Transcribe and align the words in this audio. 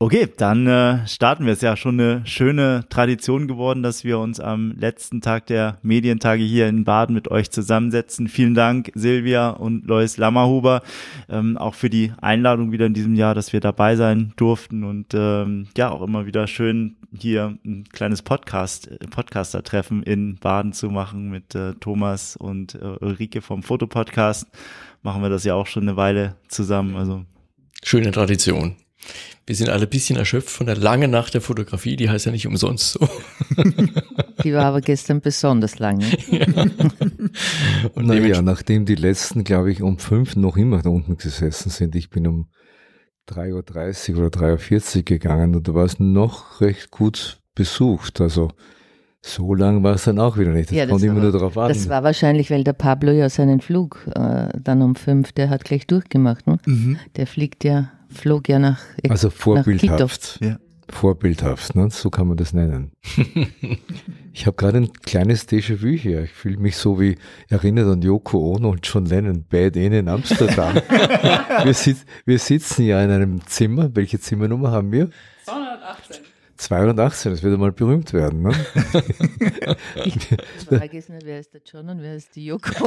Okay, 0.00 0.28
dann 0.36 0.68
äh, 0.68 1.04
starten 1.08 1.44
wir. 1.44 1.50
Es 1.50 1.58
ist 1.58 1.62
ja 1.62 1.76
schon 1.76 1.98
eine 1.98 2.24
schöne 2.24 2.84
Tradition 2.88 3.48
geworden, 3.48 3.82
dass 3.82 4.04
wir 4.04 4.20
uns 4.20 4.38
am 4.38 4.70
letzten 4.78 5.20
Tag 5.20 5.46
der 5.46 5.78
Medientage 5.82 6.44
hier 6.44 6.68
in 6.68 6.84
Baden 6.84 7.16
mit 7.16 7.32
euch 7.32 7.50
zusammensetzen. 7.50 8.28
Vielen 8.28 8.54
Dank, 8.54 8.92
Silvia 8.94 9.50
und 9.50 9.88
Lois 9.88 10.16
Lammerhuber, 10.16 10.82
ähm, 11.28 11.56
auch 11.56 11.74
für 11.74 11.90
die 11.90 12.12
Einladung 12.20 12.70
wieder 12.70 12.86
in 12.86 12.94
diesem 12.94 13.16
Jahr, 13.16 13.34
dass 13.34 13.52
wir 13.52 13.58
dabei 13.58 13.96
sein 13.96 14.34
durften 14.36 14.84
und 14.84 15.14
ähm, 15.14 15.66
ja, 15.76 15.90
auch 15.90 16.02
immer 16.02 16.26
wieder 16.26 16.46
schön 16.46 16.94
hier 17.12 17.58
ein 17.66 17.82
kleines 17.90 18.22
Podcast, 18.22 18.88
Podcaster-Treffen 19.10 20.04
in 20.04 20.36
Baden 20.36 20.72
zu 20.74 20.90
machen 20.90 21.28
mit 21.28 21.56
äh, 21.56 21.74
Thomas 21.74 22.36
und 22.36 22.76
äh, 22.76 22.98
Ulrike 23.00 23.42
vom 23.42 23.64
Fotopodcast. 23.64 24.46
Machen 25.02 25.22
wir 25.22 25.28
das 25.28 25.42
ja 25.42 25.54
auch 25.54 25.66
schon 25.66 25.88
eine 25.88 25.96
Weile 25.96 26.36
zusammen. 26.46 26.94
Also 26.94 27.24
Schöne 27.82 28.12
Tradition. 28.12 28.76
Wir 29.46 29.54
sind 29.54 29.70
alle 29.70 29.84
ein 29.84 29.90
bisschen 29.90 30.16
erschöpft 30.16 30.50
von 30.50 30.66
der 30.66 30.76
langen 30.76 31.10
Nacht 31.10 31.34
der 31.34 31.40
Fotografie, 31.40 31.96
die 31.96 32.10
heißt 32.10 32.26
ja 32.26 32.32
nicht 32.32 32.46
umsonst 32.46 32.92
so. 32.92 33.08
Die 34.44 34.52
war 34.52 34.66
aber 34.66 34.80
gestern 34.80 35.20
besonders 35.20 35.78
lang. 35.78 36.00
ja. 36.30 36.46
Und 37.94 38.06
naja, 38.06 38.40
nachdem 38.42 38.84
die 38.84 38.94
letzten, 38.94 39.42
glaube 39.42 39.72
ich, 39.72 39.82
um 39.82 39.98
fünf 39.98 40.36
noch 40.36 40.56
immer 40.56 40.82
da 40.82 40.90
unten 40.90 41.16
gesessen 41.16 41.70
sind, 41.70 41.96
ich 41.96 42.10
bin 42.10 42.26
um 42.26 42.48
3.30 43.28 44.14
Uhr 44.14 44.26
oder 44.26 44.40
3.40 44.40 44.96
Uhr 44.96 45.02
gegangen 45.02 45.54
und 45.56 45.66
da 45.68 45.74
war 45.74 45.84
es 45.84 45.98
noch 45.98 46.60
recht 46.60 46.90
gut 46.90 47.40
besucht. 47.54 48.20
Also 48.20 48.52
so 49.20 49.54
lang 49.54 49.82
war 49.82 49.94
es 49.94 50.04
dann 50.04 50.18
auch 50.18 50.38
wieder 50.38 50.52
nicht. 50.52 50.70
Das, 50.70 50.76
ja, 50.76 50.84
das 50.84 50.92
kommt 50.92 51.04
immer 51.04 51.20
nur 51.20 51.32
darauf 51.32 51.58
an. 51.58 51.68
Das 51.68 51.88
war 51.88 52.04
wahrscheinlich, 52.04 52.50
weil 52.50 52.64
der 52.64 52.72
Pablo 52.72 53.10
ja 53.10 53.28
seinen 53.28 53.60
Flug 53.60 54.06
äh, 54.14 54.48
dann 54.62 54.82
um 54.82 54.94
fünf, 54.94 55.32
der 55.32 55.50
hat 55.50 55.64
gleich 55.64 55.86
durchgemacht. 55.86 56.46
Ne? 56.46 56.58
Mhm. 56.64 56.98
Der 57.16 57.26
fliegt 57.26 57.64
ja 57.64 57.90
flog 58.10 58.48
ja 58.48 58.58
nach 58.58 58.80
Also 59.08 59.30
vorbildhaft. 59.30 60.38
Ja. 60.40 60.58
Vorbildhaft, 60.90 61.74
ne? 61.74 61.90
so 61.90 62.08
kann 62.08 62.28
man 62.28 62.38
das 62.38 62.54
nennen. 62.54 62.92
ich 64.32 64.46
habe 64.46 64.56
gerade 64.56 64.78
ein 64.78 64.92
kleines 65.04 65.46
Déjà-vu 65.46 65.88
hier. 65.88 66.22
Ich 66.22 66.32
fühle 66.32 66.56
mich 66.56 66.78
so 66.78 66.98
wie 66.98 67.18
erinnert 67.48 67.88
an 67.88 68.00
Yoko 68.00 68.54
Ono 68.54 68.70
und 68.70 68.86
John 68.86 69.04
Lennon, 69.04 69.44
Bad 69.44 69.76
In 69.76 69.92
in 69.92 70.08
Amsterdam. 70.08 70.76
wir, 71.64 71.74
sit 71.74 71.98
wir 72.24 72.38
sitzen 72.38 72.86
ja 72.86 73.02
in 73.02 73.10
einem 73.10 73.46
Zimmer. 73.46 73.94
Welche 73.94 74.18
Zimmernummer 74.18 74.70
haben 74.70 74.90
wir? 74.90 75.10
218. 75.44 76.24
218, 76.58 77.32
das 77.32 77.42
wird 77.42 77.54
einmal 77.54 77.70
berühmt 77.70 78.12
werden. 78.12 78.42
Ne? 78.42 78.52
ich 80.04 80.18
frage 80.68 80.96
jetzt 80.96 81.08
nicht, 81.08 81.24
wer 81.24 81.38
ist 81.38 81.54
der 81.54 81.60
John 81.64 81.88
und 81.88 82.02
wer 82.02 82.16
ist 82.16 82.34
die 82.34 82.46
Joko? 82.46 82.86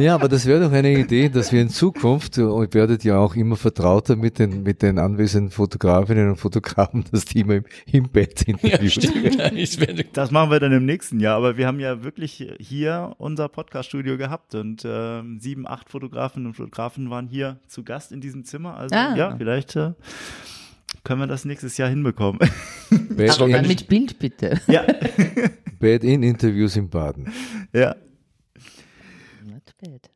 ja, 0.00 0.16
aber 0.16 0.28
das 0.28 0.44
wäre 0.44 0.64
doch 0.64 0.72
eine 0.72 0.98
Idee, 0.98 1.28
dass 1.28 1.52
wir 1.52 1.62
in 1.62 1.70
Zukunft, 1.70 2.36
und 2.38 2.62
ihr 2.62 2.74
werdet 2.74 3.04
ja 3.04 3.18
auch 3.18 3.36
immer 3.36 3.54
vertrauter 3.54 4.16
mit 4.16 4.40
den, 4.40 4.64
mit 4.64 4.82
den 4.82 4.98
anwesenden 4.98 5.50
Fotografinnen 5.50 6.30
und 6.30 6.36
Fotografen, 6.36 7.04
das 7.12 7.24
Team 7.24 7.52
im, 7.52 7.64
im 7.86 8.08
Bett 8.08 8.42
interviewen. 8.42 9.96
Ja, 9.96 10.04
das 10.12 10.32
machen 10.32 10.50
wir 10.50 10.58
dann 10.58 10.72
im 10.72 10.86
nächsten 10.86 11.20
Jahr, 11.20 11.36
aber 11.36 11.56
wir 11.56 11.68
haben 11.68 11.78
ja 11.78 12.02
wirklich 12.02 12.52
hier 12.58 13.14
unser 13.18 13.48
Podcaststudio 13.48 14.18
gehabt 14.18 14.56
und 14.56 14.84
äh, 14.84 15.22
sieben, 15.38 15.68
acht 15.68 15.88
Fotografinnen 15.88 16.48
und 16.48 16.54
Fotografen 16.54 17.10
waren 17.10 17.28
hier 17.28 17.60
zu 17.68 17.84
Gast 17.84 18.10
in 18.10 18.20
diesem 18.20 18.44
Zimmer. 18.44 18.76
Also 18.76 18.96
ah. 18.96 19.14
ja, 19.14 19.36
vielleicht 19.36 19.76
äh, 19.76 19.92
können 21.04 21.20
wir 21.20 21.26
das 21.26 21.44
nächstes 21.44 21.76
Jahr 21.76 21.88
hinbekommen. 21.88 22.38
Bad 23.10 23.40
Aber 23.40 23.62
mit 23.62 23.88
Bild 23.88 24.18
bitte. 24.18 24.60
Ja. 24.66 24.84
Bad-in-Interviews 25.80 26.76
in 26.76 26.88
Baden. 26.88 27.32
Ja. 27.72 27.94
Not 29.44 29.74
bad. 29.80 30.10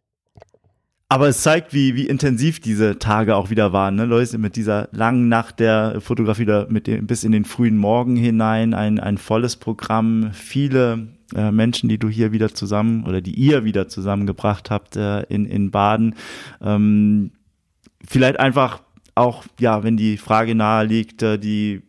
Aber 1.12 1.28
es 1.28 1.42
zeigt, 1.42 1.74
wie, 1.74 1.94
wie 1.94 2.06
intensiv 2.06 2.58
diese 2.60 2.98
Tage 2.98 3.36
auch 3.36 3.50
wieder 3.50 3.74
waren, 3.74 3.96
ne, 3.96 4.06
Leute, 4.06 4.38
mit 4.38 4.56
dieser 4.56 4.88
langen 4.92 5.28
Nacht 5.28 5.60
der 5.60 6.00
Fotografie 6.00 6.46
da 6.46 6.66
mit 6.70 6.86
dem, 6.86 7.06
bis 7.06 7.22
in 7.22 7.32
den 7.32 7.44
frühen 7.44 7.76
Morgen 7.76 8.16
hinein, 8.16 8.72
ein, 8.72 8.98
ein 8.98 9.18
volles 9.18 9.56
Programm, 9.56 10.30
viele 10.32 11.08
äh, 11.34 11.50
Menschen, 11.50 11.90
die 11.90 11.98
du 11.98 12.08
hier 12.08 12.32
wieder 12.32 12.54
zusammen 12.54 13.04
oder 13.04 13.20
die 13.20 13.34
ihr 13.34 13.62
wieder 13.62 13.88
zusammengebracht 13.88 14.70
habt 14.70 14.96
äh, 14.96 15.24
in, 15.24 15.44
in 15.44 15.70
Baden. 15.70 16.14
Ähm, 16.62 17.32
vielleicht 18.08 18.40
einfach 18.40 18.82
auch, 19.14 19.44
ja, 19.58 19.82
wenn 19.82 19.96
die 19.96 20.16
Frage 20.16 20.54
nahe 20.54 20.84
liegt, 20.84 21.22
äh, 21.22 21.38
die 21.38 21.82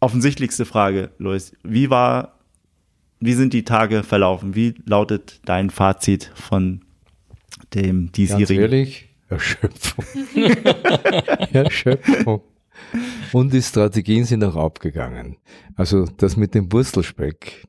offensichtlichste 0.00 0.64
Frage, 0.64 1.10
Lois, 1.18 1.52
wie 1.62 1.90
war, 1.90 2.38
wie 3.20 3.34
sind 3.34 3.52
die 3.52 3.64
Tage 3.64 4.02
verlaufen? 4.02 4.54
Wie 4.54 4.74
lautet 4.84 5.40
dein 5.44 5.70
Fazit 5.70 6.30
von 6.34 6.82
dem 7.74 8.12
diesjährigen? 8.12 8.48
Ganz 8.48 8.72
ehrlich, 8.72 9.08
Erschöpfung. 9.28 10.04
Erschöpfung. 11.52 12.42
Und 13.32 13.52
die 13.52 13.62
Strategien 13.62 14.24
sind 14.24 14.44
auch 14.44 14.56
abgegangen. 14.56 15.36
Also 15.74 16.06
das 16.16 16.36
mit 16.36 16.54
dem 16.54 16.72
Wurstelspeck, 16.72 17.66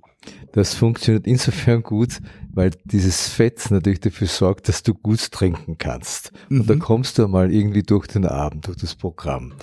das 0.54 0.76
funktioniert 0.76 1.28
insofern 1.28 1.82
gut, 1.84 2.20
weil 2.52 2.72
dieses 2.84 3.30
Fett 3.30 3.72
natürlich 3.72 4.00
dafür 4.00 4.28
sorgt, 4.28 4.68
dass 4.68 4.84
du 4.84 4.94
gut 4.94 5.32
trinken 5.32 5.78
kannst. 5.78 6.32
Und 6.50 6.60
mhm. 6.60 6.68
da 6.68 6.76
kommst 6.76 7.18
du 7.18 7.28
mal 7.28 7.54
irgendwie 7.54 7.84
durch 7.84 8.08
den 8.08 8.26
Abend, 8.26 8.68
durch 8.68 8.78
das 8.78 8.96
Programm. 8.96 9.54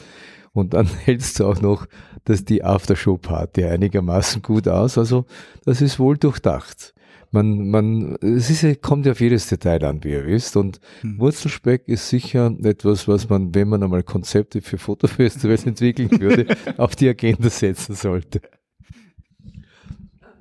Und 0.52 0.74
dann 0.74 0.86
hältst 1.04 1.41
du 1.41 1.46
auch 1.46 1.60
noch 1.60 1.86
dass 2.26 2.44
die 2.44 2.62
Aftershow-Party 2.62 3.64
einigermaßen 3.64 4.42
gut 4.42 4.69
aus. 4.69 4.98
Also 4.98 5.25
das 5.64 5.80
ist 5.80 5.98
wohl 5.98 6.19
durchdacht. 6.19 6.92
Man, 7.30 7.70
man, 7.70 8.16
es 8.20 8.50
ist, 8.50 8.82
kommt 8.82 9.06
ja 9.06 9.12
auf 9.12 9.20
jedes 9.20 9.48
Detail 9.48 9.84
an, 9.84 10.04
wie 10.04 10.10
ihr 10.10 10.26
wisst. 10.26 10.56
Und 10.56 10.80
mhm. 11.02 11.19
Wurzelspeck 11.19 11.88
ist 11.88 12.08
sicher 12.08 12.52
etwas, 12.62 13.08
was 13.08 13.28
man, 13.28 13.54
wenn 13.54 13.69
man 13.69 13.82
einmal 13.82 14.02
Konzepte 14.02 14.60
für 14.60 14.78
Fotofestivals 14.78 15.66
entwickeln 15.66 16.20
würde, 16.20 16.56
auf 16.76 16.96
die 16.96 17.08
Agenda 17.08 17.48
setzen 17.48 17.94
sollte. 17.94 18.41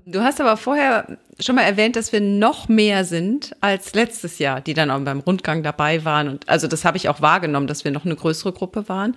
Du 0.07 0.21
hast 0.21 0.39
aber 0.39 0.55
vorher 0.55 1.17
schon 1.39 1.55
mal 1.55 1.63
erwähnt, 1.63 1.95
dass 1.95 2.13
wir 2.13 2.21
noch 2.21 2.69
mehr 2.69 3.05
sind 3.05 3.55
als 3.59 3.95
letztes 3.95 4.37
Jahr, 4.37 4.61
die 4.61 4.75
dann 4.75 4.91
auch 4.91 4.99
beim 4.99 5.19
Rundgang 5.19 5.63
dabei 5.63 6.05
waren. 6.05 6.29
Und 6.29 6.47
also 6.47 6.67
das 6.67 6.85
habe 6.85 6.97
ich 6.97 7.09
auch 7.09 7.21
wahrgenommen, 7.21 7.65
dass 7.65 7.85
wir 7.85 7.91
noch 7.91 8.05
eine 8.05 8.15
größere 8.15 8.53
Gruppe 8.53 8.87
waren. 8.87 9.15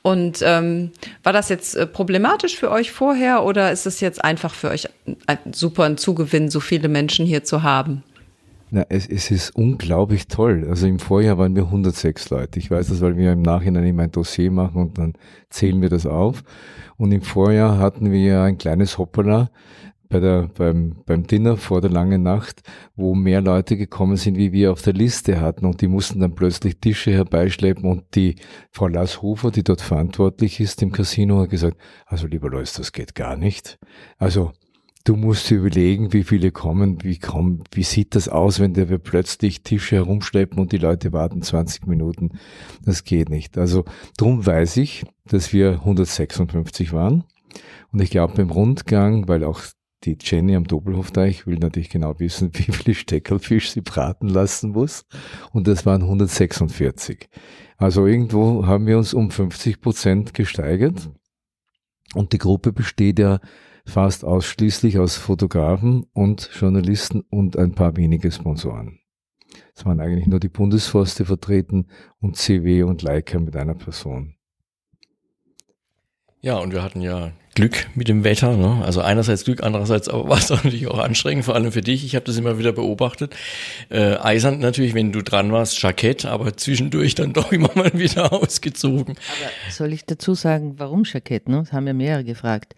Und 0.00 0.40
ähm, 0.42 0.92
war 1.22 1.34
das 1.34 1.50
jetzt 1.50 1.76
äh, 1.76 1.86
problematisch 1.86 2.56
für 2.56 2.70
euch 2.70 2.90
vorher 2.90 3.44
oder 3.44 3.70
ist 3.70 3.84
es 3.84 4.00
jetzt 4.00 4.24
einfach 4.24 4.54
für 4.54 4.70
euch 4.70 4.88
ein 5.26 5.38
super 5.52 5.84
ein 5.84 5.98
Zugewinn, 5.98 6.48
so 6.48 6.60
viele 6.60 6.88
Menschen 6.88 7.26
hier 7.26 7.44
zu 7.44 7.62
haben? 7.62 8.02
Na, 8.70 8.86
es, 8.88 9.06
es 9.06 9.30
ist 9.30 9.54
unglaublich 9.54 10.26
toll. 10.28 10.66
Also 10.70 10.86
im 10.86 11.00
Vorjahr 11.00 11.36
waren 11.36 11.54
wir 11.54 11.64
106 11.64 12.30
Leute. 12.30 12.58
Ich 12.60 12.70
weiß 12.70 12.88
das, 12.88 13.02
weil 13.02 13.18
wir 13.18 13.32
im 13.32 13.42
Nachhinein 13.42 13.84
immer 13.84 14.04
ein 14.04 14.12
Dossier 14.12 14.50
machen 14.50 14.80
und 14.80 14.96
dann 14.96 15.12
zählen 15.50 15.82
wir 15.82 15.90
das 15.90 16.06
auf. 16.06 16.44
Und 16.96 17.12
im 17.12 17.20
Vorjahr 17.20 17.78
hatten 17.78 18.10
wir 18.10 18.40
ein 18.40 18.56
kleines 18.56 18.96
Hoppala 18.96 19.50
bei 20.10 20.18
der, 20.18 20.50
beim, 20.58 20.96
beim 21.06 21.26
Dinner 21.26 21.56
vor 21.56 21.80
der 21.80 21.90
langen 21.90 22.24
Nacht, 22.24 22.62
wo 22.96 23.14
mehr 23.14 23.40
Leute 23.40 23.76
gekommen 23.76 24.16
sind, 24.16 24.36
wie 24.36 24.52
wir 24.52 24.72
auf 24.72 24.82
der 24.82 24.92
Liste 24.92 25.40
hatten. 25.40 25.64
Und 25.64 25.80
die 25.80 25.86
mussten 25.86 26.18
dann 26.18 26.34
plötzlich 26.34 26.78
Tische 26.78 27.12
herbeischleppen. 27.12 27.84
Und 27.84 28.16
die 28.16 28.34
Frau 28.72 28.88
Lasshofer, 28.88 29.52
die 29.52 29.62
dort 29.62 29.80
verantwortlich 29.80 30.58
ist 30.58 30.82
im 30.82 30.90
Casino, 30.90 31.40
hat 31.40 31.50
gesagt, 31.50 31.78
also 32.06 32.26
lieber 32.26 32.50
Leute, 32.50 32.72
das 32.76 32.90
geht 32.90 33.14
gar 33.14 33.36
nicht. 33.36 33.78
Also, 34.18 34.50
du 35.04 35.14
musst 35.14 35.48
überlegen, 35.52 36.12
wie 36.12 36.24
viele 36.24 36.50
kommen, 36.50 37.04
wie 37.04 37.18
kommen, 37.18 37.62
wie 37.70 37.84
sieht 37.84 38.16
das 38.16 38.28
aus, 38.28 38.58
wenn 38.58 38.74
wir 38.74 38.98
plötzlich 38.98 39.62
Tische 39.62 39.94
herumschleppen 39.94 40.58
und 40.58 40.72
die 40.72 40.78
Leute 40.78 41.12
warten 41.12 41.40
20 41.40 41.86
Minuten. 41.86 42.32
Das 42.84 43.04
geht 43.04 43.28
nicht. 43.28 43.56
Also, 43.56 43.84
drum 44.18 44.44
weiß 44.44 44.76
ich, 44.78 45.04
dass 45.26 45.52
wir 45.52 45.74
156 45.74 46.92
waren. 46.92 47.22
Und 47.92 48.00
ich 48.02 48.10
glaube, 48.10 48.34
beim 48.34 48.50
Rundgang, 48.50 49.28
weil 49.28 49.44
auch 49.44 49.60
die 50.04 50.16
Jenny 50.20 50.56
am 50.56 50.64
Doppelhofteich 50.64 51.46
will 51.46 51.58
natürlich 51.58 51.90
genau 51.90 52.18
wissen, 52.18 52.50
wie 52.54 52.72
viel 52.72 52.94
Steckelfisch 52.94 53.70
sie 53.70 53.82
braten 53.82 54.28
lassen 54.28 54.70
muss. 54.70 55.04
Und 55.52 55.66
das 55.66 55.86
waren 55.86 56.02
146. 56.02 57.28
Also 57.76 58.06
irgendwo 58.06 58.66
haben 58.66 58.86
wir 58.86 58.98
uns 58.98 59.14
um 59.14 59.30
50 59.30 59.80
Prozent 59.80 60.34
gesteigert. 60.34 61.10
Und 62.14 62.32
die 62.32 62.38
Gruppe 62.38 62.72
besteht 62.72 63.18
ja 63.18 63.40
fast 63.86 64.24
ausschließlich 64.24 64.98
aus 64.98 65.16
Fotografen 65.16 66.06
und 66.12 66.50
Journalisten 66.52 67.22
und 67.30 67.56
ein 67.56 67.72
paar 67.72 67.96
wenige 67.96 68.30
Sponsoren. 68.30 68.98
Es 69.74 69.84
waren 69.84 70.00
eigentlich 70.00 70.26
nur 70.26 70.40
die 70.40 70.48
Bundesforste 70.48 71.24
vertreten 71.24 71.86
und 72.20 72.36
CW 72.36 72.84
und 72.84 73.02
Leica 73.02 73.38
mit 73.38 73.56
einer 73.56 73.74
Person. 73.74 74.34
Ja, 76.42 76.56
und 76.56 76.72
wir 76.72 76.82
hatten 76.82 77.02
ja 77.02 77.32
Glück 77.54 77.88
mit 77.94 78.08
dem 78.08 78.24
Wetter. 78.24 78.56
Ne? 78.56 78.82
Also 78.84 79.00
einerseits 79.00 79.44
Glück, 79.44 79.62
andererseits 79.62 80.08
aber 80.08 80.28
war 80.28 80.38
es 80.38 80.50
natürlich 80.50 80.86
auch 80.86 80.98
anstrengend, 80.98 81.44
vor 81.44 81.54
allem 81.54 81.72
für 81.72 81.80
dich. 81.80 82.04
Ich 82.04 82.14
habe 82.14 82.24
das 82.24 82.38
immer 82.38 82.58
wieder 82.58 82.72
beobachtet. 82.72 83.34
Äh, 83.90 84.16
eisern 84.16 84.60
natürlich, 84.60 84.94
wenn 84.94 85.12
du 85.12 85.22
dran 85.22 85.52
warst, 85.52 85.80
Jackett, 85.82 86.24
aber 86.24 86.56
zwischendurch 86.56 87.14
dann 87.14 87.32
doch 87.34 87.52
immer 87.52 87.70
mal 87.74 87.92
wieder 87.92 88.32
ausgezogen. 88.32 89.16
Aber 89.16 89.72
soll 89.72 89.92
ich 89.92 90.06
dazu 90.06 90.34
sagen, 90.34 90.74
warum 90.78 91.04
Jackett? 91.04 91.48
Ne? 91.48 91.58
Das 91.58 91.72
haben 91.72 91.86
ja 91.86 91.92
mehrere 91.92 92.24
gefragt. 92.24 92.74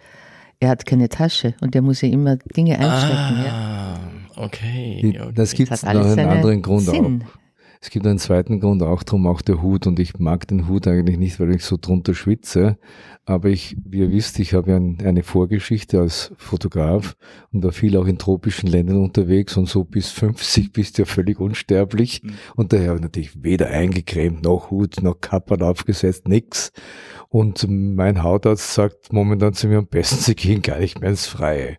Er 0.58 0.68
hat 0.68 0.86
keine 0.86 1.08
Tasche 1.08 1.54
und 1.60 1.74
er 1.74 1.82
muss 1.82 2.00
ja 2.02 2.08
immer 2.08 2.36
Dinge 2.36 2.78
einstecken. 2.78 3.16
Ah, 3.16 3.44
ja. 3.44 4.00
okay, 4.36 5.02
okay. 5.04 5.32
Das 5.34 5.54
gibt 5.54 5.72
es 5.72 5.82
noch 5.82 5.90
einen 5.90 6.18
anderen 6.20 6.62
Grund 6.62 6.82
Sinn. 6.82 7.22
auch. 7.26 7.41
Es 7.84 7.90
gibt 7.90 8.06
einen 8.06 8.20
zweiten 8.20 8.60
Grund 8.60 8.80
auch 8.84 9.02
drum, 9.02 9.26
auch 9.26 9.42
der 9.42 9.60
Hut. 9.60 9.88
Und 9.88 9.98
ich 9.98 10.16
mag 10.20 10.46
den 10.46 10.68
Hut 10.68 10.86
eigentlich 10.86 11.18
nicht, 11.18 11.40
weil 11.40 11.52
ich 11.52 11.64
so 11.64 11.76
drunter 11.76 12.14
schwitze. 12.14 12.78
Aber 13.24 13.48
ich, 13.48 13.76
wie 13.84 13.98
ihr 13.98 14.12
wisst, 14.12 14.38
ich 14.38 14.54
habe 14.54 14.70
ja 14.70 14.76
eine 14.76 15.24
Vorgeschichte 15.24 15.98
als 15.98 16.32
Fotograf 16.36 17.16
und 17.50 17.64
war 17.64 17.72
viel 17.72 17.96
auch 17.96 18.06
in 18.06 18.18
tropischen 18.18 18.68
Ländern 18.68 18.98
unterwegs 18.98 19.56
und 19.56 19.68
so 19.68 19.82
bis 19.82 20.10
50 20.10 20.72
bist 20.72 20.96
du 20.96 21.02
ja 21.02 21.06
völlig 21.06 21.40
unsterblich. 21.40 22.22
Mhm. 22.22 22.34
Und 22.54 22.72
daher 22.72 22.90
habe 22.90 22.98
ich 22.98 23.02
natürlich 23.02 23.42
weder 23.42 23.66
eingecremt, 23.66 24.44
noch 24.44 24.70
Hut, 24.70 25.02
noch 25.02 25.20
Kappern 25.20 25.62
aufgesetzt, 25.62 26.28
nix. 26.28 26.70
Und 27.30 27.66
mein 27.68 28.22
Hautarzt 28.22 28.74
sagt 28.74 29.12
momentan 29.12 29.54
zu 29.54 29.66
mir, 29.66 29.78
am 29.78 29.88
besten 29.88 30.20
sie 30.20 30.36
gehen 30.36 30.62
gar 30.62 30.78
nicht 30.78 31.00
mehr 31.00 31.10
ins 31.10 31.26
Freie. 31.26 31.78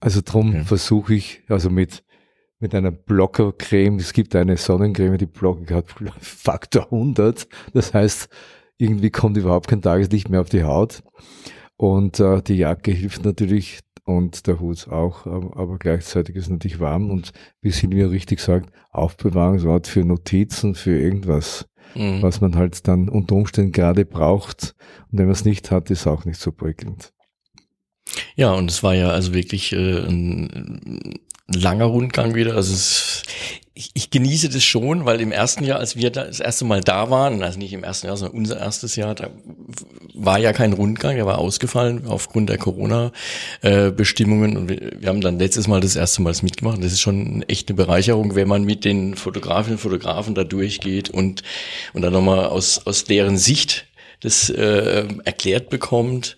Also 0.00 0.22
drum 0.24 0.50
okay. 0.50 0.64
versuche 0.64 1.14
ich, 1.14 1.42
also 1.48 1.68
mit 1.68 2.02
mit 2.60 2.74
einer 2.74 2.90
Blockercreme. 2.90 3.96
Es 3.96 4.12
gibt 4.12 4.34
eine 4.36 4.56
Sonnencreme, 4.56 5.18
die 5.18 5.26
Blocker 5.26 5.76
hat 5.76 5.86
Faktor 6.20 6.84
100. 6.84 7.46
Das 7.72 7.94
heißt, 7.94 8.28
irgendwie 8.78 9.10
kommt 9.10 9.36
überhaupt 9.36 9.68
kein 9.68 9.82
Tageslicht 9.82 10.28
mehr 10.28 10.40
auf 10.40 10.48
die 10.48 10.64
Haut. 10.64 11.02
Und 11.76 12.20
äh, 12.20 12.42
die 12.42 12.56
Jacke 12.56 12.92
hilft 12.92 13.24
natürlich 13.24 13.80
und 14.04 14.46
der 14.46 14.60
Hut 14.60 14.88
auch, 14.88 15.26
aber 15.26 15.78
gleichzeitig 15.78 16.36
ist 16.36 16.44
es 16.44 16.50
natürlich 16.50 16.78
warm 16.78 17.10
und 17.10 17.32
wie 17.62 17.70
Silvia 17.70 18.06
richtig 18.08 18.40
sagt, 18.40 18.70
Aufbewahrungsort 18.90 19.86
für 19.86 20.04
Notizen, 20.04 20.74
für 20.74 20.98
irgendwas, 20.98 21.66
mhm. 21.94 22.20
was 22.20 22.40
man 22.40 22.54
halt 22.54 22.86
dann 22.86 23.08
unter 23.08 23.34
Umständen 23.34 23.72
gerade 23.72 24.04
braucht. 24.04 24.74
Und 25.10 25.18
wenn 25.18 25.26
man 25.26 25.32
es 25.32 25.46
nicht 25.46 25.70
hat, 25.70 25.90
ist 25.90 26.06
auch 26.06 26.26
nicht 26.26 26.38
so 26.38 26.52
prickelnd. 26.52 27.12
Ja, 28.36 28.52
und 28.52 28.70
es 28.70 28.82
war 28.82 28.94
ja 28.94 29.08
also 29.08 29.32
wirklich 29.32 29.72
äh, 29.72 30.06
ein, 30.06 31.18
langer 31.46 31.86
Rundgang 31.86 32.34
wieder. 32.34 32.54
Also 32.54 32.72
es, 32.72 33.22
ich, 33.74 33.90
ich 33.94 34.10
genieße 34.10 34.48
das 34.48 34.62
schon, 34.62 35.04
weil 35.04 35.20
im 35.20 35.32
ersten 35.32 35.64
Jahr, 35.64 35.80
als 35.80 35.96
wir 35.96 36.10
da, 36.10 36.24
das 36.24 36.38
erste 36.38 36.64
Mal 36.64 36.80
da 36.80 37.10
waren, 37.10 37.42
also 37.42 37.58
nicht 37.58 37.72
im 37.72 37.82
ersten 37.82 38.06
Jahr, 38.06 38.16
sondern 38.16 38.38
unser 38.38 38.60
erstes 38.60 38.94
Jahr, 38.94 39.16
da 39.16 39.30
war 40.14 40.38
ja 40.38 40.52
kein 40.52 40.72
Rundgang, 40.72 41.16
der 41.16 41.26
war 41.26 41.38
ausgefallen 41.38 42.06
aufgrund 42.06 42.50
der 42.50 42.58
Corona-Bestimmungen. 42.58 44.56
und 44.56 44.68
wir, 44.68 44.92
wir, 45.00 45.08
haben 45.08 45.20
dann 45.20 45.40
letztes 45.40 45.66
Mal 45.66 45.80
das 45.80 45.96
erste 45.96 46.22
Mal 46.22 46.30
das 46.30 46.42
mitgemacht. 46.42 46.78
Das 46.78 46.92
ist 46.92 47.00
schon 47.00 47.42
echt 47.48 47.68
eine 47.68 47.76
Bereicherung, 47.76 48.36
wenn 48.36 48.46
man 48.46 48.62
mit 48.62 48.84
den 48.84 49.16
Fotografinnen 49.16 49.74
und 49.74 49.82
Fotografen 49.82 50.36
da 50.36 50.44
durchgeht 50.44 51.10
und, 51.10 51.42
und 51.92 52.02
dann 52.02 52.12
nochmal 52.12 52.46
aus, 52.46 52.86
aus 52.86 53.04
deren 53.04 53.36
Sicht 53.36 53.86
das 54.20 54.50
äh, 54.50 55.06
erklärt 55.24 55.68
bekommt. 55.68 56.36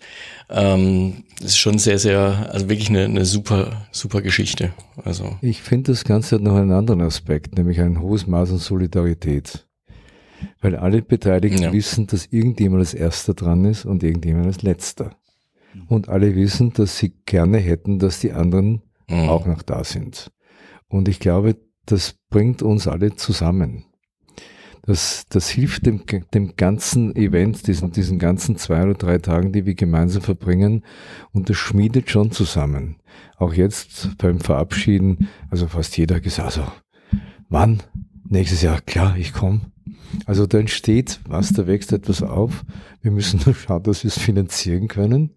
Ähm, 0.49 1.23
das 1.39 1.51
ist 1.51 1.57
schon 1.57 1.77
sehr, 1.77 1.99
sehr, 1.99 2.49
also 2.51 2.69
wirklich 2.69 2.89
eine, 2.89 3.05
eine 3.05 3.25
super, 3.25 3.87
super 3.91 4.21
Geschichte. 4.21 4.73
Also. 5.03 5.37
Ich 5.41 5.61
finde, 5.61 5.91
das 5.91 6.03
Ganze 6.03 6.35
hat 6.35 6.41
noch 6.41 6.55
einen 6.55 6.71
anderen 6.71 7.01
Aspekt, 7.01 7.57
nämlich 7.57 7.81
ein 7.81 8.01
hohes 8.01 8.27
Maß 8.27 8.51
an 8.51 8.57
Solidarität. 8.57 9.67
Weil 10.61 10.75
alle 10.75 11.01
Beteiligten 11.01 11.63
ja. 11.63 11.73
wissen, 11.73 12.07
dass 12.07 12.27
irgendjemand 12.27 12.81
als 12.81 12.93
Erster 12.93 13.33
dran 13.33 13.65
ist 13.65 13.85
und 13.85 14.03
irgendjemand 14.03 14.45
als 14.45 14.61
Letzter. 14.61 15.15
Und 15.87 16.09
alle 16.09 16.35
wissen, 16.35 16.73
dass 16.73 16.97
sie 16.97 17.13
gerne 17.25 17.57
hätten, 17.57 17.99
dass 17.99 18.19
die 18.19 18.31
anderen 18.31 18.81
mhm. 19.07 19.29
auch 19.29 19.45
noch 19.45 19.61
da 19.61 19.83
sind. 19.83 20.31
Und 20.87 21.07
ich 21.07 21.19
glaube, 21.19 21.57
das 21.85 22.15
bringt 22.29 22.61
uns 22.61 22.87
alle 22.87 23.15
zusammen 23.15 23.86
das, 24.87 25.25
das 25.27 25.49
hilft 25.49 25.85
dem, 25.85 26.03
dem 26.33 26.55
ganzen 26.55 27.13
Event, 27.13 27.67
diesen, 27.67 27.91
diesen 27.91 28.19
ganzen 28.19 28.55
zwei 28.55 28.83
oder 28.83 28.93
drei 28.93 29.17
Tagen, 29.17 29.51
die 29.51 29.65
wir 29.65 29.75
gemeinsam 29.75 30.21
verbringen. 30.21 30.85
Und 31.33 31.49
das 31.49 31.57
schmiedet 31.57 32.09
schon 32.09 32.31
zusammen. 32.31 32.95
Auch 33.35 33.53
jetzt 33.53 34.17
beim 34.17 34.39
Verabschieden, 34.39 35.27
also 35.49 35.67
fast 35.67 35.97
jeder 35.97 36.21
gesagt, 36.21 36.57
also, 36.57 36.71
wann? 37.49 37.83
Nächstes 38.29 38.61
Jahr, 38.61 38.79
klar, 38.79 39.17
ich 39.17 39.33
komme. 39.33 39.59
Also 40.25 40.47
da 40.47 40.57
entsteht 40.57 41.19
was, 41.27 41.51
da 41.51 41.67
wächst 41.67 41.91
etwas 41.91 42.23
auf. 42.23 42.63
Wir 43.01 43.11
müssen 43.11 43.41
nur 43.45 43.55
schauen, 43.55 43.83
dass 43.83 44.05
wir 44.05 44.09
es 44.09 44.17
finanzieren 44.17 44.87
können, 44.87 45.31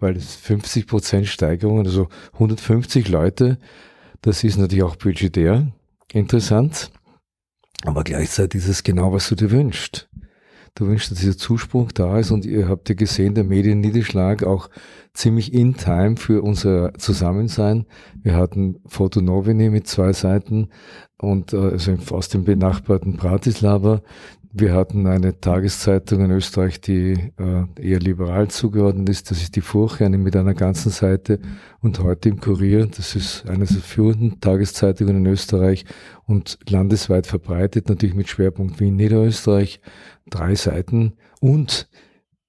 weil 0.00 0.16
es 0.16 0.34
50 0.34 0.88
Prozent 0.88 1.28
Steigerungen, 1.28 1.86
also 1.86 2.08
150 2.32 3.08
Leute, 3.08 3.58
das 4.22 4.42
ist 4.42 4.58
natürlich 4.58 4.82
auch 4.82 4.96
budgetär 4.96 5.72
interessant. 6.12 6.90
Aber 7.84 8.04
gleichzeitig 8.04 8.62
ist 8.62 8.68
es 8.68 8.82
genau, 8.82 9.12
was 9.12 9.28
du 9.28 9.34
dir 9.34 9.50
wünschst. 9.50 10.08
Du 10.74 10.86
wünschst, 10.86 11.10
dass 11.10 11.18
dieser 11.18 11.36
Zuspruch 11.36 11.90
da 11.90 12.18
ist 12.18 12.30
und 12.30 12.44
ihr 12.44 12.68
habt 12.68 12.88
ja 12.88 12.94
gesehen, 12.94 13.34
der 13.34 13.44
Medienniederschlag 13.44 14.44
auch 14.44 14.70
ziemlich 15.12 15.52
in 15.52 15.76
time 15.76 16.16
für 16.16 16.42
unser 16.42 16.94
Zusammensein. 16.94 17.86
Wir 18.22 18.36
hatten 18.36 18.76
Foto 18.86 19.20
Novini 19.20 19.70
mit 19.70 19.88
zwei 19.88 20.12
Seiten 20.12 20.68
und 21.20 21.52
äh, 21.52 21.56
also 21.56 21.96
aus 22.10 22.28
dem 22.28 22.44
benachbarten 22.44 23.16
Bratislava. 23.16 24.02
Wir 24.50 24.72
hatten 24.72 25.06
eine 25.06 25.38
Tageszeitung 25.40 26.24
in 26.24 26.30
Österreich, 26.30 26.80
die 26.80 27.32
äh, 27.38 27.64
eher 27.78 28.00
liberal 28.00 28.48
zugeordnet 28.48 29.10
ist. 29.10 29.30
Das 29.30 29.42
ist 29.42 29.56
die 29.56 29.60
Furche, 29.60 30.08
mit 30.08 30.34
einer 30.36 30.54
ganzen 30.54 30.90
Seite. 30.90 31.38
Und 31.80 31.98
heute 31.98 32.30
im 32.30 32.40
Kurier, 32.40 32.86
das 32.86 33.14
ist 33.14 33.46
eine 33.46 33.66
der 33.66 33.76
führenden 33.76 34.40
Tageszeitungen 34.40 35.18
in 35.18 35.26
Österreich 35.26 35.84
und 36.24 36.58
landesweit 36.68 37.26
verbreitet, 37.26 37.90
natürlich 37.90 38.14
mit 38.14 38.28
Schwerpunkt 38.28 38.80
Wien, 38.80 38.96
Niederösterreich. 38.96 39.80
Drei 40.30 40.54
Seiten. 40.54 41.14
Und 41.40 41.88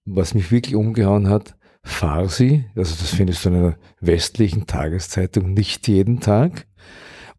was 0.06 0.34
mich 0.34 0.52
wirklich 0.52 0.76
umgehauen 0.76 1.28
hat, 1.28 1.56
Farsi, 1.84 2.66
also 2.76 2.96
das 3.00 3.14
findest 3.14 3.44
du 3.44 3.50
in 3.50 3.56
einer 3.56 3.78
westlichen 4.00 4.68
Tageszeitung 4.68 5.54
nicht 5.54 5.88
jeden 5.88 6.22
Tag. 6.22 6.66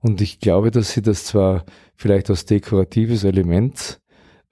Und 0.01 0.21
ich 0.21 0.39
glaube, 0.41 0.71
dass 0.71 0.93
sie 0.93 1.03
das 1.03 1.25
zwar 1.25 1.65
vielleicht 1.95 2.31
als 2.31 2.45
dekoratives 2.45 3.25
Element 3.25 4.00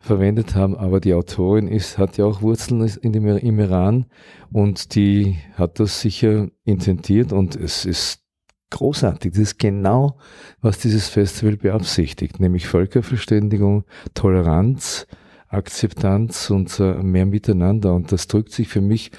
verwendet 0.08 0.54
haben, 0.54 0.74
aber 0.76 1.00
die 1.00 1.14
Autorin 1.14 1.68
ist, 1.68 1.98
hat 1.98 2.16
ja 2.16 2.24
auch 2.24 2.42
Wurzeln 2.42 2.80
in 3.02 3.12
dem, 3.12 3.26
im 3.26 3.58
Iran 3.60 4.06
und 4.50 4.94
die 4.94 5.36
hat 5.54 5.78
das 5.78 6.00
sicher 6.00 6.48
intentiert 6.64 7.32
und 7.32 7.54
es 7.54 7.84
ist 7.84 8.24
großartig. 8.70 9.32
Das 9.32 9.40
ist 9.40 9.58
genau, 9.58 10.18
was 10.60 10.78
dieses 10.78 11.08
Festival 11.08 11.56
beabsichtigt, 11.56 12.40
nämlich 12.40 12.66
Völkerverständigung, 12.66 13.84
Toleranz, 14.14 15.06
Akzeptanz 15.48 16.50
und 16.50 16.78
mehr 17.02 17.26
Miteinander. 17.26 17.94
Und 17.94 18.10
das 18.10 18.26
drückt 18.26 18.52
sich 18.52 18.68
für 18.68 18.82
mich 18.82 19.12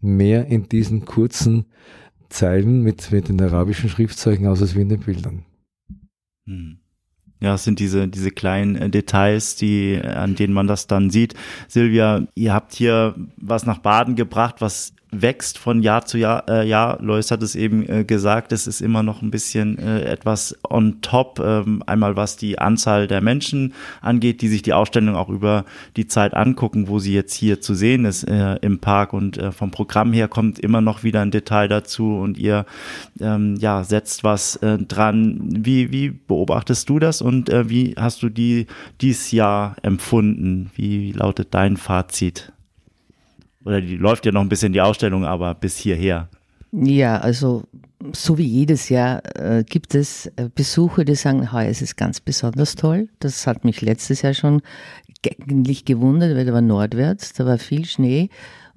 mehr 0.00 0.46
in 0.46 0.68
diesen 0.68 1.04
kurzen 1.04 1.66
Zeilen 2.28 2.82
mit, 2.82 3.10
mit 3.10 3.28
den 3.28 3.40
arabischen 3.40 3.88
Schriftzeichen 3.88 4.46
aus 4.46 4.60
als 4.60 4.76
wie 4.76 4.82
in 4.82 4.88
den 4.88 5.00
Bildern. 5.00 5.44
Hm 6.46 6.81
ja, 7.42 7.54
es 7.54 7.64
sind 7.64 7.80
diese, 7.80 8.06
diese 8.06 8.30
kleinen 8.30 8.76
äh, 8.76 8.88
Details, 8.88 9.56
die, 9.56 10.00
an 10.02 10.36
denen 10.36 10.54
man 10.54 10.68
das 10.68 10.86
dann 10.86 11.10
sieht. 11.10 11.34
Silvia, 11.66 12.22
ihr 12.36 12.54
habt 12.54 12.72
hier 12.72 13.14
was 13.36 13.66
nach 13.66 13.78
Baden 13.78 14.14
gebracht, 14.14 14.56
was 14.60 14.94
wächst 15.12 15.58
von 15.58 15.82
Jahr 15.82 16.04
zu 16.06 16.18
Jahr. 16.18 16.48
Äh, 16.48 16.66
Jahr. 16.66 16.98
Lois 17.00 17.30
hat 17.30 17.42
es 17.42 17.54
eben 17.54 17.88
äh, 17.88 18.04
gesagt, 18.04 18.50
es 18.50 18.66
ist 18.66 18.80
immer 18.80 19.02
noch 19.02 19.20
ein 19.20 19.30
bisschen 19.30 19.78
äh, 19.78 20.04
etwas 20.04 20.58
on 20.68 21.02
top. 21.02 21.38
Ähm, 21.38 21.82
einmal 21.86 22.16
was 22.16 22.38
die 22.38 22.58
Anzahl 22.58 23.06
der 23.06 23.20
Menschen 23.20 23.74
angeht, 24.00 24.40
die 24.40 24.48
sich 24.48 24.62
die 24.62 24.72
Ausstellung 24.72 25.14
auch 25.14 25.28
über 25.28 25.64
die 25.96 26.06
Zeit 26.06 26.34
angucken, 26.34 26.88
wo 26.88 26.98
sie 26.98 27.12
jetzt 27.12 27.34
hier 27.34 27.60
zu 27.60 27.74
sehen 27.74 28.06
ist 28.06 28.24
äh, 28.24 28.56
im 28.62 28.78
Park. 28.78 29.12
Und 29.12 29.36
äh, 29.36 29.52
vom 29.52 29.70
Programm 29.70 30.12
her 30.12 30.28
kommt 30.28 30.58
immer 30.58 30.80
noch 30.80 31.04
wieder 31.04 31.20
ein 31.20 31.30
Detail 31.30 31.68
dazu 31.68 32.16
und 32.16 32.38
ihr 32.38 32.64
ähm, 33.20 33.56
ja, 33.56 33.84
setzt 33.84 34.24
was 34.24 34.56
äh, 34.56 34.78
dran. 34.78 35.40
Wie, 35.42 35.92
wie 35.92 36.08
beobachtest 36.08 36.88
du 36.88 36.98
das 36.98 37.20
und 37.20 37.31
äh, 37.48 37.68
wie 37.68 37.94
hast 37.96 38.22
du 38.22 38.28
die 38.28 38.66
dies 39.00 39.30
Jahr 39.30 39.76
empfunden? 39.82 40.70
Wie 40.74 41.12
lautet 41.12 41.54
dein 41.54 41.76
Fazit? 41.76 42.52
Oder 43.64 43.80
die 43.80 43.96
läuft 43.96 44.26
ja 44.26 44.32
noch 44.32 44.40
ein 44.40 44.48
bisschen 44.48 44.72
die 44.72 44.80
Ausstellung, 44.80 45.24
aber 45.24 45.54
bis 45.54 45.76
hierher. 45.76 46.28
Ja, 46.72 47.18
also 47.18 47.64
so 48.12 48.38
wie 48.38 48.46
jedes 48.46 48.88
Jahr 48.88 49.22
äh, 49.36 49.62
gibt 49.62 49.94
es 49.94 50.26
äh, 50.36 50.48
Besucher, 50.52 51.04
die 51.04 51.14
sagen, 51.14 51.52
heuer 51.52 51.68
ist 51.68 51.96
ganz 51.96 52.20
besonders 52.20 52.74
toll. 52.74 53.08
Das 53.20 53.46
hat 53.46 53.64
mich 53.64 53.80
letztes 53.80 54.22
Jahr 54.22 54.34
schon 54.34 54.62
eigentlich 55.24 55.84
gewundert, 55.84 56.36
weil 56.36 56.46
da 56.46 56.52
war 56.52 56.62
nordwärts, 56.62 57.32
da 57.34 57.46
war 57.46 57.58
viel 57.58 57.84
Schnee 57.84 58.28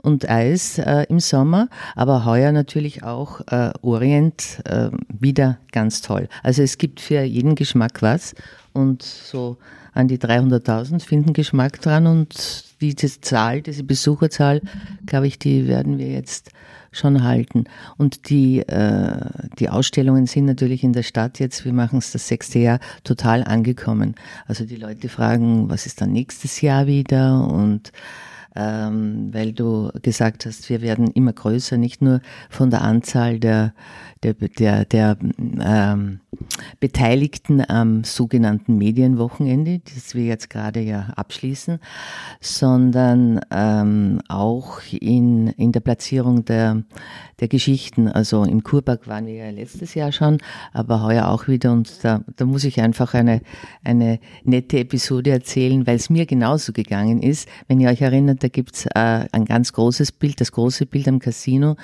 und 0.05 0.29
Eis 0.29 0.77
äh, 0.77 1.05
im 1.09 1.19
Sommer, 1.19 1.67
aber 1.95 2.25
heuer 2.25 2.51
natürlich 2.51 3.03
auch 3.03 3.41
äh, 3.47 3.71
Orient 3.81 4.61
äh, 4.65 4.89
wieder 5.07 5.57
ganz 5.71 6.01
toll. 6.01 6.29
Also 6.43 6.61
es 6.61 6.77
gibt 6.77 6.99
für 7.01 7.21
jeden 7.23 7.55
Geschmack 7.55 8.01
was 8.01 8.35
und 8.73 9.01
so 9.01 9.57
an 9.93 10.07
die 10.07 10.19
300.000 10.19 11.01
finden 11.01 11.33
Geschmack 11.33 11.81
dran 11.81 12.05
und 12.05 12.65
diese 12.81 13.21
Zahl, 13.21 13.61
diese 13.61 13.83
Besucherzahl, 13.83 14.61
glaube 15.05 15.27
ich, 15.27 15.39
die 15.39 15.67
werden 15.67 15.97
wir 15.97 16.11
jetzt 16.11 16.51
schon 16.91 17.23
halten. 17.23 17.65
Und 17.97 18.29
die, 18.29 18.59
äh, 18.59 19.19
die 19.59 19.69
Ausstellungen 19.69 20.27
sind 20.27 20.45
natürlich 20.45 20.83
in 20.83 20.93
der 20.93 21.03
Stadt 21.03 21.39
jetzt, 21.39 21.65
wir 21.65 21.73
machen 21.73 21.99
es 21.99 22.11
das 22.11 22.27
sechste 22.27 22.59
Jahr, 22.59 22.79
total 23.03 23.43
angekommen. 23.43 24.15
Also 24.47 24.65
die 24.65 24.75
Leute 24.75 25.09
fragen, 25.09 25.69
was 25.69 25.85
ist 25.85 26.01
dann 26.01 26.11
nächstes 26.11 26.61
Jahr 26.61 26.87
wieder 26.87 27.47
und 27.47 27.91
ähm, 28.55 29.33
weil 29.33 29.53
du 29.53 29.91
gesagt 30.01 30.45
hast, 30.45 30.69
wir 30.69 30.81
werden 30.81 31.11
immer 31.11 31.33
größer, 31.33 31.77
nicht 31.77 32.01
nur 32.01 32.21
von 32.49 32.69
der 32.69 32.81
Anzahl 32.81 33.39
der, 33.39 33.73
der, 34.23 34.33
der, 34.33 34.85
der 34.85 35.17
ähm, 35.61 36.21
Beteiligten 36.79 37.63
am 37.67 38.03
sogenannten 38.03 38.77
Medienwochenende, 38.77 39.81
das 39.93 40.15
wir 40.15 40.25
jetzt 40.25 40.49
gerade 40.49 40.81
ja 40.81 41.13
abschließen, 41.15 41.79
sondern 42.41 43.41
ähm, 43.51 44.21
auch 44.27 44.79
in, 44.91 45.47
in 45.47 45.71
der 45.71 45.79
Platzierung 45.79 46.45
der, 46.45 46.83
der 47.39 47.47
Geschichten. 47.47 48.07
Also 48.07 48.43
im 48.43 48.63
Kurpark 48.63 49.07
waren 49.07 49.25
wir 49.25 49.35
ja 49.35 49.49
letztes 49.49 49.93
Jahr 49.93 50.11
schon, 50.11 50.37
aber 50.73 51.03
heuer 51.03 51.27
auch 51.27 51.47
wieder 51.47 51.71
und 51.71 52.03
da, 52.03 52.21
da 52.35 52.45
muss 52.45 52.63
ich 52.63 52.81
einfach 52.81 53.13
eine, 53.13 53.41
eine 53.83 54.19
nette 54.43 54.79
Episode 54.79 55.31
erzählen, 55.31 55.85
weil 55.87 55.95
es 55.95 56.09
mir 56.09 56.25
genauso 56.25 56.73
gegangen 56.73 57.21
ist. 57.21 57.47
Wenn 57.67 57.79
ihr 57.79 57.89
euch 57.89 58.01
erinnert, 58.01 58.43
da 58.43 58.47
gibt's 58.47 58.85
äh, 58.87 59.25
ein 59.31 59.45
ganz 59.45 59.73
großes 59.73 60.11
Bild, 60.11 60.41
das 60.41 60.51
große 60.51 60.85
Bild 60.85 61.07
am 61.07 61.19
Casino 61.19 61.75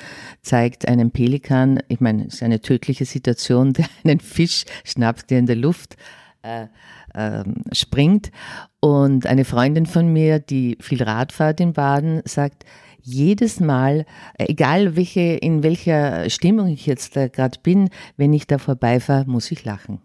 zeigt 0.42 0.88
einen 0.88 1.12
Pelikan, 1.12 1.80
ich 1.88 2.00
meine, 2.00 2.28
es 2.28 2.36
ist 2.36 2.44
eine 2.44 2.62
tödliche 2.62 3.06
Situation, 3.06 3.74
der 3.82 3.86
einen 4.04 4.20
Fisch 4.42 4.66
schnappt, 4.84 5.30
der 5.30 5.40
in 5.40 5.46
der 5.46 5.56
Luft 5.56 5.98
äh, 6.42 6.66
äh, 7.14 7.44
springt. 7.72 8.32
Und 8.80 9.28
eine 9.28 9.46
Freundin 9.46 9.86
von 9.86 10.12
mir, 10.12 10.40
die 10.40 10.78
viel 10.80 11.04
Radfahrt 11.04 11.60
in 11.60 11.74
Baden, 11.74 12.24
sagt, 12.26 12.66
jedes 13.04 13.60
Mal, 13.60 14.06
äh, 14.40 14.46
egal 14.48 14.96
welche, 14.96 15.22
in 15.22 15.62
welcher 15.62 16.28
Stimmung 16.32 16.68
ich 16.68 16.88
jetzt 16.88 17.14
gerade 17.14 17.60
bin, 17.62 17.90
wenn 18.18 18.34
ich 18.34 18.48
da 18.48 18.58
vorbeifahre, 18.58 19.26
muss 19.26 19.52
ich 19.52 19.64
lachen. 19.64 20.00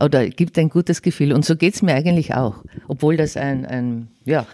Oder 0.00 0.28
gibt 0.28 0.58
ein 0.58 0.68
gutes 0.68 1.02
Gefühl. 1.02 1.32
Und 1.32 1.44
so 1.44 1.56
geht's 1.56 1.82
mir 1.82 1.94
eigentlich 1.94 2.34
auch. 2.34 2.62
Obwohl 2.86 3.16
das 3.16 3.36
ein, 3.36 3.64
ein 3.64 4.08
ja, 4.24 4.46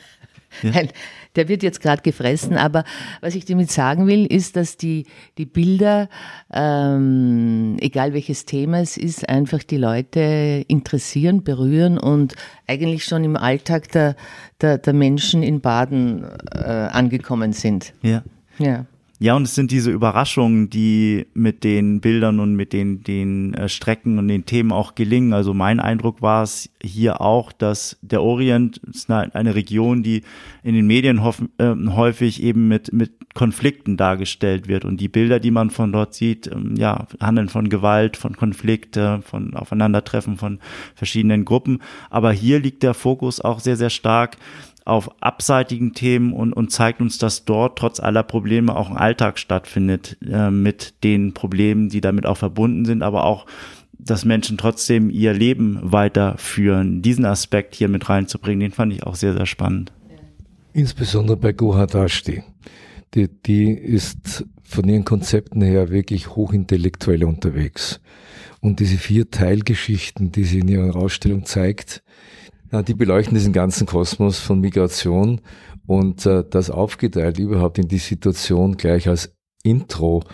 ja. 0.63 0.71
Ein, 0.73 0.89
der 1.37 1.49
wird 1.49 1.63
jetzt 1.63 1.81
gerade 1.81 2.03
gefressen, 2.03 2.57
aber 2.57 2.85
was 3.21 3.35
ich 3.35 3.45
damit 3.45 3.71
sagen 3.71 4.07
will, 4.07 4.27
ist, 4.27 4.57
dass 4.57 4.77
die, 4.77 5.07
die 5.39 5.47
Bilder, 5.47 6.09
ähm, 6.53 7.77
egal 7.81 8.13
welches 8.13 8.45
Thema 8.45 8.81
es 8.81 8.97
ist, 8.97 9.29
einfach 9.29 9.63
die 9.63 9.79
Leute 9.79 10.65
interessieren, 10.69 11.43
berühren 11.43 11.99
und 11.99 12.35
eigentlich 12.67 13.05
schon 13.05 13.25
im 13.25 13.37
Alltag 13.37 13.91
der, 13.93 14.17
der, 14.61 14.79
der 14.79 14.93
Menschen 14.93 15.43
in 15.43 15.61
Baden 15.61 16.25
äh, 16.53 16.59
angekommen 16.59 17.53
sind. 17.53 17.95
Ja. 18.03 18.23
Ja. 18.59 18.87
Ja, 19.23 19.37
und 19.37 19.45
es 19.45 19.55
sind 19.55 19.71
diese 19.71 19.93
Überraschungen, 19.93 20.69
die 20.69 21.29
mit 21.33 21.62
den 21.62 22.00
Bildern 22.00 22.41
und 22.41 22.57
mit 22.57 22.73
den, 22.73 23.05
den 23.05 23.55
äh, 23.55 23.69
Strecken 23.69 24.19
und 24.19 24.26
den 24.26 24.47
Themen 24.47 24.73
auch 24.73 24.97
gelingen. 24.97 25.33
Also 25.33 25.55
mein 25.55 25.79
Eindruck 25.79 26.23
war 26.23 26.43
es 26.43 26.71
hier 26.83 27.21
auch, 27.21 27.52
dass 27.52 28.00
der 28.02 28.21
Orient 28.21 28.79
ist 28.79 29.09
eine, 29.09 29.33
eine 29.33 29.55
Region, 29.55 30.02
die 30.02 30.23
in 30.64 30.75
den 30.75 30.88
Medien 30.88 31.19
äh, 31.19 31.75
häufig 31.91 32.43
eben 32.43 32.67
mit, 32.67 32.93
mit 32.93 33.12
Konflikten 33.33 33.97
dargestellt 33.97 34.67
wird. 34.67 34.85
Und 34.85 35.00
die 35.00 35.09
Bilder, 35.09 35.38
die 35.38 35.52
man 35.52 35.71
von 35.71 35.93
dort 35.93 36.14
sieht, 36.14 36.49
ähm, 36.49 36.75
ja, 36.76 37.07
handeln 37.21 37.49
von 37.49 37.69
Gewalt, 37.69 38.17
von 38.17 38.37
Konflikte, 38.37 39.23
von 39.25 39.55
Aufeinandertreffen 39.55 40.37
von 40.37 40.59
verschiedenen 40.97 41.45
Gruppen. 41.45 41.79
Aber 42.11 42.33
hier 42.33 42.59
liegt 42.59 42.83
der 42.83 42.95
Fokus 42.95 43.41
auch 43.41 43.61
sehr, 43.61 43.76
sehr 43.76 43.91
stark 43.91 44.37
auf 44.85 45.23
abseitigen 45.23 45.93
Themen 45.95 46.33
und, 46.33 46.53
und 46.53 46.71
zeigt 46.71 47.01
uns, 47.01 47.19
dass 47.19 47.45
dort 47.45 47.79
trotz 47.79 48.01
aller 48.01 48.23
Probleme 48.23 48.75
auch 48.75 48.91
ein 48.91 48.97
Alltag 48.97 49.39
stattfindet 49.39 50.17
äh, 50.29 50.51
mit 50.51 50.95
den 51.05 51.35
Problemen, 51.35 51.89
die 51.89 52.01
damit 52.01 52.27
auch 52.27 52.37
verbunden 52.37 52.85
sind, 52.85 53.03
aber 53.03 53.25
auch, 53.25 53.47
dass 53.99 54.25
Menschen 54.25 54.59
trotzdem 54.59 55.11
ihr 55.11 55.33
Leben 55.33 55.79
weiterführen. 55.83 57.03
Diesen 57.03 57.25
Aspekt 57.25 57.75
hier 57.75 57.89
mit 57.89 58.09
reinzubringen, 58.09 58.61
den 58.61 58.73
fand 58.73 58.93
ich 58.93 59.05
auch 59.05 59.15
sehr, 59.15 59.35
sehr 59.35 59.47
spannend. 59.47 59.93
Insbesondere 60.73 61.37
bei 61.37 61.53
Gohadashti. 61.53 62.43
Die, 63.15 63.29
die 63.29 63.71
ist 63.73 64.47
von 64.62 64.89
ihren 64.89 65.05
Konzepten 65.05 65.61
her 65.61 65.91
wirklich 65.91 66.35
hochintellektuell 66.35 67.25
unterwegs. 67.25 68.01
Und 68.61 68.81
diese 68.81 68.97
vier 68.97 69.31
Teilgeschichten, 69.31 70.33
die 70.33 70.45
sie 70.45 70.61
in 70.61 70.69
ihrer 70.69 70.97
Ausstellung 70.97 71.45
zeigt, 71.45 72.03
die 72.81 72.95
beleuchten 72.95 73.35
diesen 73.35 73.52
ganzen 73.52 73.87
Kosmos 73.87 74.38
von 74.38 74.61
Migration 74.61 75.43
und 75.87 76.25
äh, 76.25 76.43
das 76.49 76.71
aufgeteilt 76.71 77.38
überhaupt 77.38 77.79
in 77.79 77.88
die 77.88 77.99
Situation 77.99 78.79
gleich 78.79 79.09
als 79.09 79.37
Intro. 79.62 80.25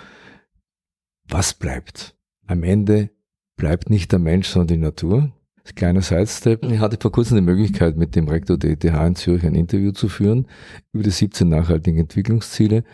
Was 1.28 1.54
bleibt? 1.54 2.16
Am 2.46 2.62
Ende 2.62 3.10
bleibt 3.56 3.90
nicht 3.90 4.12
der 4.12 4.20
Mensch, 4.20 4.48
sondern 4.48 4.68
die 4.68 4.82
Natur. 4.82 5.32
Kleiner 5.74 6.00
Sidestep. 6.00 6.64
Ich 6.64 6.78
hatte 6.78 6.96
vor 7.00 7.12
kurzem 7.12 7.36
die 7.36 7.42
Möglichkeit, 7.42 7.96
mit 7.96 8.16
dem 8.16 8.28
Rektor 8.28 8.56
der 8.56 8.70
ETH 8.70 8.84
in 8.84 9.16
Zürich 9.16 9.44
ein 9.44 9.54
Interview 9.54 9.92
zu 9.92 10.08
führen 10.08 10.46
über 10.92 11.02
die 11.02 11.10
17 11.10 11.48
nachhaltigen 11.48 12.00
Entwicklungsziele. 12.00 12.84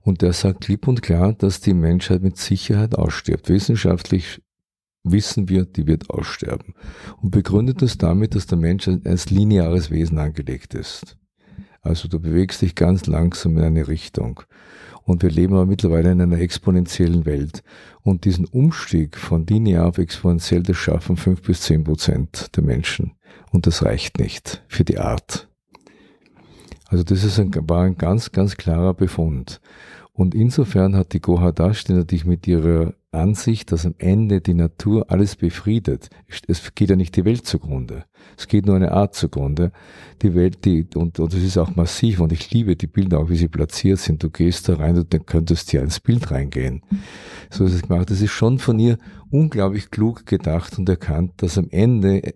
Und 0.00 0.20
der 0.20 0.32
sagt 0.32 0.62
klipp 0.62 0.88
und 0.88 1.00
klar, 1.00 1.32
dass 1.32 1.60
die 1.60 1.74
Menschheit 1.74 2.22
mit 2.22 2.36
Sicherheit 2.36 2.96
ausstirbt. 2.96 3.48
Wissenschaftlich 3.48 4.42
wissen 5.04 5.48
wir, 5.48 5.66
die 5.66 5.86
wird 5.86 6.10
aussterben. 6.10 6.74
Und 7.22 7.30
begründet 7.30 7.82
das 7.82 7.98
damit, 7.98 8.34
dass 8.34 8.46
der 8.46 8.58
Mensch 8.58 8.88
als 8.88 9.30
lineares 9.30 9.90
Wesen 9.90 10.18
angelegt 10.18 10.74
ist. 10.74 11.16
Also 11.82 12.08
du 12.08 12.18
bewegst 12.18 12.62
dich 12.62 12.74
ganz 12.74 13.06
langsam 13.06 13.58
in 13.58 13.64
eine 13.64 13.86
Richtung. 13.86 14.40
Und 15.02 15.22
wir 15.22 15.30
leben 15.30 15.52
aber 15.52 15.66
mittlerweile 15.66 16.10
in 16.10 16.22
einer 16.22 16.38
exponentiellen 16.38 17.26
Welt. 17.26 17.62
Und 18.02 18.24
diesen 18.24 18.46
Umstieg 18.46 19.18
von 19.18 19.46
linear 19.46 19.86
auf 19.86 19.98
exponentiell, 19.98 20.62
das 20.62 20.78
schaffen 20.78 21.16
fünf 21.16 21.42
bis 21.42 21.60
zehn 21.60 21.84
Prozent 21.84 22.56
der 22.56 22.64
Menschen. 22.64 23.12
Und 23.52 23.66
das 23.66 23.84
reicht 23.84 24.18
nicht 24.18 24.64
für 24.66 24.84
die 24.84 24.98
Art. 24.98 25.48
Also 26.86 27.04
das 27.04 27.22
ist 27.22 27.38
ein, 27.38 27.52
war 27.68 27.84
ein 27.84 27.98
ganz, 27.98 28.32
ganz 28.32 28.56
klarer 28.56 28.94
Befund. 28.94 29.60
Und 30.12 30.34
insofern 30.34 30.96
hat 30.96 31.12
die 31.12 31.20
Gohadash, 31.20 31.84
die 31.84 31.92
natürlich 31.92 32.24
mit 32.24 32.46
ihrer 32.46 32.94
Ansicht, 33.14 33.72
dass 33.72 33.86
am 33.86 33.94
Ende 33.98 34.40
die 34.40 34.54
Natur 34.54 35.10
alles 35.10 35.36
befriedet. 35.36 36.10
Es 36.46 36.74
geht 36.74 36.90
ja 36.90 36.96
nicht 36.96 37.16
die 37.16 37.24
Welt 37.24 37.46
zugrunde. 37.46 38.04
Es 38.36 38.48
geht 38.48 38.66
nur 38.66 38.76
eine 38.76 38.92
Art 38.92 39.14
zugrunde. 39.14 39.72
Die 40.22 40.34
Welt, 40.34 40.64
die, 40.64 40.86
und, 40.94 41.18
und 41.18 41.32
es 41.32 41.42
ist 41.42 41.58
auch 41.58 41.74
massiv 41.76 42.20
und 42.20 42.32
ich 42.32 42.50
liebe 42.50 42.76
die 42.76 42.86
Bilder 42.86 43.18
auch, 43.18 43.30
wie 43.30 43.36
sie 43.36 43.48
platziert 43.48 43.98
sind. 43.98 44.22
Du 44.22 44.30
gehst 44.30 44.68
da 44.68 44.76
rein 44.76 44.96
und 44.96 45.12
dann 45.14 45.24
könntest 45.26 45.70
hier 45.70 45.82
ins 45.82 46.00
Bild 46.00 46.30
reingehen. 46.30 46.82
So 47.50 47.64
ist 47.64 47.74
es 47.74 47.82
gemacht. 47.82 48.10
Das 48.10 48.20
ist 48.20 48.32
schon 48.32 48.58
von 48.58 48.78
ihr 48.78 48.98
unglaublich 49.30 49.90
klug 49.90 50.26
gedacht 50.26 50.78
und 50.78 50.88
erkannt, 50.88 51.32
dass 51.38 51.58
am 51.58 51.68
Ende, 51.70 52.34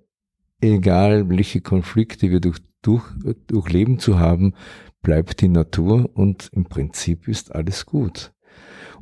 egal 0.61 1.29
welche 1.29 1.61
Konflikte 1.61 2.31
wir 2.31 2.41
durch, 2.41 2.59
durch, 2.83 3.05
durchleben 3.47 3.99
zu 3.99 4.19
haben, 4.19 4.55
bleibt 5.03 5.41
die 5.41 5.49
Natur 5.49 6.11
und 6.15 6.51
im 6.53 6.65
Prinzip 6.65 7.29
ist 7.29 7.55
alles 7.55 7.87
gut. 7.87 8.33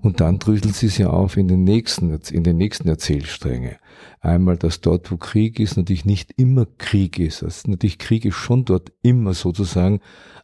Und 0.00 0.20
dann 0.20 0.38
drüselt 0.38 0.74
sie 0.74 0.86
es 0.86 0.98
ja 0.98 1.08
auf 1.08 1.36
in 1.36 1.48
den 1.48 1.64
nächsten, 1.64 2.18
in 2.30 2.44
den 2.44 2.56
nächsten 2.56 2.88
Erzählstränge. 2.88 3.78
Einmal, 4.20 4.56
dass 4.56 4.80
dort, 4.80 5.10
wo 5.10 5.16
Krieg 5.16 5.58
ist, 5.58 5.76
natürlich 5.76 6.04
nicht 6.04 6.32
immer 6.36 6.66
Krieg 6.78 7.18
ist. 7.18 7.42
Also 7.42 7.70
natürlich 7.70 7.98
Krieg 7.98 8.24
ist 8.24 8.34
schon 8.34 8.64
dort 8.64 8.92
immer 9.02 9.34
sozusagen, 9.34 10.00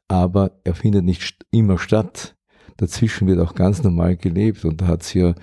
aber 0.08 0.60
er 0.64 0.74
findet 0.74 1.04
nicht 1.04 1.44
immer 1.50 1.78
statt. 1.78 2.36
Dazwischen 2.78 3.28
wird 3.28 3.38
auch 3.38 3.54
ganz 3.54 3.82
normal 3.82 4.16
gelebt 4.16 4.64
und 4.64 4.80
da 4.80 4.86
hat 4.86 5.02
sie 5.02 5.20
ja 5.20 5.34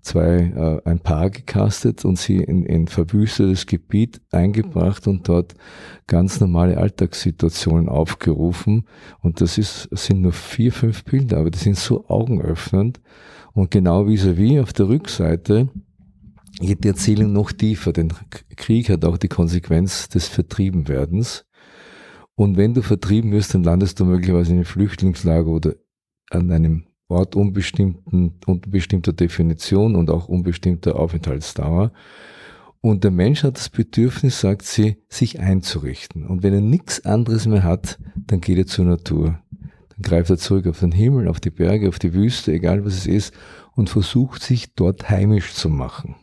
zwei, 0.00 0.80
äh, 0.84 0.88
ein 0.88 1.00
Paar 1.00 1.30
gecastet 1.30 2.04
und 2.04 2.18
sie 2.18 2.36
in, 2.36 2.64
in 2.64 2.86
verwüstetes 2.86 3.66
Gebiet 3.66 4.20
eingebracht 4.30 5.06
und 5.06 5.28
dort 5.28 5.54
ganz 6.06 6.40
normale 6.40 6.78
Alltagssituationen 6.78 7.88
aufgerufen 7.88 8.86
und 9.20 9.40
das 9.40 9.58
ist, 9.58 9.88
sind 9.90 10.22
nur 10.22 10.32
vier, 10.32 10.72
fünf 10.72 11.04
Bilder, 11.04 11.38
aber 11.38 11.50
die 11.50 11.58
sind 11.58 11.76
so 11.76 12.08
augenöffnend 12.08 13.00
und 13.56 13.70
genau 13.70 14.06
vis-à-vis 14.06 14.60
auf 14.60 14.74
der 14.74 14.88
Rückseite 14.88 15.68
geht 16.60 16.84
die 16.84 16.88
Erzählung 16.88 17.32
noch 17.32 17.52
tiefer, 17.52 17.92
denn 17.94 18.12
Krieg 18.54 18.90
hat 18.90 19.04
auch 19.06 19.16
die 19.16 19.28
Konsequenz 19.28 20.10
des 20.10 20.28
Vertriebenwerdens. 20.28 21.46
Und 22.34 22.58
wenn 22.58 22.74
du 22.74 22.82
vertrieben 22.82 23.32
wirst, 23.32 23.54
dann 23.54 23.64
landest 23.64 23.98
du 23.98 24.04
möglicherweise 24.04 24.50
in 24.50 24.58
einem 24.58 24.66
Flüchtlingslager 24.66 25.48
oder 25.48 25.74
an 26.30 26.50
einem 26.52 26.84
Ort 27.08 27.34
unbestimmten, 27.34 28.38
unbestimmter 28.44 29.14
Definition 29.14 29.96
und 29.96 30.10
auch 30.10 30.28
unbestimmter 30.28 30.96
Aufenthaltsdauer. 30.96 31.92
Und 32.82 33.04
der 33.04 33.10
Mensch 33.10 33.42
hat 33.42 33.56
das 33.56 33.70
Bedürfnis, 33.70 34.38
sagt 34.38 34.66
sie, 34.66 34.98
sich 35.08 35.40
einzurichten. 35.40 36.26
Und 36.26 36.42
wenn 36.42 36.52
er 36.52 36.60
nichts 36.60 37.06
anderes 37.06 37.46
mehr 37.46 37.62
hat, 37.62 37.98
dann 38.26 38.42
geht 38.42 38.58
er 38.58 38.66
zur 38.66 38.84
Natur. 38.84 39.40
Dann 39.96 40.10
greift 40.10 40.30
er 40.30 40.38
zurück 40.38 40.66
auf 40.66 40.80
den 40.80 40.92
Himmel, 40.92 41.28
auf 41.28 41.40
die 41.40 41.50
Berge, 41.50 41.88
auf 41.88 41.98
die 41.98 42.14
Wüste, 42.14 42.52
egal 42.52 42.84
was 42.84 42.94
es 42.94 43.06
ist, 43.06 43.34
und 43.74 43.90
versucht 43.90 44.42
sich 44.42 44.74
dort 44.74 45.08
heimisch 45.10 45.54
zu 45.54 45.68
machen. 45.68 46.16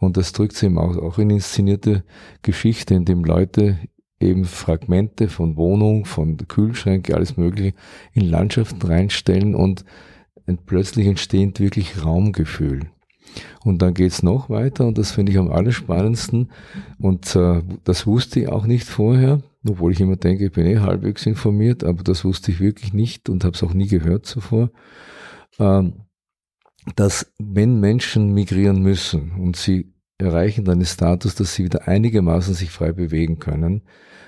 Und 0.00 0.16
das 0.16 0.32
drückt 0.32 0.54
sich 0.54 0.64
eben 0.64 0.78
auch, 0.78 0.96
auch 0.96 1.18
in 1.18 1.30
inszenierte 1.30 2.04
Geschichte, 2.42 2.94
in 2.94 3.04
dem 3.04 3.24
Leute 3.24 3.78
eben 4.20 4.44
Fragmente 4.44 5.28
von 5.28 5.56
Wohnung, 5.56 6.04
von 6.04 6.36
Kühlschränke, 6.36 7.14
alles 7.14 7.36
Mögliche 7.36 7.74
in 8.12 8.28
Landschaften 8.28 8.82
reinstellen 8.82 9.54
und 9.54 9.84
plötzlich 10.66 11.06
entsteht 11.06 11.60
wirklich 11.60 12.04
Raumgefühl. 12.04 12.90
Und 13.64 13.82
dann 13.82 13.94
geht's 13.94 14.22
noch 14.22 14.50
weiter 14.50 14.86
und 14.86 14.98
das 14.98 15.12
finde 15.12 15.32
ich 15.32 15.38
am 15.38 15.50
allerspannendsten 15.50 16.50
und 16.98 17.34
äh, 17.36 17.62
das 17.84 18.06
wusste 18.06 18.40
ich 18.40 18.48
auch 18.48 18.66
nicht 18.66 18.86
vorher, 18.86 19.42
obwohl 19.66 19.92
ich 19.92 20.00
immer 20.00 20.16
denke, 20.16 20.46
ich 20.46 20.52
bin 20.52 20.66
eh 20.66 20.78
halbwegs 20.78 21.26
informiert, 21.26 21.84
aber 21.84 22.02
das 22.02 22.24
wusste 22.24 22.50
ich 22.50 22.60
wirklich 22.60 22.92
nicht 22.92 23.28
und 23.28 23.44
habe 23.44 23.54
es 23.54 23.62
auch 23.62 23.74
nie 23.74 23.88
gehört 23.88 24.26
zuvor, 24.26 24.70
ähm, 25.58 25.94
dass 26.96 27.32
wenn 27.38 27.80
Menschen 27.80 28.32
migrieren 28.32 28.82
müssen 28.82 29.32
und 29.32 29.56
sie 29.56 29.92
erreichen 30.18 30.64
dann 30.64 30.80
den 30.80 30.86
Status, 30.86 31.34
dass 31.34 31.54
sie 31.54 31.64
wieder 31.64 31.86
einigermaßen 31.86 32.54
sich 32.54 32.70
frei 32.70 32.92
bewegen 32.92 33.38
können, 33.38 33.82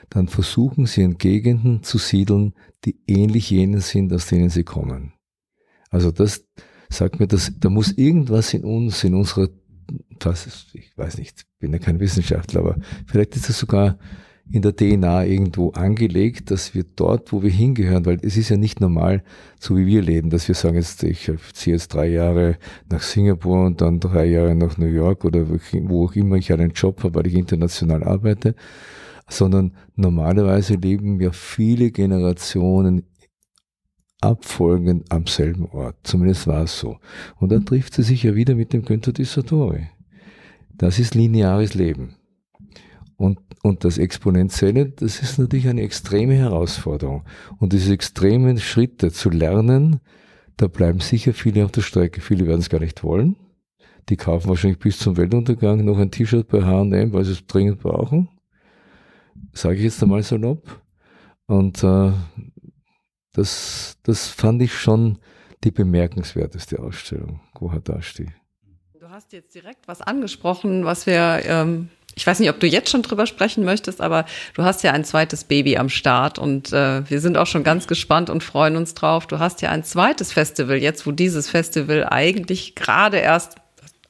dann 0.09 0.29
versuchen 0.29 0.87
sie 0.87 1.03
in 1.03 1.19
Gegenden 1.19 1.83
zu 1.83 1.99
siedeln, 1.99 2.55
die 2.85 3.01
ähnlich 3.07 3.51
jenen 3.51 3.81
sind, 3.81 4.13
aus 4.13 4.27
denen 4.27 4.51
sie 4.51 4.65
kommen. 4.65 5.13
Also 5.91 6.11
das 6.11 6.47
sagt 6.91 7.21
mir, 7.21 7.27
dass 7.27 7.53
da 7.59 7.71
muss 7.71 7.93
irgendwas 7.93 8.53
in 8.53 8.65
uns, 8.65 9.03
in 9.05 9.15
unserer, 9.15 9.49
was, 10.21 10.67
ich 10.75 10.97
weiß 10.97 11.19
nicht, 11.19 11.47
bin 11.59 11.73
ja 11.73 11.79
kein 11.79 12.01
Wissenschaftler, 12.01 12.61
aber 12.61 12.77
vielleicht 13.07 13.37
ist 13.37 13.49
das 13.49 13.59
sogar 13.59 13.99
in 14.53 14.63
der 14.63 14.75
DNA 14.75 15.25
irgendwo 15.27 15.71
angelegt, 15.71 16.51
dass 16.51 16.75
wir 16.75 16.85
dort, 16.97 17.33
wo 17.33 17.43
wir 17.43 17.51
hingehören, 17.51 18.05
weil 18.05 18.19
es 18.23 18.37
ist 18.37 18.49
ja 18.49 18.57
nicht 18.57 18.81
normal, 18.81 19.23
so 19.61 19.77
wie 19.77 19.87
wir 19.87 20.03
leben, 20.03 20.31
dass 20.31 20.49
wir 20.49 20.57
sagen, 20.57 20.75
jetzt, 20.75 21.03
ich 21.05 21.31
ziehe 21.53 21.77
jetzt 21.77 21.95
drei 21.95 22.09
Jahre 22.09 22.57
nach 22.91 23.03
Singapur 23.03 23.65
und 23.65 23.81
dann 23.81 24.01
drei 24.01 24.27
Jahre 24.27 24.57
nach 24.57 24.77
New 24.77 24.87
York 24.87 25.25
oder 25.25 25.47
wo 25.49 26.05
auch 26.05 26.15
immer 26.15 26.37
ich 26.37 26.53
einen 26.53 26.73
Job 26.73 27.05
habe, 27.05 27.15
weil 27.15 27.29
ich 27.29 27.35
international 27.35 28.03
arbeite, 28.03 28.57
sondern 29.29 29.73
normalerweise 29.95 30.75
leben 30.75 31.21
wir 31.21 31.33
viele 31.33 31.93
Generationen 31.93 33.05
abfolgend 34.21 35.11
am 35.11 35.27
selben 35.27 35.67
Ort. 35.67 35.97
Zumindest 36.03 36.47
war 36.47 36.65
es 36.65 36.79
so. 36.79 36.99
Und 37.37 37.51
dann 37.51 37.65
trifft 37.65 37.95
sie 37.95 38.03
sich 38.03 38.23
ja 38.23 38.35
wieder 38.35 38.55
mit 38.55 38.73
dem 38.73 38.85
Günther 38.85 39.13
Dissatori. 39.13 39.89
Das 40.77 40.99
ist 40.99 41.15
lineares 41.15 41.75
Leben. 41.75 42.17
Und, 43.17 43.39
und 43.63 43.85
das 43.85 43.99
Exponentielle, 43.99 44.87
das 44.89 45.23
ist 45.23 45.39
natürlich 45.39 45.69
eine 45.69 45.83
extreme 45.83 46.35
Herausforderung. 46.35 47.25
Und 47.59 47.75
diese 47.75 47.93
extremen 47.93 48.59
Schritte 48.59 49.13
zu 49.13 49.29
lernen, 49.29 50.01
da 50.57 50.69
bleiben 50.69 51.01
sicher 51.01 51.35
viele 51.35 51.65
auf 51.65 51.73
der 51.73 51.83
Strecke. 51.83 52.21
Viele 52.21 52.47
werden 52.47 52.61
es 52.61 52.71
gar 52.71 52.81
nicht 52.81 53.03
wollen. 53.05 53.37
Die 54.09 54.17
kaufen 54.17 54.49
wahrscheinlich 54.49 54.79
bis 54.79 54.99
zum 54.99 55.17
Weltuntergang 55.17 55.85
noch 55.85 55.99
ein 55.99 56.11
T-Shirt 56.11 56.49
bei 56.49 56.63
H&M, 56.63 57.13
weil 57.13 57.25
sie 57.25 57.33
es 57.33 57.47
dringend 57.47 57.81
brauchen. 57.81 58.29
Sage 59.53 59.77
ich 59.77 59.85
jetzt 59.85 60.03
einmal 60.03 60.23
salopp. 60.23 60.81
Und 61.47 61.83
äh, 61.83 62.13
das, 63.33 63.97
das 64.03 64.29
fand 64.29 64.63
ich 64.63 64.75
schon 64.75 65.19
die 65.65 65.71
bemerkenswerteste 65.71 66.79
Ausstellung, 66.79 67.41
Gohadashi. 67.55 68.29
Du 68.99 69.09
hast 69.09 69.33
jetzt 69.33 69.55
direkt 69.55 69.89
was 69.89 70.01
angesprochen, 70.01 70.85
was 70.85 71.07
wir 71.07 71.43
ähm, 71.45 71.91
ich 72.15 72.27
weiß 72.27 72.41
nicht, 72.41 72.51
ob 72.51 72.61
du 72.61 72.67
jetzt 72.67 72.91
schon 72.91 73.03
drüber 73.03 73.27
sprechen 73.27 73.65
möchtest, 73.65 74.01
aber 74.01 74.27
du 74.55 74.63
hast 74.63 74.83
ja 74.83 74.93
ein 74.93 75.05
zweites 75.05 75.45
Baby 75.45 75.77
am 75.77 75.89
Start 75.89 76.39
und 76.39 76.73
äh, 76.73 77.09
wir 77.09 77.21
sind 77.21 77.37
auch 77.37 77.47
schon 77.47 77.65
ganz 77.65 77.87
gespannt 77.87 78.31
und 78.31 78.43
freuen 78.43 78.77
uns 78.77 78.95
drauf. 78.95 79.27
Du 79.27 79.39
hast 79.39 79.63
ja 79.63 79.71
ein 79.71 79.85
zweites 79.85 80.33
Festival 80.33 80.77
jetzt, 80.77 81.07
wo 81.07 81.13
dieses 81.13 81.49
Festival 81.49 82.07
eigentlich 82.09 82.75
gerade 82.75 83.19
erst, 83.19 83.57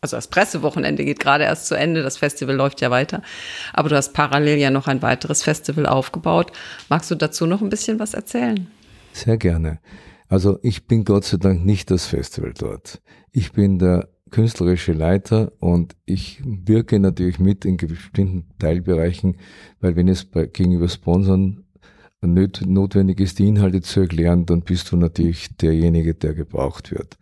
also 0.01 0.17
das 0.17 0.29
Pressewochenende 0.29 1.05
geht 1.05 1.21
gerade 1.21 1.45
erst 1.45 1.67
zu 1.67 1.75
Ende, 1.75 2.03
das 2.03 2.17
Festival 2.17 2.57
läuft 2.57 2.81
ja 2.81 2.91
weiter, 2.91 3.23
aber 3.73 3.91
du 3.91 3.97
hast 3.97 4.15
parallel 4.15 4.59
ja 4.59 4.71
noch 4.71 4.87
ein 4.87 5.03
weiteres 5.03 5.43
Festival 5.43 5.87
aufgebaut. 5.87 6.53
Magst 6.89 7.11
du 7.11 7.15
dazu 7.15 7.47
noch 7.47 7.61
ein 7.61 7.71
bisschen 7.71 7.99
was 7.99 8.15
erzählen? 8.15 8.67
Sehr 9.13 9.37
gerne. 9.37 9.81
Also 10.29 10.59
ich 10.63 10.87
bin 10.87 11.05
Gott 11.05 11.25
sei 11.25 11.39
Dank 11.39 11.65
nicht 11.65 11.91
das 11.91 12.07
Festival 12.07 12.53
dort. 12.57 13.03
Ich 13.33 13.53
bin 13.53 13.79
der 13.79 14.09
künstlerische 14.31 14.93
Leiter 14.93 15.53
und 15.59 15.97
ich 16.07 16.41
wirke 16.45 17.01
natürlich 17.01 17.41
mit 17.41 17.65
in 17.65 17.77
bestimmten 17.77 18.47
Teilbereichen, 18.59 19.37
weil 19.81 19.97
wenn 19.97 20.09
es 20.09 20.25
bei, 20.25 20.47
gegenüber 20.47 20.89
Sponsoren 20.89 21.65
notwendig 22.23 23.19
ist, 23.21 23.39
die 23.39 23.49
Inhalte 23.49 23.81
zu 23.81 24.01
erklären, 24.01 24.47
dann 24.47 24.63
bist 24.63 24.93
du 24.93 24.97
natürlich 24.97 25.57
derjenige, 25.57 26.15
der 26.15 26.35
gebraucht 26.35 26.91
wird. 26.93 27.19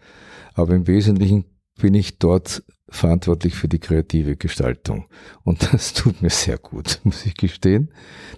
Aber 0.54 0.74
im 0.74 0.86
Wesentlichen 0.86 1.44
bin 1.80 1.94
ich 1.94 2.18
dort 2.18 2.64
verantwortlich 2.88 3.54
für 3.54 3.68
die 3.68 3.78
kreative 3.78 4.36
Gestaltung. 4.36 5.06
Und 5.44 5.72
das 5.72 5.94
tut 5.94 6.20
mir 6.20 6.30
sehr 6.30 6.58
gut, 6.58 7.00
muss 7.04 7.24
ich 7.26 7.36
gestehen. 7.36 7.90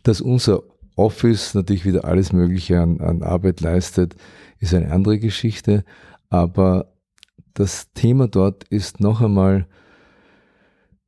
Dass 0.02 0.20
unser 0.20 0.62
Office 1.00 1.54
natürlich 1.54 1.84
wieder 1.86 2.04
alles 2.04 2.32
Mögliche 2.32 2.80
an, 2.80 3.00
an 3.00 3.22
Arbeit 3.22 3.60
leistet, 3.60 4.14
ist 4.58 4.74
eine 4.74 4.92
andere 4.92 5.18
Geschichte. 5.18 5.84
Aber 6.28 6.92
das 7.54 7.92
Thema 7.94 8.28
dort 8.28 8.64
ist 8.64 9.00
noch 9.00 9.22
einmal 9.22 9.66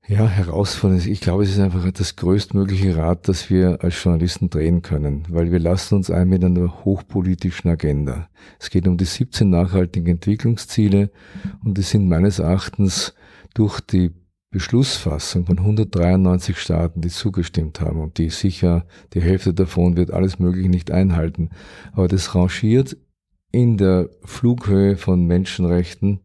ja, 0.09 0.26
herausfordernd. 0.26 1.07
Ich 1.07 1.20
glaube, 1.20 1.44
es 1.44 1.50
ist 1.50 1.61
einfach 1.61 1.88
das 1.92 2.16
größtmögliche 2.16 2.96
Rad, 2.96 3.28
das 3.28 3.50
wir 3.50 3.85
als 3.85 4.02
Journalisten 4.02 4.50
drehen 4.50 4.83
können, 4.83 5.24
weil 5.28 5.52
wir 5.52 5.61
lassen 5.61 5.96
uns 5.96 6.11
ein 6.11 6.28
mit 6.28 6.42
einer 6.42 6.85
hochpolitischen 6.85 7.70
Agenda. 7.70 8.28
Es 8.59 8.70
geht 8.70 8.88
um 8.88 8.96
die 8.96 9.05
17 9.05 9.48
nachhaltigen 9.48 10.09
Entwicklungsziele 10.09 11.11
und 11.64 11.78
die 11.78 11.83
sind 11.83 12.09
meines 12.09 12.40
Erachtens 12.40 13.14
durch 13.55 13.81
die 13.81 14.11
Beschlussfassung 14.53 15.47
von 15.47 15.59
193 15.59 16.57
Staaten, 16.59 17.01
die 17.01 17.09
zugestimmt 17.09 17.81
haben 17.81 18.01
und 18.01 18.19
die 18.19 18.31
sicher, 18.31 18.87
die 19.15 19.21
Hälfte 19.21 19.53
davon 19.53 19.97
wird 19.97 20.12
alles 20.12 20.38
Mögliche 20.38 20.69
nicht 20.69 20.93
einhalten. 20.93 21.51
Aber 21.93 22.07
das 22.07 22.35
rangiert 22.35 22.97
in 23.51 23.77
der 23.77 24.09
Flughöhe 24.25 24.97
von 24.97 25.27
Menschenrechten, 25.27 26.21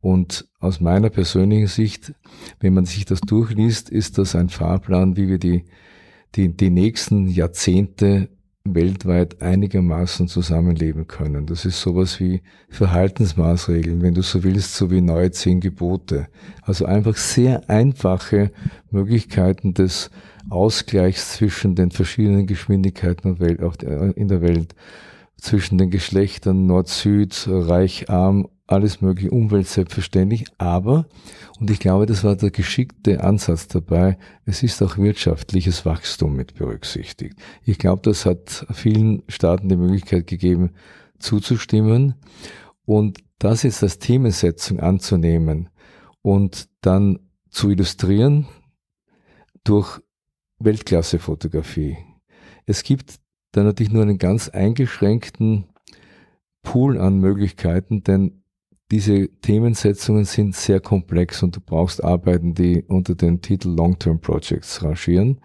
und 0.00 0.48
aus 0.60 0.80
meiner 0.80 1.10
persönlichen 1.10 1.66
Sicht, 1.66 2.14
wenn 2.60 2.74
man 2.74 2.86
sich 2.86 3.04
das 3.04 3.20
durchliest, 3.20 3.90
ist 3.90 4.18
das 4.18 4.36
ein 4.36 4.48
Fahrplan, 4.48 5.16
wie 5.16 5.28
wir 5.28 5.38
die, 5.38 5.64
die, 6.34 6.56
die 6.56 6.70
nächsten 6.70 7.26
Jahrzehnte 7.26 8.28
weltweit 8.74 9.42
einigermaßen 9.42 10.28
zusammenleben 10.28 11.06
können. 11.06 11.46
Das 11.46 11.64
ist 11.64 11.80
sowas 11.80 12.20
wie 12.20 12.42
Verhaltensmaßregeln, 12.68 14.02
wenn 14.02 14.14
du 14.14 14.22
so 14.22 14.44
willst, 14.44 14.74
so 14.74 14.90
wie 14.90 15.00
neue 15.00 15.30
zehn 15.30 15.60
Gebote. 15.60 16.28
Also 16.62 16.84
einfach 16.84 17.16
sehr 17.16 17.68
einfache 17.68 18.50
Möglichkeiten 18.90 19.74
des 19.74 20.10
Ausgleichs 20.50 21.34
zwischen 21.34 21.74
den 21.74 21.90
verschiedenen 21.90 22.46
Geschwindigkeiten 22.46 23.36
in 23.36 24.28
der 24.28 24.40
Welt, 24.42 24.74
zwischen 25.36 25.78
den 25.78 25.90
Geschlechtern 25.90 26.66
Nord-Süd, 26.66 27.46
Reich-Arm 27.48 28.48
alles 28.68 29.00
mögliche, 29.00 29.30
Umwelt 29.30 29.66
selbstverständlich, 29.66 30.44
aber, 30.58 31.06
und 31.58 31.70
ich 31.70 31.80
glaube, 31.80 32.06
das 32.06 32.22
war 32.22 32.36
der 32.36 32.50
geschickte 32.50 33.24
Ansatz 33.24 33.66
dabei, 33.66 34.18
es 34.44 34.62
ist 34.62 34.82
auch 34.82 34.98
wirtschaftliches 34.98 35.84
Wachstum 35.86 36.36
mit 36.36 36.54
berücksichtigt. 36.54 37.34
Ich 37.64 37.78
glaube, 37.78 38.02
das 38.02 38.26
hat 38.26 38.66
vielen 38.72 39.22
Staaten 39.26 39.68
die 39.68 39.76
Möglichkeit 39.76 40.26
gegeben, 40.26 40.70
zuzustimmen 41.18 42.14
und 42.84 43.18
das 43.38 43.62
jetzt 43.62 43.82
als 43.82 43.98
Themensetzung 43.98 44.80
anzunehmen 44.80 45.70
und 46.22 46.68
dann 46.82 47.18
zu 47.50 47.70
illustrieren 47.70 48.46
durch 49.64 50.00
Weltklasse-Fotografie. 50.58 51.96
Es 52.66 52.82
gibt 52.82 53.14
da 53.52 53.62
natürlich 53.62 53.92
nur 53.92 54.02
einen 54.02 54.18
ganz 54.18 54.50
eingeschränkten 54.50 55.64
Pool 56.62 56.98
an 56.98 57.18
Möglichkeiten, 57.18 58.02
denn 58.02 58.37
diese 58.90 59.28
Themensetzungen 59.42 60.24
sind 60.24 60.54
sehr 60.54 60.80
komplex 60.80 61.42
und 61.42 61.56
du 61.56 61.60
brauchst 61.60 62.02
Arbeiten, 62.02 62.54
die 62.54 62.82
unter 62.88 63.14
dem 63.14 63.42
Titel 63.42 63.68
Long-Term 63.68 64.20
Projects 64.20 64.82
rangieren. 64.82 65.38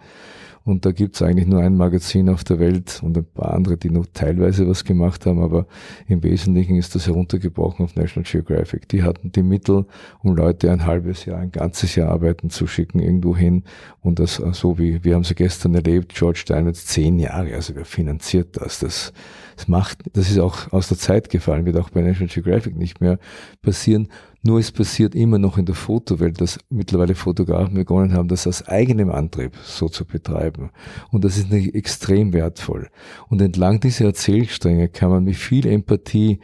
Und 0.64 0.86
da 0.86 0.92
gibt's 0.92 1.20
eigentlich 1.20 1.46
nur 1.46 1.60
ein 1.60 1.76
Magazin 1.76 2.30
auf 2.30 2.42
der 2.42 2.58
Welt 2.58 3.00
und 3.02 3.18
ein 3.18 3.24
paar 3.24 3.52
andere, 3.52 3.76
die 3.76 3.90
nur 3.90 4.10
teilweise 4.12 4.66
was 4.66 4.84
gemacht 4.84 5.26
haben, 5.26 5.42
aber 5.42 5.66
im 6.08 6.22
Wesentlichen 6.22 6.76
ist 6.76 6.94
das 6.94 7.06
heruntergebrochen 7.06 7.84
auf 7.84 7.96
National 7.96 8.28
Geographic. 8.30 8.88
Die 8.88 9.02
hatten 9.02 9.30
die 9.30 9.42
Mittel, 9.42 9.84
um 10.22 10.34
Leute 10.34 10.70
ein 10.70 10.86
halbes 10.86 11.26
Jahr, 11.26 11.38
ein 11.38 11.52
ganzes 11.52 11.94
Jahr 11.96 12.10
arbeiten 12.10 12.48
zu 12.48 12.66
schicken 12.66 12.98
irgendwo 12.98 13.36
hin. 13.36 13.64
Und 14.00 14.18
das 14.18 14.36
so 14.36 14.78
wie, 14.78 15.04
wir 15.04 15.14
haben 15.14 15.24
sie 15.24 15.34
gestern 15.34 15.74
erlebt, 15.74 16.14
George 16.14 16.38
Steinmetz 16.38 16.86
zehn 16.86 17.18
Jahre, 17.18 17.54
also 17.54 17.74
wer 17.74 17.84
finanziert 17.84 18.56
das? 18.56 18.78
Das 18.78 19.12
das 19.56 19.68
macht, 19.68 19.98
das 20.12 20.30
ist 20.30 20.38
auch 20.38 20.72
aus 20.72 20.88
der 20.88 20.98
Zeit 20.98 21.30
gefallen, 21.30 21.64
wird 21.66 21.76
auch 21.76 21.90
bei 21.90 22.00
National 22.00 22.32
Geographic 22.32 22.76
nicht 22.76 23.00
mehr 23.00 23.18
passieren. 23.62 24.08
Nur 24.46 24.58
es 24.58 24.70
passiert 24.70 25.14
immer 25.14 25.38
noch 25.38 25.56
in 25.56 25.64
der 25.64 25.74
Fotowelt, 25.74 26.40
dass 26.40 26.58
mittlerweile 26.68 27.14
Fotografen 27.14 27.74
begonnen 27.74 28.12
haben, 28.12 28.28
das 28.28 28.46
aus 28.46 28.68
eigenem 28.68 29.10
Antrieb 29.10 29.56
so 29.64 29.88
zu 29.88 30.04
betreiben. 30.04 30.70
Und 31.10 31.24
das 31.24 31.38
ist 31.38 31.50
nicht 31.50 31.74
extrem 31.74 32.32
wertvoll. 32.34 32.90
Und 33.28 33.40
entlang 33.40 33.80
dieser 33.80 34.04
Erzählstränge 34.04 34.88
kann 34.88 35.10
man 35.10 35.24
mit 35.24 35.36
viel 35.36 35.66
Empathie 35.66 36.40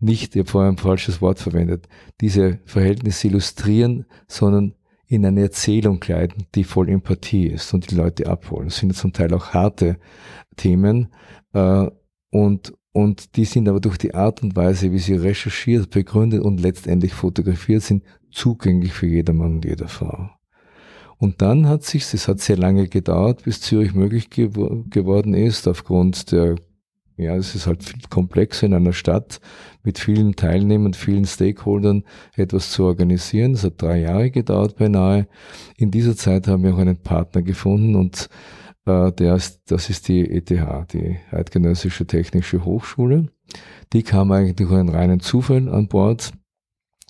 nicht, 0.00 0.34
ich 0.34 0.40
habe 0.40 0.50
vorher 0.50 0.72
ein 0.72 0.78
falsches 0.78 1.22
Wort 1.22 1.38
verwendet, 1.38 1.88
diese 2.20 2.58
Verhältnisse 2.64 3.28
illustrieren, 3.28 4.04
sondern 4.26 4.74
in 5.06 5.24
eine 5.24 5.42
Erzählung 5.42 6.00
kleiden, 6.00 6.46
die 6.54 6.64
voll 6.64 6.88
Empathie 6.88 7.46
ist 7.46 7.72
und 7.72 7.90
die 7.90 7.94
Leute 7.94 8.26
abholen. 8.26 8.66
Das 8.66 8.78
sind 8.78 8.94
zum 8.96 9.12
Teil 9.12 9.32
auch 9.32 9.50
harte 9.50 9.98
Themen, 10.56 11.12
äh, 11.52 11.88
und, 12.30 12.74
und 12.94 13.34
die 13.34 13.44
sind 13.44 13.68
aber 13.68 13.80
durch 13.80 13.98
die 13.98 14.14
Art 14.14 14.44
und 14.44 14.54
Weise, 14.54 14.92
wie 14.92 15.00
sie 15.00 15.16
recherchiert, 15.16 15.90
begründet 15.90 16.42
und 16.42 16.60
letztendlich 16.60 17.12
fotografiert 17.12 17.82
sind, 17.82 18.04
zugänglich 18.30 18.92
für 18.92 19.08
jedermann 19.08 19.56
und 19.56 19.64
jede 19.64 19.88
Frau. 19.88 20.30
Und 21.18 21.42
dann 21.42 21.66
hat 21.66 21.82
sich, 21.82 22.14
es 22.14 22.28
hat 22.28 22.38
sehr 22.38 22.56
lange 22.56 22.86
gedauert, 22.86 23.42
bis 23.42 23.60
Zürich 23.60 23.94
möglich 23.94 24.30
gew 24.30 24.84
geworden 24.90 25.34
ist, 25.34 25.66
aufgrund 25.66 26.30
der 26.30 26.54
Ja, 27.16 27.34
es 27.34 27.56
ist 27.56 27.66
halt 27.66 27.82
viel 27.82 28.00
komplexer 28.10 28.66
in 28.66 28.74
einer 28.74 28.92
Stadt 28.92 29.40
mit 29.82 29.98
vielen 29.98 30.36
Teilnehmern, 30.36 30.94
vielen 30.94 31.24
Stakeholdern 31.24 32.04
etwas 32.36 32.70
zu 32.70 32.84
organisieren. 32.84 33.54
Es 33.54 33.64
hat 33.64 33.82
drei 33.82 34.02
Jahre 34.02 34.30
gedauert 34.30 34.76
beinahe. 34.76 35.26
In 35.76 35.90
dieser 35.90 36.16
Zeit 36.16 36.46
haben 36.46 36.62
wir 36.62 36.74
auch 36.74 36.78
einen 36.78 36.96
Partner 36.96 37.42
gefunden 37.42 37.96
und 37.96 38.28
der 38.86 39.34
ist, 39.34 39.70
das 39.70 39.88
ist 39.90 40.08
die 40.08 40.30
ETH, 40.30 40.50
die 40.92 41.18
Eidgenössische 41.30 42.06
Technische 42.06 42.64
Hochschule. 42.64 43.28
Die 43.92 44.02
kam 44.02 44.30
eigentlich 44.32 44.56
durch 44.56 44.72
einen 44.72 44.88
reinen 44.88 45.20
Zufall 45.20 45.68
an 45.68 45.88
Bord. 45.88 46.32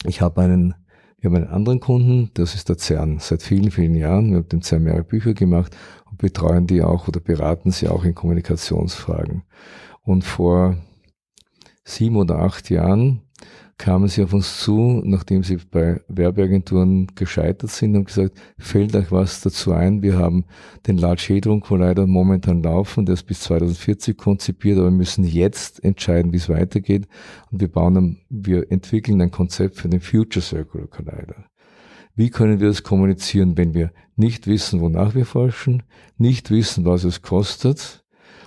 Ich 0.06 0.20
habe 0.20 0.42
einen 0.42 0.74
wir 1.24 1.30
haben 1.30 1.36
einen 1.36 1.54
anderen 1.54 1.80
Kunden, 1.80 2.30
das 2.34 2.54
ist 2.54 2.68
der 2.68 2.76
CERN, 2.76 3.18
seit 3.18 3.42
vielen, 3.42 3.70
vielen 3.70 3.94
Jahren. 3.94 4.28
Wir 4.28 4.36
haben 4.36 4.48
dem 4.50 4.60
CERN 4.60 4.82
mehrere 4.82 5.04
Bücher 5.04 5.32
gemacht 5.32 5.74
und 6.04 6.18
betreuen 6.18 6.66
die 6.66 6.82
auch 6.82 7.08
oder 7.08 7.18
beraten 7.18 7.70
sie 7.70 7.88
auch 7.88 8.04
in 8.04 8.14
Kommunikationsfragen. 8.14 9.42
Und 10.02 10.22
vor 10.22 10.76
sieben 11.82 12.16
oder 12.16 12.40
acht 12.40 12.68
Jahren 12.68 13.22
kamen 13.78 14.08
sie 14.08 14.22
auf 14.22 14.32
uns 14.32 14.60
zu, 14.60 15.02
nachdem 15.04 15.42
sie 15.42 15.58
bei 15.70 16.00
Werbeagenturen 16.08 17.08
gescheitert 17.14 17.70
sind 17.70 17.96
und 17.96 18.06
gesagt, 18.06 18.38
fällt 18.58 18.94
euch 18.94 19.10
was 19.10 19.40
dazu 19.40 19.72
ein? 19.72 20.02
Wir 20.02 20.18
haben 20.18 20.44
den 20.86 20.98
Large 20.98 21.34
Hadron 21.34 21.60
Collider 21.60 22.06
momentan 22.06 22.62
laufen, 22.62 23.06
der 23.06 23.14
ist 23.14 23.24
bis 23.24 23.40
2040 23.40 24.16
konzipiert, 24.16 24.78
aber 24.78 24.86
wir 24.86 24.96
müssen 24.96 25.24
jetzt 25.24 25.82
entscheiden, 25.82 26.32
wie 26.32 26.36
es 26.36 26.48
weitergeht. 26.48 27.08
Und 27.50 27.60
wir 27.60 27.68
bauen, 27.68 28.18
wir 28.28 28.70
entwickeln 28.70 29.20
ein 29.20 29.30
Konzept 29.30 29.76
für 29.76 29.88
den 29.88 30.00
Future 30.00 30.42
Circular 30.42 30.86
Collider. 30.86 31.46
Wie 32.14 32.30
können 32.30 32.60
wir 32.60 32.68
das 32.68 32.84
kommunizieren, 32.84 33.56
wenn 33.56 33.74
wir 33.74 33.90
nicht 34.14 34.46
wissen, 34.46 34.80
wonach 34.80 35.14
wir 35.16 35.26
forschen, 35.26 35.82
nicht 36.16 36.50
wissen, 36.50 36.84
was 36.84 37.02
es 37.02 37.22
kostet 37.22 38.04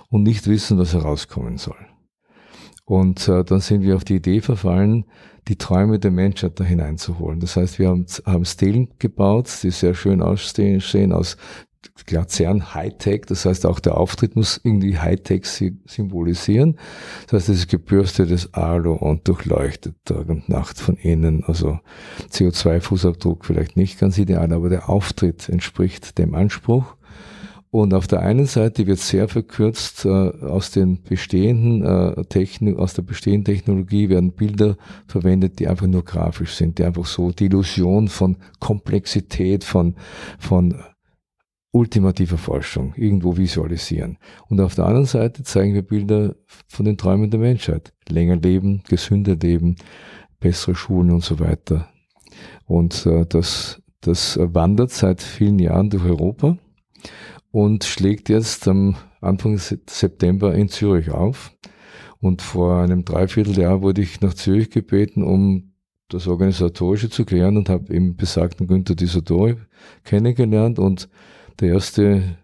und 0.08 0.22
nicht 0.22 0.46
wissen, 0.46 0.78
was 0.78 0.94
herauskommen 0.94 1.58
soll? 1.58 1.87
Und 2.88 3.28
äh, 3.28 3.44
dann 3.44 3.60
sind 3.60 3.82
wir 3.82 3.96
auf 3.96 4.04
die 4.04 4.16
Idee 4.16 4.40
verfallen, 4.40 5.04
die 5.46 5.56
Träume 5.56 5.98
der 5.98 6.10
Menschheit 6.10 6.58
da 6.58 6.64
hineinzuholen. 6.64 7.38
Das 7.38 7.54
heißt, 7.56 7.78
wir 7.78 7.88
haben, 7.88 8.06
haben 8.24 8.46
Stelen 8.46 8.88
gebaut, 8.98 9.50
die 9.62 9.70
sehr 9.70 9.92
schön 9.92 10.22
aussehen, 10.22 10.80
sehen 10.80 11.12
aus 11.12 11.36
Glacieren 12.06 12.74
Hightech. 12.74 13.26
Das 13.26 13.44
heißt, 13.44 13.66
auch 13.66 13.78
der 13.78 13.98
Auftritt 13.98 14.36
muss 14.36 14.58
irgendwie 14.64 14.98
Hightech 14.98 15.44
symbolisieren. 15.84 16.78
Das 17.26 17.42
heißt, 17.42 17.48
es 17.50 17.58
ist 17.58 17.68
gebürstetes 17.68 18.54
Alu 18.54 18.94
und 18.94 19.28
durchleuchtet 19.28 19.94
Tag 20.06 20.30
und 20.30 20.48
Nacht 20.48 20.78
von 20.78 20.96
innen. 20.96 21.44
Also 21.44 21.80
CO2-Fußabdruck 22.30 23.44
vielleicht 23.44 23.76
nicht 23.76 24.00
ganz 24.00 24.16
ideal, 24.16 24.50
aber 24.50 24.70
der 24.70 24.88
Auftritt 24.88 25.50
entspricht 25.50 26.16
dem 26.16 26.34
Anspruch. 26.34 26.96
Und 27.70 27.92
auf 27.92 28.06
der 28.06 28.20
einen 28.20 28.46
Seite 28.46 28.86
wird 28.86 28.98
sehr 28.98 29.28
verkürzt 29.28 30.06
äh, 30.06 30.08
aus 30.08 30.70
den 30.70 31.02
bestehenden 31.02 31.84
äh, 31.84 32.24
Technik, 32.24 32.78
aus 32.78 32.94
der 32.94 33.02
bestehenden 33.02 33.44
Technologie 33.44 34.08
werden 34.08 34.32
Bilder 34.32 34.76
verwendet, 35.06 35.58
die 35.58 35.68
einfach 35.68 35.86
nur 35.86 36.02
grafisch 36.02 36.54
sind, 36.54 36.78
die 36.78 36.84
einfach 36.84 37.04
so 37.04 37.30
die 37.30 37.44
Illusion 37.46 38.08
von 38.08 38.36
Komplexität, 38.58 39.64
von 39.64 39.96
von 40.38 40.76
ultimativer 41.70 42.38
Forschung 42.38 42.94
irgendwo 42.96 43.36
visualisieren. 43.36 44.16
Und 44.48 44.60
auf 44.60 44.74
der 44.74 44.86
anderen 44.86 45.06
Seite 45.06 45.42
zeigen 45.42 45.74
wir 45.74 45.82
Bilder 45.82 46.34
von 46.66 46.86
den 46.86 46.96
Träumen 46.96 47.30
der 47.30 47.40
Menschheit. 47.40 47.92
Länger 48.08 48.36
leben, 48.36 48.82
gesünder 48.88 49.36
leben, 49.36 49.76
bessere 50.40 50.74
Schulen 50.74 51.10
und 51.10 51.22
so 51.22 51.38
weiter. 51.38 51.88
Und 52.64 53.04
äh, 53.04 53.26
das, 53.26 53.82
das 54.00 54.38
wandert 54.40 54.90
seit 54.90 55.22
vielen 55.22 55.58
Jahren 55.58 55.90
durch 55.90 56.04
Europa 56.04 56.56
und 57.58 57.82
schlägt 57.82 58.28
jetzt 58.28 58.68
am 58.68 58.94
Anfang 59.20 59.58
September 59.58 60.54
in 60.54 60.68
Zürich 60.68 61.10
auf. 61.10 61.52
Und 62.20 62.40
vor 62.40 62.80
einem 62.80 63.04
Dreivierteljahr 63.04 63.82
wurde 63.82 64.00
ich 64.00 64.20
nach 64.20 64.34
Zürich 64.34 64.70
gebeten, 64.70 65.24
um 65.24 65.72
das 66.08 66.28
Organisatorische 66.28 67.10
zu 67.10 67.24
klären 67.24 67.56
und 67.56 67.68
habe 67.68 67.92
eben 67.92 68.14
besagten 68.14 68.68
Günther 68.68 68.94
Disadori 68.94 69.56
kennengelernt 70.04 70.78
und 70.78 71.08
der 71.58 71.70
erste 71.70 72.38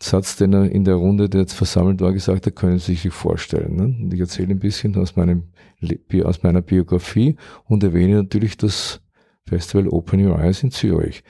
Satz, 0.00 0.36
den 0.36 0.52
er 0.52 0.70
in 0.70 0.84
der 0.84 0.94
Runde, 0.94 1.28
der 1.28 1.40
jetzt 1.40 1.54
versammelt 1.54 2.00
war, 2.00 2.12
gesagt 2.12 2.46
hat, 2.46 2.54
können 2.54 2.78
Sie 2.78 2.94
sich 2.94 3.12
vorstellen. 3.12 3.74
Ne? 3.74 3.84
Und 4.04 4.14
ich 4.14 4.20
erzähle 4.20 4.50
ein 4.50 4.60
bisschen 4.60 4.96
aus, 4.96 5.16
meinem, 5.16 5.48
aus 6.22 6.44
meiner 6.44 6.62
Biografie 6.62 7.34
und 7.64 7.82
erwähne 7.82 8.22
natürlich 8.22 8.56
das 8.56 9.00
Festival 9.48 9.88
Open 9.88 10.24
Your 10.24 10.38
Eyes 10.38 10.62
in 10.62 10.70
Zürich. 10.70 11.24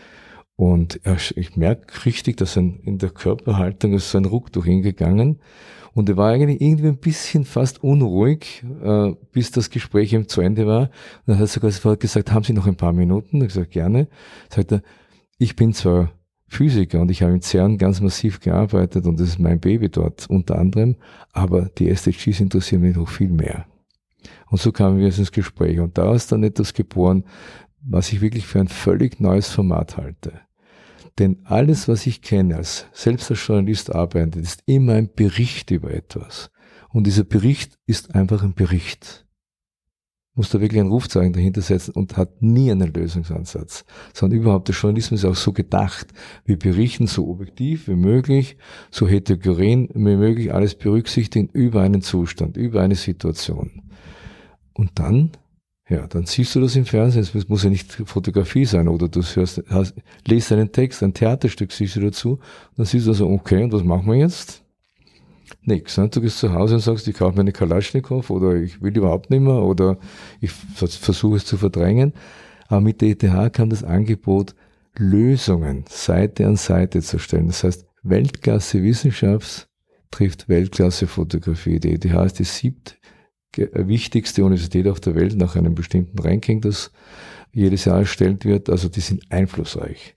Und 0.56 1.00
ich 1.34 1.56
merke 1.56 2.06
richtig, 2.06 2.36
dass 2.36 2.56
ein, 2.56 2.80
in 2.84 2.98
der 2.98 3.10
Körperhaltung 3.10 3.92
ist 3.92 4.10
so 4.10 4.18
ein 4.18 4.24
Ruck 4.24 4.52
durch 4.52 4.66
ihn 4.66 4.82
gegangen. 4.82 5.40
Und 5.94 6.08
er 6.08 6.16
war 6.16 6.30
eigentlich 6.30 6.60
irgendwie 6.60 6.88
ein 6.88 6.98
bisschen 6.98 7.44
fast 7.44 7.82
unruhig, 7.82 8.64
äh, 8.82 9.12
bis 9.32 9.50
das 9.52 9.70
Gespräch 9.70 10.12
ihm 10.12 10.28
zu 10.28 10.40
Ende 10.40 10.66
war. 10.66 10.82
Und 10.82 10.90
dann 11.26 11.36
hat 11.36 11.42
er 11.54 11.70
sogar 11.70 11.96
gesagt, 11.96 12.32
haben 12.32 12.44
Sie 12.44 12.52
noch 12.52 12.66
ein 12.66 12.76
paar 12.76 12.92
Minuten? 12.92 13.40
Ich 13.42 13.48
gesagt, 13.48 13.70
gerne. 13.70 14.08
Sagt 14.48 14.72
er, 14.72 14.82
ich 15.38 15.56
bin 15.56 15.72
zwar 15.72 16.12
Physiker 16.46 17.00
und 17.00 17.10
ich 17.10 17.22
habe 17.22 17.32
in 17.32 17.42
CERN 17.42 17.78
ganz 17.78 18.00
massiv 18.00 18.40
gearbeitet 18.40 19.06
und 19.06 19.18
das 19.18 19.28
ist 19.28 19.38
mein 19.38 19.60
Baby 19.60 19.88
dort 19.88 20.28
unter 20.28 20.58
anderem, 20.58 20.96
aber 21.32 21.62
die 21.78 21.88
SDGs 21.88 22.40
interessieren 22.40 22.82
mich 22.82 22.96
noch 22.96 23.08
viel 23.08 23.30
mehr. 23.30 23.66
Und 24.50 24.60
so 24.60 24.70
kamen 24.70 24.98
wir 24.98 25.06
ins 25.06 25.32
Gespräch 25.32 25.80
und 25.80 25.98
da 25.98 26.14
ist 26.14 26.30
dann 26.30 26.44
etwas 26.44 26.74
geboren, 26.74 27.24
was 27.86 28.12
ich 28.12 28.20
wirklich 28.20 28.46
für 28.46 28.60
ein 28.60 28.68
völlig 28.68 29.20
neues 29.20 29.48
Format 29.48 29.96
halte. 29.96 30.40
Denn 31.18 31.38
alles, 31.44 31.86
was 31.86 32.06
ich 32.06 32.22
kenne, 32.22 32.56
als 32.56 32.86
selbst 32.92 33.30
als 33.30 33.46
Journalist 33.46 33.94
arbeitend, 33.94 34.36
ist 34.36 34.62
immer 34.66 34.94
ein 34.94 35.12
Bericht 35.14 35.70
über 35.70 35.92
etwas. 35.92 36.50
Und 36.90 37.06
dieser 37.06 37.24
Bericht 37.24 37.78
ist 37.86 38.14
einfach 38.14 38.42
ein 38.42 38.54
Bericht. 38.54 39.26
Muss 40.36 40.50
da 40.50 40.60
wirklich 40.60 40.80
ein 40.80 40.88
Rufzeichen 40.88 41.32
dahinter 41.32 41.60
setzen 41.60 41.92
und 41.92 42.16
hat 42.16 42.42
nie 42.42 42.72
einen 42.72 42.92
Lösungsansatz. 42.92 43.84
Sondern 44.12 44.40
überhaupt 44.40 44.66
der 44.66 44.74
Journalismus 44.74 45.20
ist 45.22 45.30
auch 45.30 45.36
so 45.36 45.52
gedacht. 45.52 46.08
Wir 46.44 46.58
berichten 46.58 47.06
so 47.06 47.28
objektiv 47.28 47.86
wie 47.86 47.94
möglich, 47.94 48.56
so 48.90 49.06
heterogen 49.06 49.88
wie 49.94 50.16
möglich, 50.16 50.52
alles 50.52 50.74
berücksichtigen 50.74 51.48
über 51.52 51.82
einen 51.82 52.02
Zustand, 52.02 52.56
über 52.56 52.80
eine 52.82 52.96
Situation. 52.96 53.82
Und 54.72 54.98
dann 54.98 55.30
ja, 55.88 56.06
dann 56.06 56.24
siehst 56.24 56.54
du 56.54 56.60
das 56.60 56.76
im 56.76 56.86
Fernsehen. 56.86 57.22
Es 57.22 57.48
muss 57.48 57.62
ja 57.62 57.70
nicht 57.70 57.92
Fotografie 57.92 58.64
sein 58.64 58.88
oder 58.88 59.08
du 59.08 59.20
hörst, 59.20 59.62
hast, 59.68 59.94
lest 60.26 60.52
einen 60.52 60.72
Text, 60.72 61.02
ein 61.02 61.12
Theaterstück 61.12 61.72
siehst 61.72 61.96
du 61.96 62.00
dazu. 62.00 62.38
Dann 62.76 62.86
siehst 62.86 63.06
du 63.06 63.10
also, 63.10 63.28
okay, 63.28 63.62
und 63.62 63.72
was 63.72 63.84
machen 63.84 64.06
wir 64.06 64.16
jetzt? 64.16 64.62
Nix. 65.62 65.98
Ne? 65.98 66.08
Du 66.08 66.22
gehst 66.22 66.38
zu 66.38 66.54
Hause 66.54 66.76
und 66.76 66.80
sagst, 66.80 67.06
ich 67.06 67.14
kaufe 67.14 67.34
mir 67.34 67.42
eine 67.42 67.52
Kalaschnikow 67.52 68.28
oder 68.30 68.54
ich 68.54 68.80
will 68.80 68.96
überhaupt 68.96 69.28
nicht 69.28 69.40
mehr 69.40 69.62
oder 69.62 69.98
ich 70.40 70.52
versuche 70.52 71.36
es 71.36 71.44
zu 71.44 71.58
verdrängen. 71.58 72.14
Aber 72.68 72.80
mit 72.80 73.02
der 73.02 73.10
ETH 73.10 73.52
kam 73.52 73.68
das 73.68 73.84
Angebot, 73.84 74.54
Lösungen 74.96 75.84
Seite 75.88 76.46
an 76.46 76.56
Seite 76.56 77.02
zu 77.02 77.18
stellen. 77.18 77.48
Das 77.48 77.62
heißt, 77.62 77.86
Weltklasse 78.02 78.82
Wissenschaft 78.82 79.68
trifft 80.10 80.48
Weltklasse 80.48 81.06
Fotografie. 81.06 81.80
Die 81.80 81.92
ETH 81.92 82.04
ist 82.04 82.38
die 82.38 82.44
siebt 82.44 82.92
äh, 82.92 83.03
wichtigste 83.56 84.44
Universität 84.44 84.88
auf 84.88 85.00
der 85.00 85.14
Welt 85.14 85.36
nach 85.36 85.56
einem 85.56 85.74
bestimmten 85.74 86.18
Ranking, 86.18 86.60
das 86.60 86.90
jedes 87.52 87.84
Jahr 87.84 88.00
erstellt 88.00 88.44
wird. 88.44 88.68
Also 88.70 88.88
die 88.88 89.00
sind 89.00 89.22
einflussreich. 89.30 90.16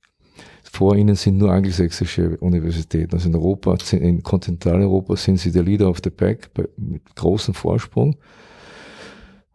Vor 0.64 0.96
ihnen 0.96 1.16
sind 1.16 1.38
nur 1.38 1.52
angelsächsische 1.52 2.38
Universitäten. 2.38 3.14
Also 3.14 3.30
in 3.30 3.36
Europa, 3.36 3.78
in 3.92 4.22
Kontinentaleuropa 4.22 5.16
sind 5.16 5.38
sie 5.38 5.52
der 5.52 5.64
Leader 5.64 5.90
of 5.90 6.02
the 6.04 6.10
Pack 6.10 6.50
mit 6.78 7.16
großem 7.16 7.54
Vorsprung, 7.54 8.18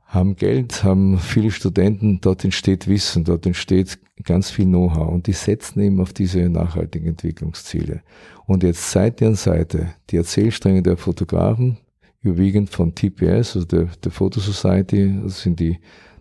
haben 0.07 0.37
Geld, 0.37 0.85
haben 0.85 1.19
viele 1.19 1.51
Studenten, 1.51 2.21
dort 2.21 2.45
entsteht 2.45 2.89
Wissen, 2.89 3.25
dort 3.25 3.47
entsteht 3.47 3.99
ganz 4.25 4.51
viel 4.51 4.67
Know-how 4.67 5.11
und 5.11 5.27
die 5.27 5.33
setzen 5.33 5.81
eben 5.81 6.01
auf 6.01 6.13
diese 6.13 6.49
nachhaltigen 6.49 7.09
Entwicklungsziele. 7.09 8.03
Und 8.47 8.63
jetzt 8.63 8.91
Seite 8.91 9.27
an 9.27 9.35
Seite 9.35 9.95
die 10.11 10.17
Erzählstränge 10.17 10.83
der 10.83 10.97
Fotografen, 10.97 11.79
überwiegend 12.23 12.71
von 12.71 12.95
TPS, 12.95 13.57
also 13.57 13.65
der, 13.65 13.89
der 14.03 14.13
Photo 14.13 14.41
Society, 14.41 15.21
das 15.23 15.43
sind 15.43 15.61
die, 15.61 15.79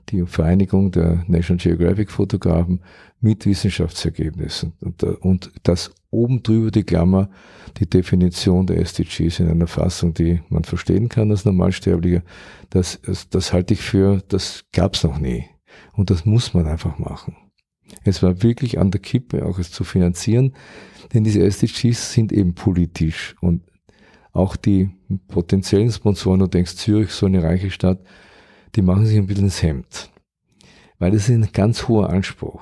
die 0.10 0.26
Vereinigung 0.26 0.92
der 0.92 1.24
National 1.28 1.64
Geographic 1.64 2.12
Fotografen 2.12 2.82
mit 3.20 3.46
Wissenschaftsergebnissen. 3.46 4.74
Und, 4.82 5.04
und 5.04 5.52
das 5.64 5.92
oben 6.10 6.42
drüber 6.44 6.72
die 6.72 6.84
Klammer, 6.84 7.30
die 7.78 7.90
Definition 7.90 8.66
der 8.66 8.78
SDGs 8.80 9.40
in 9.40 9.50
einer 9.50 9.68
Fassung, 9.68 10.14
die 10.14 10.42
man 10.50 10.64
verstehen 10.64 11.08
kann 11.08 11.32
als 11.32 11.46
Normalsterblicher, 11.46 12.24
das, 12.72 13.00
das, 13.30 13.54
halte 13.54 13.76
ich 13.76 13.82
für, 13.82 14.22
das 14.28 14.66
gab's 14.74 15.04
noch 15.04 15.20
nie. 15.20 15.46
Und 15.94 16.10
das 16.10 16.26
muss 16.26 16.54
man 16.54 16.68
einfach 16.68 16.98
machen. 16.98 17.36
Es 18.04 18.24
war 18.24 18.42
wirklich 18.42 18.80
an 18.80 18.92
der 18.92 19.02
Kippe, 19.02 19.46
auch 19.46 19.60
es 19.60 19.72
zu 19.72 19.84
finanzieren, 19.84 20.54
denn 21.14 21.24
diese 21.24 21.44
SDGs 21.44 22.14
sind 22.14 22.32
eben 22.32 22.56
politisch 22.56 23.36
und 23.42 23.62
auch 24.34 24.56
die 24.56 24.90
potenziellen 25.28 25.92
Sponsoren, 25.92 26.40
du 26.40 26.48
denkst, 26.48 26.76
Zürich, 26.76 27.12
so 27.12 27.26
eine 27.26 27.44
reiche 27.44 27.72
Stadt, 27.72 28.00
die 28.76 28.82
machen 28.82 29.06
sich 29.06 29.18
ein 29.18 29.28
bisschen 29.28 29.46
ins 29.46 29.62
Hemd. 29.62 30.10
Weil 31.00 31.12
das 31.12 31.28
ist 31.28 31.36
ein 31.36 31.50
ganz 31.52 31.88
hoher 31.88 32.10
Anspruch. 32.10 32.62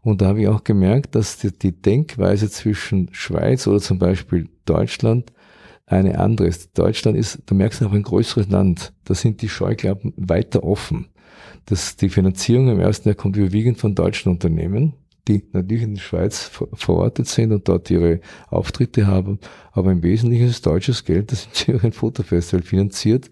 Und 0.00 0.22
da 0.22 0.28
habe 0.28 0.40
ich 0.40 0.48
auch 0.48 0.64
gemerkt, 0.64 1.14
dass 1.14 1.38
die, 1.38 1.56
die 1.56 1.72
Denkweise 1.72 2.50
zwischen 2.50 3.08
Schweiz 3.12 3.66
oder 3.66 3.80
zum 3.80 3.98
Beispiel 3.98 4.48
Deutschland 4.64 5.32
eine 5.84 6.18
andere 6.18 6.48
ist. 6.48 6.76
Deutschland 6.78 7.16
ist, 7.16 7.42
da 7.46 7.54
merkst 7.54 7.80
du 7.80 7.86
auch 7.86 7.92
ein 7.92 8.02
größeres 8.02 8.48
Land. 8.48 8.92
Da 9.04 9.14
sind 9.14 9.42
die 9.42 9.48
Scheuklappen 9.48 10.12
weiter 10.16 10.64
offen. 10.64 11.08
Das, 11.64 11.96
die 11.96 12.08
Finanzierung 12.08 12.68
im 12.68 12.80
ersten 12.80 13.08
Jahr 13.08 13.16
kommt 13.16 13.36
überwiegend 13.36 13.78
von 13.78 13.94
deutschen 13.94 14.30
Unternehmen, 14.30 14.94
die 15.28 15.44
natürlich 15.52 15.82
in 15.82 15.94
der 15.94 16.00
Schweiz 16.00 16.50
verortet 16.74 17.26
sind 17.26 17.52
und 17.52 17.68
dort 17.68 17.90
ihre 17.90 18.20
Auftritte 18.48 19.06
haben. 19.06 19.40
Aber 19.72 19.90
im 19.90 20.02
Wesentlichen 20.02 20.46
ist 20.46 20.66
deutsches 20.66 21.04
Geld, 21.04 21.32
das 21.32 21.44
in 21.46 21.52
Zürich 21.52 21.84
ein 21.84 21.92
Fotofestival 21.92 22.62
finanziert. 22.62 23.30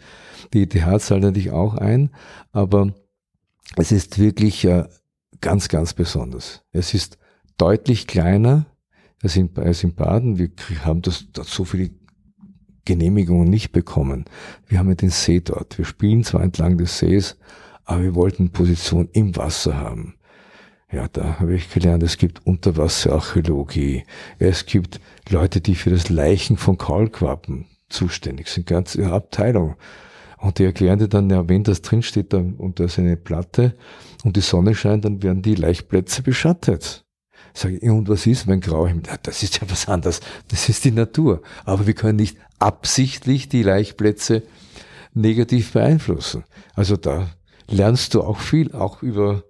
Die 0.52 0.62
ETH 0.62 1.00
zahlt 1.00 1.22
natürlich 1.22 1.52
auch 1.52 1.74
ein, 1.74 2.11
aber 2.52 2.94
es 3.76 3.92
ist 3.92 4.18
wirklich 4.18 4.64
äh, 4.64 4.85
ganz, 5.40 5.68
ganz 5.68 5.94
besonders. 5.94 6.62
Es 6.72 6.94
ist 6.94 7.18
deutlich 7.57 8.07
kleiner 8.07 8.66
als 9.22 9.37
in, 9.37 9.50
als 9.57 9.85
in 9.85 9.94
Baden. 9.94 10.38
Wir 10.38 10.50
haben 10.85 11.02
das, 11.02 11.26
dort 11.33 11.48
so 11.48 11.64
viele 11.64 11.90
Genehmigungen 12.85 13.48
nicht 13.48 13.72
bekommen. 13.72 14.26
Wir 14.66 14.78
haben 14.78 14.88
ja 14.88 14.94
den 14.94 15.11
See 15.11 15.40
dort. 15.40 15.78
Wir 15.78 15.85
spielen 15.85 16.24
zwar 16.24 16.42
entlang 16.42 16.76
des 16.76 16.98
Sees, 16.98 17.38
aber 17.85 18.02
wir 18.02 18.14
wollten 18.14 18.50
Position 18.50 19.09
im 19.12 19.37
Wasser 19.37 19.76
haben. 19.76 20.14
Ja, 20.92 21.09
da 21.09 21.40
habe 21.40 21.55
ich 21.55 21.73
gelernt, 21.73 22.03
es 22.03 22.18
gibt 22.18 22.47
Unterwasserarchäologie. 22.47 24.05
Es 24.38 24.66
gibt 24.66 25.01
Leute, 25.29 25.61
die 25.61 25.75
für 25.75 25.90
das 25.90 26.09
Leichen 26.09 26.57
von 26.57 26.79
Kaulquappen 26.79 27.66
zuständig 27.88 28.49
sind, 28.49 28.66
ganze 28.66 29.11
Abteilung. 29.11 29.77
Und 30.38 30.59
die 30.59 30.64
erklären 30.64 30.99
dir 30.99 31.09
dann, 31.09 31.31
ja, 31.31 31.49
wenn 31.49 31.64
das 31.64 31.83
drinsteht 31.83 32.33
da, 32.33 32.38
und 32.38 32.79
da 32.79 32.85
ist 32.85 32.99
eine 32.99 33.16
Platte 33.16 33.75
und 34.25 34.37
die 34.37 34.42
Sonne 34.42 34.75
scheint, 34.75 35.05
dann 35.05 35.23
werden 35.23 35.42
die 35.42 35.55
Laichplätze 35.55 36.23
beschattet. 36.23 37.05
Sage 37.55 37.79
ich, 37.79 37.88
und 37.88 38.09
was 38.09 38.27
ist, 38.27 38.47
wenn 38.47 38.61
grau 38.61 38.87
Himmel? 38.87 39.05
Ja, 39.07 39.16
das 39.23 39.42
ist 39.42 39.61
ja 39.61 39.70
was 39.70 39.88
anderes. 39.88 40.20
Das 40.49 40.68
ist 40.68 40.85
die 40.85 40.90
Natur. 40.90 41.40
Aber 41.64 41.87
wir 41.87 41.94
können 41.94 42.16
nicht 42.16 42.37
absichtlich 42.59 43.49
die 43.49 43.62
Laichplätze 43.62 44.42
negativ 45.14 45.73
beeinflussen. 45.73 46.44
Also 46.75 46.97
da 46.97 47.31
lernst 47.68 48.14
du 48.14 48.23
auch 48.23 48.38
viel, 48.38 48.73
auch 48.73 49.03
über 49.03 49.44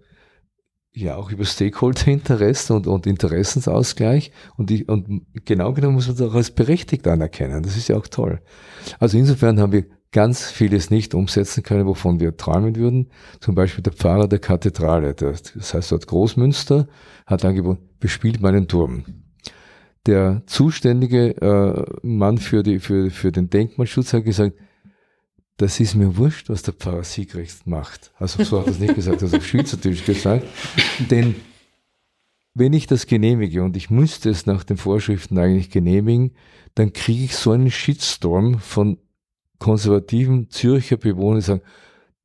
ja 0.94 1.16
auch 1.16 1.30
über 1.30 1.44
Stakeholder-Interessen 1.44 2.76
und, 2.76 2.86
und 2.86 3.06
Interessensausgleich 3.06 4.30
und, 4.56 4.70
die, 4.70 4.84
und 4.84 5.26
genau 5.44 5.72
genommen 5.72 5.94
muss 5.94 6.06
man 6.06 6.16
das 6.16 6.28
auch 6.28 6.34
als 6.34 6.52
berechtigt 6.52 7.06
anerkennen. 7.08 7.62
Das 7.62 7.76
ist 7.76 7.88
ja 7.88 7.96
auch 7.96 8.06
toll. 8.06 8.40
Also 9.00 9.18
insofern 9.18 9.60
haben 9.60 9.72
wir 9.72 9.86
ganz 10.12 10.50
vieles 10.50 10.90
nicht 10.90 11.12
umsetzen 11.12 11.64
können, 11.64 11.86
wovon 11.86 12.20
wir 12.20 12.36
träumen 12.36 12.76
würden. 12.76 13.10
Zum 13.40 13.56
Beispiel 13.56 13.82
der 13.82 13.92
Pfarrer 13.92 14.28
der 14.28 14.38
Kathedrale, 14.38 15.14
das 15.14 15.74
heißt 15.74 15.90
dort 15.90 16.06
Großmünster, 16.06 16.86
hat 17.26 17.44
angeboten, 17.44 17.88
bespielt 17.98 18.40
meinen 18.40 18.68
Turm. 18.68 19.04
Der 20.06 20.42
zuständige 20.46 21.36
äh, 21.40 21.84
Mann 22.06 22.38
für, 22.38 22.62
die, 22.62 22.78
für, 22.78 23.10
für 23.10 23.32
den 23.32 23.50
Denkmalschutz 23.50 24.12
hat 24.12 24.24
gesagt, 24.24 24.56
das 25.56 25.78
ist 25.78 25.94
mir 25.94 26.16
wurscht, 26.16 26.48
was 26.48 26.62
der 26.62 26.74
Pfarrer 26.74 27.04
Siegrecht 27.04 27.66
macht. 27.66 28.12
Also 28.18 28.42
so 28.42 28.58
hat 28.58 28.66
er 28.66 28.72
es 28.72 28.78
nicht 28.80 28.94
gesagt, 28.94 29.22
das 29.22 29.32
hat 29.32 29.42
Schweizerdeutsch 29.42 30.04
gesagt. 30.04 30.46
Denn 31.10 31.36
wenn 32.54 32.72
ich 32.72 32.86
das 32.86 33.06
genehmige 33.06 33.62
und 33.62 33.76
ich 33.76 33.90
müsste 33.90 34.30
es 34.30 34.46
nach 34.46 34.64
den 34.64 34.76
Vorschriften 34.76 35.38
eigentlich 35.38 35.70
genehmigen, 35.70 36.32
dann 36.74 36.92
kriege 36.92 37.24
ich 37.24 37.36
so 37.36 37.52
einen 37.52 37.70
Shitstorm 37.70 38.58
von 38.58 38.98
konservativen 39.58 40.50
Zürcher 40.50 40.96
Bewohnern, 40.96 41.40
die 41.40 41.46
sagen, 41.46 41.62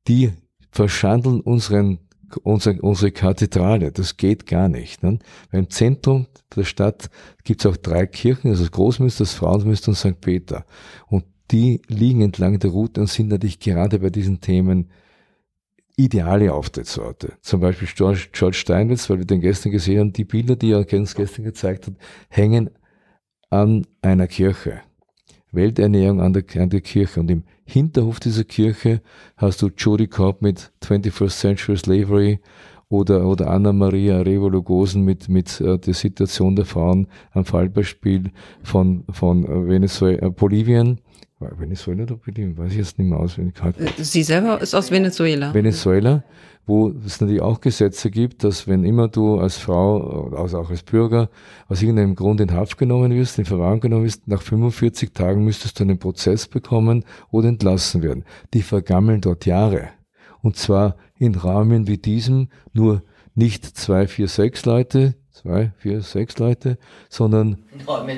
die 0.08 0.32
verschandeln 0.70 1.40
unseren, 1.40 1.98
unsere, 2.42 2.80
unsere 2.82 3.12
Kathedrale. 3.12 3.92
Das 3.92 4.16
geht 4.16 4.46
gar 4.46 4.68
nicht. 4.68 5.02
Ne? 5.02 5.18
Weil 5.50 5.60
im 5.60 5.70
Zentrum 5.70 6.26
der 6.54 6.64
Stadt 6.64 7.10
gibt 7.44 7.64
es 7.64 7.70
auch 7.70 7.76
drei 7.76 8.06
Kirchen, 8.06 8.50
also 8.50 8.64
das 8.64 8.72
Großmünster, 8.72 9.24
das 9.24 9.34
Frauenmünster 9.34 9.90
und 9.90 9.96
St. 9.96 10.20
Peter. 10.20 10.64
Und 11.06 11.24
die 11.50 11.82
liegen 11.88 12.22
entlang 12.22 12.58
der 12.58 12.70
Route 12.70 13.00
und 13.00 13.08
sind 13.08 13.28
natürlich 13.28 13.58
gerade 13.58 13.98
bei 13.98 14.10
diesen 14.10 14.40
Themen 14.40 14.90
ideale 15.96 16.52
Auftrittsorte. 16.54 17.34
Zum 17.40 17.60
Beispiel 17.60 17.88
George, 17.94 18.28
George 18.32 18.56
Steinmetz, 18.56 19.10
weil 19.10 19.18
wir 19.18 19.26
den 19.26 19.40
gestern 19.40 19.72
gesehen 19.72 20.00
haben, 20.00 20.12
die 20.12 20.24
Bilder, 20.24 20.56
die 20.56 20.72
er 20.72 20.86
uns 20.92 21.14
gestern 21.14 21.44
gezeigt 21.44 21.86
hat, 21.86 21.94
hängen 22.28 22.70
an 23.50 23.86
einer 24.00 24.26
Kirche. 24.26 24.80
Welternährung 25.52 26.20
an 26.20 26.32
der, 26.32 26.44
an 26.56 26.70
der 26.70 26.80
Kirche. 26.80 27.20
Und 27.20 27.30
im 27.30 27.42
Hinterhof 27.64 28.20
dieser 28.20 28.44
Kirche 28.44 29.02
hast 29.36 29.62
du 29.62 29.68
Jody 29.76 30.06
Cobb 30.06 30.42
mit 30.42 30.70
21st 30.82 31.40
Century 31.40 31.76
Slavery 31.76 32.40
oder, 32.88 33.26
oder 33.26 33.50
Anna 33.50 33.72
Maria 33.72 34.20
Revologosen 34.20 35.04
mit, 35.04 35.28
mit 35.28 35.60
äh, 35.60 35.78
der 35.78 35.94
Situation 35.94 36.56
der 36.56 36.64
Frauen 36.64 37.08
am 37.32 37.44
Fallbeispiel 37.44 38.30
von, 38.62 39.04
von 39.10 39.68
Venezuela, 39.68 40.26
äh, 40.26 40.30
Bolivien 40.30 41.00
Venezuela 41.40 42.02
oder 42.02 42.16
Bolivien, 42.16 42.56
weiß 42.56 42.72
ich 42.72 42.78
jetzt 42.78 42.98
nicht 42.98 43.08
mehr 43.08 43.18
auswendig. 43.18 43.54
Äh, 43.78 44.02
sie 44.02 44.22
selber 44.22 44.60
ist 44.60 44.74
aus 44.74 44.90
Venezuela. 44.90 45.54
Venezuela, 45.54 46.22
wo 46.66 46.90
es 46.90 47.20
natürlich 47.20 47.40
auch 47.40 47.60
Gesetze 47.60 48.10
gibt, 48.10 48.44
dass 48.44 48.68
wenn 48.68 48.84
immer 48.84 49.08
du 49.08 49.38
als 49.38 49.56
Frau, 49.56 50.30
also 50.36 50.58
auch 50.58 50.70
als 50.70 50.82
Bürger, 50.82 51.30
aus 51.68 51.80
irgendeinem 51.80 52.14
Grund 52.14 52.40
in 52.40 52.52
Haft 52.52 52.76
genommen 52.76 53.12
wirst, 53.12 53.38
in 53.38 53.46
Verwahrung 53.46 53.80
genommen 53.80 54.04
wirst, 54.04 54.28
nach 54.28 54.42
45 54.42 55.12
Tagen 55.12 55.44
müsstest 55.44 55.78
du 55.78 55.84
einen 55.84 55.98
Prozess 55.98 56.46
bekommen 56.46 57.04
oder 57.30 57.48
entlassen 57.48 58.02
werden. 58.02 58.24
Die 58.52 58.62
vergammeln 58.62 59.22
dort 59.22 59.46
Jahre. 59.46 59.88
Und 60.42 60.56
zwar 60.56 60.96
in 61.16 61.34
Rahmen 61.34 61.86
wie 61.86 61.98
diesem 61.98 62.48
nur 62.72 63.02
nicht 63.34 63.64
zwei, 63.64 64.06
vier, 64.06 64.28
sechs 64.28 64.64
Leute, 64.64 65.14
zwei, 65.42 65.72
vier, 65.78 66.02
sechs 66.02 66.38
Leute, 66.38 66.76
sondern 67.08 67.58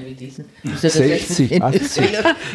wie 0.04 0.14
diesen. 0.14 0.46
60, 0.64 1.62
80. 1.62 2.04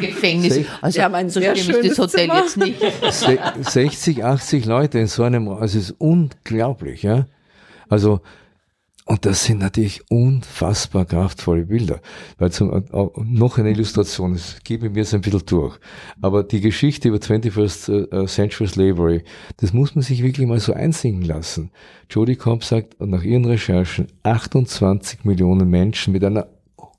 Gefängnis. 0.01 0.65
Also, 0.81 0.95
Sie 0.95 1.03
haben 1.03 1.15
ein 1.15 1.29
sehr 1.29 1.55
schönes 1.55 1.95
das 1.95 1.99
Hotel 1.99 2.27
Zimmer. 2.27 2.41
jetzt 2.41 2.57
nicht. 2.57 3.69
60, 3.69 4.25
80 4.25 4.65
Leute 4.65 4.99
in 4.99 5.07
so 5.07 5.23
einem, 5.23 5.47
also 5.47 5.77
es 5.77 5.89
ist 5.89 5.95
unglaublich, 5.99 7.03
ja. 7.03 7.27
Also 7.89 8.19
und 9.07 9.25
das 9.25 9.45
sind 9.45 9.59
natürlich 9.59 10.01
unfassbar 10.11 11.05
kraftvolle 11.05 11.65
Bilder. 11.65 12.01
Weil 12.37 12.51
zum, 12.51 12.73
äh, 12.73 12.83
noch 13.23 13.57
eine 13.57 13.71
Illustration, 13.71 14.33
das 14.33 14.57
gebe 14.65 14.89
mir 14.89 14.97
jetzt 14.97 15.13
ein 15.13 15.21
bisschen 15.21 15.45
durch. 15.45 15.79
Aber 16.21 16.43
die 16.43 16.59
Geschichte 16.59 17.07
über 17.07 17.17
21st 17.17 18.11
äh, 18.11 18.25
Century 18.27 18.67
Slavery, 18.67 19.23
das 19.57 19.71
muss 19.71 19.95
man 19.95 20.01
sich 20.01 20.23
wirklich 20.23 20.45
mal 20.45 20.59
so 20.59 20.73
einsinken 20.73 21.21
lassen. 21.21 21.71
Jodie 22.09 22.35
Cobb 22.35 22.65
sagt 22.65 22.99
nach 22.99 23.23
ihren 23.23 23.45
Recherchen, 23.45 24.07
28 24.23 25.23
Millionen 25.23 25.69
Menschen 25.69 26.11
mit 26.11 26.25
einer 26.25 26.49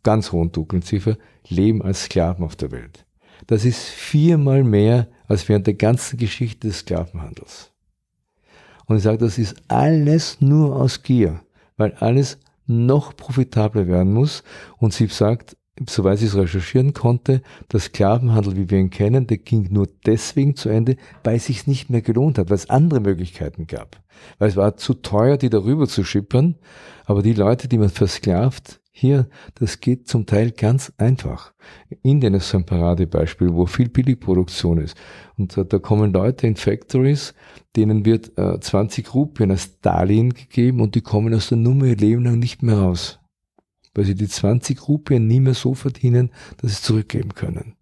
ganz 0.02 0.32
hohen 0.32 0.50
Dunkelziffer 0.50 1.18
leben 1.46 1.82
als 1.82 2.04
Sklaven 2.04 2.42
auf 2.42 2.56
der 2.56 2.72
Welt. 2.72 3.04
Das 3.48 3.66
ist 3.66 3.82
viermal 3.82 4.64
mehr 4.64 5.08
als 5.26 5.46
während 5.50 5.66
der 5.66 5.74
ganzen 5.74 6.16
Geschichte 6.16 6.68
des 6.68 6.78
Sklavenhandels. 6.78 7.70
Und 8.86 8.96
ich 8.96 9.02
sage, 9.02 9.18
das 9.18 9.36
ist 9.36 9.56
alles 9.68 10.40
nur 10.40 10.74
aus 10.74 11.02
Gier 11.02 11.42
weil 11.78 11.94
alles 11.94 12.38
noch 12.66 13.16
profitabler 13.16 13.86
werden 13.86 14.12
muss. 14.12 14.44
Und 14.76 14.92
sie 14.92 15.06
sagt, 15.06 15.56
soweit 15.88 16.18
sie 16.18 16.26
es 16.26 16.36
recherchieren 16.36 16.92
konnte, 16.92 17.42
der 17.72 17.80
Sklavenhandel, 17.80 18.56
wie 18.56 18.70
wir 18.70 18.78
ihn 18.78 18.90
kennen, 18.90 19.26
der 19.26 19.38
ging 19.38 19.68
nur 19.70 19.88
deswegen 20.04 20.56
zu 20.56 20.68
Ende, 20.68 20.96
weil 21.24 21.36
es 21.36 21.46
sich 21.46 21.66
nicht 21.66 21.88
mehr 21.88 22.02
gelohnt 22.02 22.38
hat, 22.38 22.50
weil 22.50 22.56
es 22.56 22.68
andere 22.68 23.00
Möglichkeiten 23.00 23.66
gab. 23.66 24.02
Weil 24.38 24.50
es 24.50 24.56
war 24.56 24.76
zu 24.76 24.94
teuer, 24.94 25.38
die 25.38 25.50
darüber 25.50 25.86
zu 25.86 26.04
schippern. 26.04 26.56
Aber 27.06 27.22
die 27.22 27.32
Leute, 27.32 27.68
die 27.68 27.78
man 27.78 27.88
versklavt, 27.88 28.77
hier, 29.00 29.28
das 29.54 29.78
geht 29.78 30.08
zum 30.08 30.26
Teil 30.26 30.50
ganz 30.50 30.92
einfach. 30.98 31.52
Indien 32.02 32.34
ist 32.34 32.52
ein 32.52 32.66
Paradebeispiel, 32.66 33.52
wo 33.52 33.64
viel 33.66 33.88
Billigproduktion 33.88 34.78
ist. 34.78 34.96
Und 35.37 35.56
da, 35.56 35.62
da 35.62 35.78
kommen 35.78 36.12
Leute 36.12 36.48
in 36.48 36.56
Factories, 36.56 37.32
denen 37.76 38.04
wird 38.04 38.37
äh, 38.37 38.58
20 38.58 39.14
Rupien 39.14 39.52
als 39.52 39.78
Darlehen 39.80 40.34
gegeben 40.34 40.80
und 40.80 40.96
die 40.96 41.00
kommen 41.00 41.32
aus 41.32 41.48
der 41.48 41.58
Nummer 41.58 41.87
ihr 41.87 41.96
Leben 41.96 42.24
lang 42.24 42.40
nicht 42.40 42.64
mehr 42.64 42.78
raus. 42.78 43.20
Weil 43.94 44.04
sie 44.04 44.16
die 44.16 44.26
20 44.26 44.88
Rupien 44.88 45.28
nie 45.28 45.38
mehr 45.38 45.54
so 45.54 45.74
verdienen, 45.74 46.32
dass 46.56 46.76
sie 46.76 46.82
zurückgeben 46.82 47.34
können. 47.34 47.76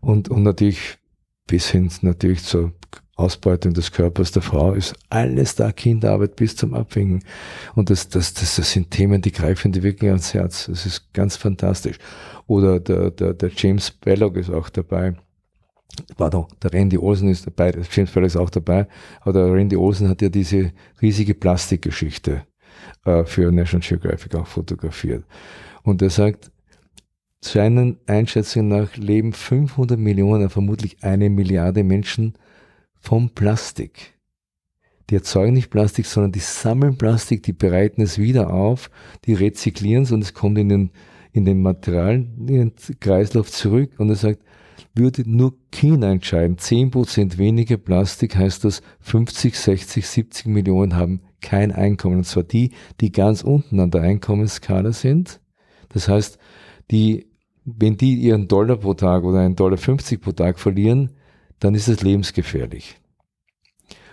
Und, 0.00 0.30
und 0.30 0.42
natürlich 0.42 0.96
bis 1.46 1.68
hin 1.68 1.90
natürlich 2.00 2.42
zur 2.44 2.72
Ausbeutung 3.16 3.72
des 3.72 3.92
Körpers 3.92 4.30
der 4.30 4.42
Frau 4.42 4.74
ist 4.74 4.94
alles 5.08 5.54
da, 5.54 5.72
Kinderarbeit 5.72 6.36
bis 6.36 6.54
zum 6.54 6.74
Abwinken. 6.74 7.24
Und 7.74 7.88
das, 7.88 8.10
das, 8.10 8.34
das, 8.34 8.56
das 8.56 8.70
sind 8.70 8.90
Themen, 8.90 9.22
die 9.22 9.32
greifen 9.32 9.72
die 9.72 9.82
wirklich 9.82 10.10
ans 10.10 10.34
Herz. 10.34 10.66
Das 10.66 10.84
ist 10.84 11.12
ganz 11.14 11.34
fantastisch. 11.36 11.96
Oder 12.46 12.78
der, 12.78 13.10
der, 13.10 13.32
der 13.32 13.50
James 13.56 13.90
Belloc 13.90 14.36
ist 14.36 14.50
auch 14.50 14.68
dabei. 14.68 15.16
Pardon, 16.18 16.46
der 16.62 16.74
Randy 16.74 16.98
Olsen 16.98 17.30
ist 17.30 17.46
dabei, 17.46 17.72
James 17.90 18.10
Belloc 18.10 18.26
ist 18.26 18.36
auch 18.36 18.50
dabei. 18.50 18.86
Aber 19.22 19.32
der 19.32 19.50
Randy 19.50 19.76
Olsen 19.76 20.10
hat 20.10 20.20
ja 20.20 20.28
diese 20.28 20.72
riesige 21.00 21.34
Plastikgeschichte 21.34 22.42
äh, 23.06 23.24
für 23.24 23.50
National 23.50 23.88
Geographic 23.88 24.34
auch 24.34 24.46
fotografiert. 24.46 25.24
Und 25.82 26.02
er 26.02 26.10
sagt, 26.10 26.50
seinen 27.40 27.98
Einschätzungen 28.06 28.68
nach 28.68 28.96
leben 28.96 29.32
500 29.32 29.98
Millionen, 29.98 30.50
vermutlich 30.50 31.02
eine 31.02 31.30
Milliarde 31.30 31.82
Menschen 31.82 32.34
vom 33.06 33.30
Plastik. 33.30 34.18
Die 35.10 35.14
erzeugen 35.14 35.54
nicht 35.54 35.70
Plastik, 35.70 36.06
sondern 36.06 36.32
die 36.32 36.40
sammeln 36.40 36.98
Plastik, 36.98 37.44
die 37.44 37.52
bereiten 37.52 38.02
es 38.02 38.18
wieder 38.18 38.52
auf, 38.52 38.90
die 39.26 39.34
rezyklieren 39.34 40.02
es 40.02 40.10
und 40.10 40.22
es 40.22 40.34
kommt 40.34 40.58
in 40.58 40.68
den, 40.68 40.90
in 41.30 41.44
den 41.44 41.62
Materialkreislauf 41.62 43.48
zurück 43.52 43.92
und 43.98 44.08
er 44.08 44.16
sagt, 44.16 44.42
würde 44.92 45.22
nur 45.24 45.54
China 45.70 46.10
entscheiden, 46.10 46.56
10% 46.56 47.38
weniger 47.38 47.76
Plastik 47.76 48.34
heißt 48.34 48.64
das 48.64 48.82
50, 49.02 49.56
60, 49.56 50.04
70 50.04 50.46
Millionen 50.46 50.96
haben 50.96 51.20
kein 51.40 51.70
Einkommen. 51.70 52.16
Und 52.18 52.24
zwar 52.24 52.42
die, 52.42 52.72
die 53.00 53.12
ganz 53.12 53.42
unten 53.42 53.78
an 53.78 53.92
der 53.92 54.02
Einkommensskala 54.02 54.90
sind. 54.90 55.40
Das 55.90 56.08
heißt, 56.08 56.38
die, 56.90 57.28
wenn 57.64 57.96
die 57.96 58.16
ihren 58.16 58.48
Dollar 58.48 58.78
pro 58.78 58.94
Tag 58.94 59.22
oder 59.22 59.38
einen 59.38 59.54
Dollar 59.54 59.78
50 59.78 60.20
pro 60.20 60.32
Tag 60.32 60.58
verlieren, 60.58 61.12
dann 61.60 61.74
ist 61.74 61.88
es 61.88 62.02
lebensgefährlich. 62.02 62.96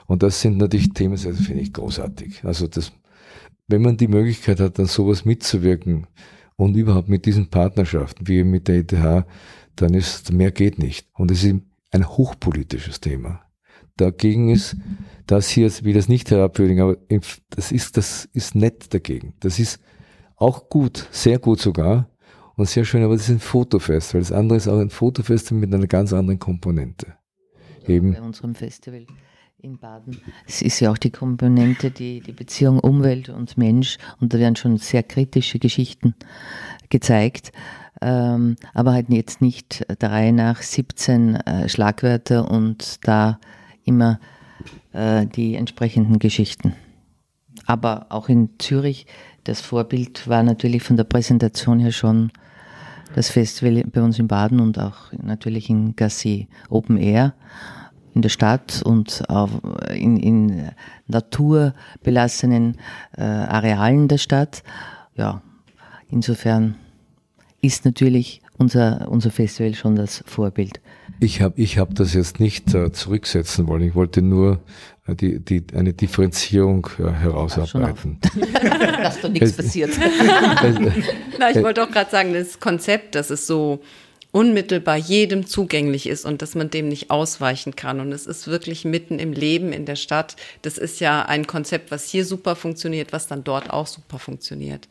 Und 0.08 0.23
das 0.23 0.41
sind 0.41 0.58
natürlich 0.58 0.93
Themen, 0.93 1.13
das 1.21 1.23
finde 1.23 1.62
ich 1.62 1.73
großartig. 1.73 2.43
Also 2.43 2.67
das, 2.67 2.91
wenn 3.67 3.82
man 3.82 3.97
die 3.97 4.08
Möglichkeit 4.08 4.60
hat, 4.60 4.79
dann 4.79 4.86
sowas 4.86 5.25
mitzuwirken 5.25 6.08
und 6.56 6.75
überhaupt 6.75 7.10
mit 7.10 7.25
diesen 7.25 7.49
Partnerschaften, 7.49 8.27
wie 8.27 8.43
mit 8.43 8.67
der 8.67 8.79
ETH, 8.79 9.25
dann 9.75 9.93
ist, 9.93 10.32
mehr 10.32 10.51
geht 10.51 10.77
nicht. 10.77 11.08
Und 11.13 11.32
es 11.32 11.43
ist 11.43 11.56
ein 11.91 12.08
hochpolitisches 12.08 12.99
Thema. 12.99 13.41
Dagegen 13.95 14.49
ist 14.49 14.75
das 15.27 15.49
hier, 15.49 15.71
wie 15.84 15.93
das 15.93 16.10
nicht 16.10 16.32
herabwürdigen, 16.32 16.84
aber 16.84 16.97
das 17.49 17.71
ist, 17.71 17.95
das 17.97 18.25
ist 18.34 18.56
nett 18.56 18.93
dagegen. 18.93 19.36
Das 19.39 19.60
ist 19.60 19.79
auch 20.36 20.69
gut, 20.69 21.08
sehr 21.12 21.39
gut 21.39 21.60
sogar 21.60 22.10
und 22.56 22.67
sehr 22.67 22.86
schön, 22.86 23.03
aber 23.03 23.13
das 23.13 23.29
ist 23.29 23.36
ein 23.36 23.39
Fotofest, 23.39 24.13
weil 24.13 24.21
das 24.21 24.32
andere 24.32 24.58
ist 24.58 24.67
auch 24.67 24.79
ein 24.79 24.89
Fotofest 24.89 25.51
mit 25.51 25.73
einer 25.73 25.88
ganz 25.88 26.12
anderen 26.12 26.39
Komponente. 26.39 27.15
Eben. 27.88 28.13
Bei 28.13 28.22
unserem 28.22 28.56
Festival 28.56 29.06
in 29.58 29.78
Baden. 29.78 30.19
Es 30.46 30.62
ist 30.62 30.80
ja 30.82 30.91
auch 30.91 30.98
die 30.98 31.12
Komponente, 31.12 31.89
die, 31.89 32.19
die 32.19 32.34
Beziehung 32.34 32.80
Umwelt 32.80 33.30
und 33.30 33.58
Mensch 33.58 33.98
und 34.19 34.34
da 34.34 34.39
werden 34.39 34.58
schon 34.58 34.78
sehr 34.78 35.04
kritische 35.04 35.58
Geschichten 35.58 36.15
gezeigt 36.89 37.54
ähm, 38.04 38.58
aber 38.74 38.91
halt 38.91 39.10
jetzt 39.10 39.41
nicht 39.41 39.86
der 40.02 40.12
Reihe 40.12 40.34
nach 40.34 40.62
17 40.62 41.36
äh, 41.36 41.69
Schlagwörter 41.69 42.52
und 42.52 43.08
da 43.08 43.39
immer 43.86 44.19
äh, 44.91 45.26
die 45.26 45.56
entsprechenden 45.56 46.19
Geschichten. 46.19 46.76
Aber 47.65 48.08
auch 48.10 48.28
in 48.28 48.50
Zürich, 48.60 49.06
das 49.46 49.62
Vorbild 49.62 50.28
war 50.28 50.43
natürlich 50.43 50.84
von 50.84 50.98
der 50.98 51.06
Präsentation 51.06 51.80
her 51.80 51.93
schon 51.93 52.32
das 53.13 53.30
Festival 53.30 53.84
bei 53.91 54.02
uns 54.02 54.19
in 54.19 54.28
Baden 54.28 54.60
und 54.60 54.80
auch 54.80 55.12
natürlich 55.21 55.69
in 55.69 55.95
Gassi 55.95 56.47
Open 56.69 56.97
Air 56.97 57.34
in 58.13 58.21
der 58.21 58.30
Stadt 58.30 58.82
und 58.84 59.23
in, 59.93 60.17
in 60.17 60.69
naturbelassenen 61.08 62.78
äh, 63.17 63.23
Arealen 63.23 64.08
der 64.08 64.19
Stadt. 64.19 64.63
Ja, 65.15 65.41
insofern 66.10 66.76
ist 67.62 67.86
natürlich 67.86 68.42
unser, 68.57 69.07
unser 69.09 69.31
Festival 69.31 69.73
schon 69.75 69.95
das 69.95 70.23
Vorbild. 70.25 70.79
Ich 71.19 71.41
habe 71.41 71.59
ich 71.59 71.77
hab 71.77 71.95
das 71.95 72.13
jetzt 72.13 72.39
nicht 72.39 72.73
äh, 72.73 72.91
zurücksetzen 72.91 73.67
wollen. 73.67 73.83
Ich 73.83 73.95
wollte 73.95 74.21
nur 74.21 74.59
äh, 75.07 75.15
die, 75.15 75.39
die, 75.39 75.63
eine 75.73 75.93
Differenzierung 75.93 76.87
äh, 76.99 77.11
herausarbeiten. 77.11 78.19
Dass 79.01 79.21
doch 79.21 79.29
nichts 79.29 79.53
passiert. 79.53 79.91
Na, 81.39 81.51
ich 81.51 81.61
wollte 81.63 81.83
auch 81.83 81.91
gerade 81.91 82.09
sagen, 82.09 82.33
das 82.33 82.59
Konzept, 82.59 83.15
das 83.15 83.31
ist 83.31 83.47
so 83.47 83.81
unmittelbar 84.33 84.97
jedem 84.97 85.45
zugänglich 85.45 86.07
ist 86.07 86.25
und 86.25 86.41
dass 86.41 86.55
man 86.55 86.71
dem 86.71 86.87
nicht 86.87 87.11
ausweichen 87.11 87.75
kann. 87.75 87.99
Und 87.99 88.11
es 88.11 88.25
ist 88.25 88.47
wirklich 88.47 88.83
mitten 88.83 89.19
im 89.19 89.31
Leben 89.31 89.71
in 89.71 89.85
der 89.85 89.95
Stadt. 89.95 90.35
Das 90.63 90.79
ist 90.79 90.99
ja 90.99 91.21
ein 91.21 91.45
Konzept, 91.45 91.91
was 91.91 92.09
hier 92.09 92.25
super 92.25 92.55
funktioniert, 92.55 93.13
was 93.13 93.27
dann 93.27 93.43
dort 93.43 93.69
auch 93.69 93.85
super 93.85 94.17
funktioniert. 94.17 94.87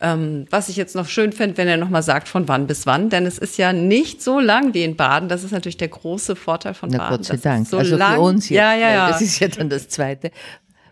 Ähm, 0.00 0.46
was 0.50 0.68
ich 0.68 0.76
jetzt 0.76 0.94
noch 0.94 1.08
schön 1.08 1.32
finde, 1.32 1.56
wenn 1.56 1.66
er 1.66 1.76
nochmal 1.76 2.04
sagt, 2.04 2.28
von 2.28 2.46
wann 2.46 2.68
bis 2.68 2.86
wann, 2.86 3.10
denn 3.10 3.26
es 3.26 3.36
ist 3.36 3.58
ja 3.58 3.72
nicht 3.72 4.22
so 4.22 4.38
lang 4.38 4.72
wie 4.72 4.84
in 4.84 4.96
Baden. 4.96 5.28
Das 5.28 5.42
ist 5.42 5.50
natürlich 5.50 5.76
der 5.76 5.88
große 5.88 6.36
Vorteil 6.36 6.74
von 6.74 6.90
Na, 6.90 6.98
Baden. 6.98 7.16
Gott 7.16 7.24
sei 7.26 7.36
Dank. 7.36 7.66
So 7.66 7.78
also 7.78 7.96
lang. 7.96 8.14
für 8.14 8.20
uns 8.20 8.48
jetzt, 8.48 8.58
ja, 8.58 8.74
ja, 8.74 8.90
ja. 8.90 9.08
Das 9.08 9.20
ist 9.20 9.40
ja 9.40 9.48
dann 9.48 9.68
das 9.68 9.88
Zweite. 9.88 10.30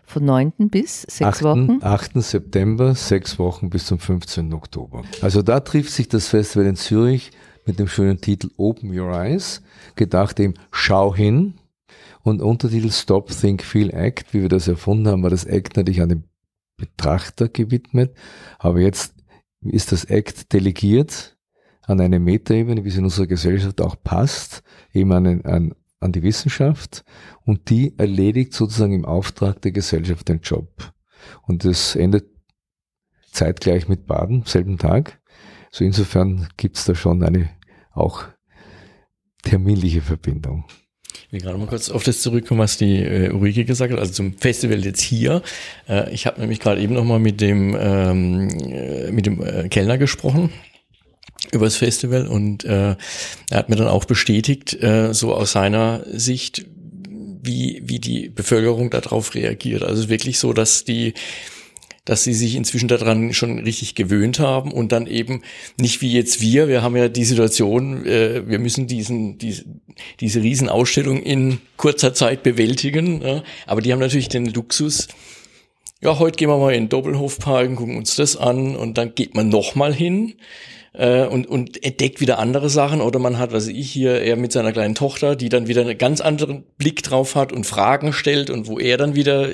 Von 0.05 0.23
9. 0.25 0.53
bis 0.69 1.01
sechs 1.01 1.21
8. 1.21 1.43
Wochen. 1.43 1.79
8. 1.81 2.11
September, 2.15 2.95
sechs 2.95 3.39
Wochen 3.39 3.69
bis 3.69 3.85
zum 3.85 3.99
15. 3.99 4.53
Oktober. 4.53 5.03
Also 5.21 5.41
da 5.41 5.59
trifft 5.59 5.91
sich 5.91 6.07
das 6.07 6.27
Festival 6.27 6.65
in 6.65 6.75
Zürich 6.75 7.31
mit 7.65 7.79
dem 7.79 7.87
schönen 7.87 8.19
Titel 8.19 8.49
Open 8.55 8.97
Your 8.97 9.11
Eyes, 9.11 9.61
gedacht 9.95 10.39
eben 10.39 10.53
Schau 10.71 11.13
hin 11.13 11.55
und 12.23 12.41
Untertitel 12.41 12.91
Stop, 12.91 13.31
Think, 13.31 13.63
Feel, 13.63 13.89
Act. 13.93 14.33
Wie 14.33 14.41
wir 14.41 14.49
das 14.49 14.67
erfunden 14.67 15.07
haben, 15.07 15.23
war 15.23 15.29
das 15.29 15.43
Act 15.43 15.75
natürlich 15.75 16.01
an 16.01 16.09
den 16.09 16.23
Betrachter 16.77 17.49
gewidmet, 17.49 18.15
aber 18.59 18.79
jetzt 18.79 19.15
ist 19.61 19.91
das 19.91 20.05
Act 20.05 20.53
delegiert 20.53 21.37
an 21.81 21.99
eine 22.01 22.19
Metaebene, 22.19 22.83
wie 22.83 22.89
es 22.89 22.97
in 22.97 23.05
unserer 23.05 23.27
Gesellschaft 23.27 23.81
auch 23.81 23.95
passt, 24.03 24.61
eben 24.93 25.11
an, 25.11 25.41
an, 25.41 25.73
an 25.99 26.11
die 26.11 26.23
Wissenschaft 26.23 27.03
und 27.45 27.69
die 27.69 27.97
erledigt 27.97 28.53
sozusagen 28.53 28.93
im 28.93 29.05
Auftrag 29.05 29.61
der 29.61 29.71
Gesellschaft 29.71 30.27
den 30.29 30.41
Job. 30.41 30.93
Und 31.43 31.65
das 31.65 31.95
endet 31.95 32.29
zeitgleich 33.31 33.87
mit 33.87 34.05
Baden, 34.05 34.43
selben 34.45 34.77
Tag. 34.77 35.19
So 35.71 35.83
insofern 35.83 36.47
gibt 36.57 36.77
es 36.77 36.85
da 36.85 36.95
schon 36.95 37.23
eine 37.23 37.49
auch 37.91 38.25
terminliche 39.43 40.01
Verbindung. 40.01 40.65
Ich 41.27 41.33
will 41.33 41.41
gerade 41.41 41.57
mal 41.57 41.67
kurz 41.67 41.89
auf 41.89 42.03
das 42.03 42.21
zurückkommen, 42.21 42.59
was 42.59 42.77
die 42.77 42.97
äh, 42.97 43.31
Ulrike 43.31 43.65
gesagt 43.65 43.91
hat, 43.91 43.99
also 43.99 44.13
zum 44.13 44.37
Festival 44.37 44.83
jetzt 44.83 45.01
hier. 45.01 45.41
Äh, 45.89 46.13
ich 46.13 46.25
habe 46.25 46.39
nämlich 46.39 46.59
gerade 46.59 46.81
eben 46.81 46.93
nochmal 46.93 47.19
mit 47.19 47.41
dem, 47.41 47.75
ähm, 47.79 48.49
äh, 48.49 49.11
mit 49.11 49.25
dem 49.25 49.43
äh, 49.43 49.67
Kellner 49.69 49.97
gesprochen 49.97 50.51
über 51.51 51.65
das 51.65 51.77
Festival 51.77 52.27
und 52.27 52.65
äh, 52.65 52.95
er 53.49 53.57
hat 53.57 53.69
mir 53.69 53.75
dann 53.75 53.87
auch 53.87 54.05
bestätigt, 54.05 54.81
äh, 54.81 55.13
so 55.13 55.33
aus 55.33 55.51
seiner 55.51 56.03
Sicht, 56.11 56.65
wie, 57.41 57.81
wie 57.85 57.99
die 57.99 58.29
Bevölkerung 58.29 58.89
darauf 58.89 59.35
reagiert. 59.35 59.83
Also 59.83 60.09
wirklich 60.09 60.39
so, 60.39 60.53
dass 60.53 60.83
die 60.83 61.13
dass 62.07 62.23
sie 62.23 62.33
sich 62.33 62.55
inzwischen 62.55 62.87
daran 62.87 63.33
schon 63.33 63.59
richtig 63.59 63.93
gewöhnt 63.93 64.39
haben 64.39 64.71
und 64.71 64.93
dann 64.93 65.07
eben 65.07 65.41
nicht 65.77 66.01
wie 66.01 66.13
jetzt 66.13 66.39
wir, 66.39 66.69
wir 66.69 66.81
haben 66.81 66.95
ja 66.95 67.09
die 67.09 67.25
Situation, 67.25 68.05
äh, 68.05 68.47
wir 68.47 68.59
müssen 68.59 68.87
diesen, 68.87 69.37
diese, 69.37 69.65
diese 70.21 70.41
Riesenausstellung 70.41 71.21
in 71.21 71.59
kurzer 71.75 72.13
Zeit 72.13 72.43
bewältigen, 72.43 73.21
ja, 73.21 73.43
aber 73.65 73.81
die 73.81 73.91
haben 73.91 73.99
natürlich 73.99 74.29
den 74.29 74.45
Luxus, 74.45 75.09
ja, 76.01 76.17
heute 76.17 76.37
gehen 76.37 76.49
wir 76.49 76.57
mal 76.57 76.73
in 76.73 76.83
den 76.83 76.89
Doppelhofpark 76.89 77.67
und 77.69 77.75
gucken 77.75 77.97
uns 77.97 78.15
das 78.15 78.37
an 78.37 78.77
und 78.77 78.97
dann 78.97 79.13
geht 79.13 79.35
man 79.35 79.49
nochmal 79.49 79.93
hin 79.93 80.35
äh, 80.97 81.25
und, 81.25 81.47
und 81.47 81.83
entdeckt 81.83 82.19
wieder 82.19 82.39
andere 82.39 82.69
Sachen 82.69 83.01
oder 83.01 83.19
man 83.19 83.37
hat, 83.37 83.53
was 83.53 83.67
ich 83.67 83.91
hier, 83.91 84.21
er 84.21 84.35
mit 84.35 84.51
seiner 84.51 84.71
kleinen 84.71 84.95
Tochter, 84.95 85.35
die 85.35 85.49
dann 85.49 85.67
wieder 85.67 85.81
einen 85.81 85.97
ganz 85.97 86.21
anderen 86.21 86.63
Blick 86.77 87.03
drauf 87.03 87.35
hat 87.35 87.53
und 87.53 87.65
Fragen 87.65 88.13
stellt 88.13 88.49
und 88.49 88.67
wo 88.67 88.79
er 88.79 88.97
dann 88.97 89.15
wieder 89.15 89.49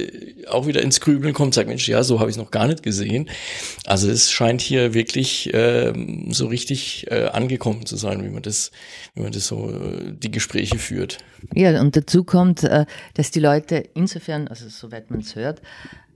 auch 0.47 0.67
wieder 0.67 0.81
ins 0.81 1.01
Grübeln 1.01 1.33
kommt, 1.33 1.53
sagt, 1.53 1.67
Mensch, 1.67 1.87
ja, 1.87 2.03
so 2.03 2.19
habe 2.19 2.29
ich 2.29 2.37
es 2.37 2.41
noch 2.41 2.51
gar 2.51 2.67
nicht 2.67 2.81
gesehen. 2.81 3.29
Also 3.85 4.09
es 4.09 4.31
scheint 4.31 4.61
hier 4.61 4.93
wirklich 4.93 5.53
äh, 5.53 5.93
so 6.29 6.47
richtig 6.47 7.07
äh, 7.11 7.25
angekommen 7.25 7.85
zu 7.85 7.97
sein, 7.97 8.23
wie 8.23 8.29
man 8.29 8.41
das, 8.41 8.71
wie 9.13 9.21
man 9.21 9.31
das 9.31 9.47
so 9.47 9.69
äh, 9.69 10.13
die 10.13 10.31
Gespräche 10.31 10.77
führt. 10.77 11.17
Ja, 11.53 11.79
und 11.81 11.95
dazu 11.95 12.23
kommt, 12.23 12.63
äh, 12.63 12.85
dass 13.15 13.31
die 13.31 13.41
Leute 13.41 13.83
insofern, 13.93 14.47
also 14.47 14.69
soweit 14.69 15.11
man 15.11 15.19
es 15.19 15.35
hört, 15.35 15.61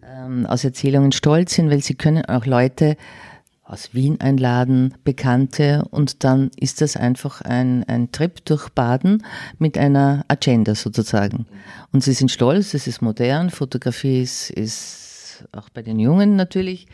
ähm, 0.04 0.46
aus 0.46 0.63
Erzählungen 0.63 1.12
stolz 1.12 1.56
sind, 1.56 1.70
weil 1.70 1.84
sie 1.84 1.96
können 1.96 2.24
auch 2.26 2.46
Leute 2.46 2.96
aus 3.67 3.93
Wien 3.93 4.19
einladen, 4.21 4.93
Bekannte 5.03 5.86
und 5.91 6.23
dann 6.23 6.49
ist 6.58 6.82
das 6.82 6.95
einfach 6.95 7.41
ein, 7.41 7.84
ein 7.84 8.12
Trip 8.12 8.43
durch 8.45 8.69
Baden 8.69 9.23
mit 9.60 9.77
einer 9.77 10.23
Agenda 10.27 10.73
sozusagen. 10.73 11.45
Und 11.91 12.03
sie 12.03 12.13
sind 12.13 12.32
stolz, 12.32 12.73
es 12.73 12.88
ist 12.88 13.01
modern, 13.01 13.49
Fotografie 13.49 14.21
ist, 14.21 14.49
ist 14.51 15.45
auch 15.51 15.69
bei 15.69 15.82
den 15.82 15.99
Jungen 15.99 16.36
natürlich 16.36 16.88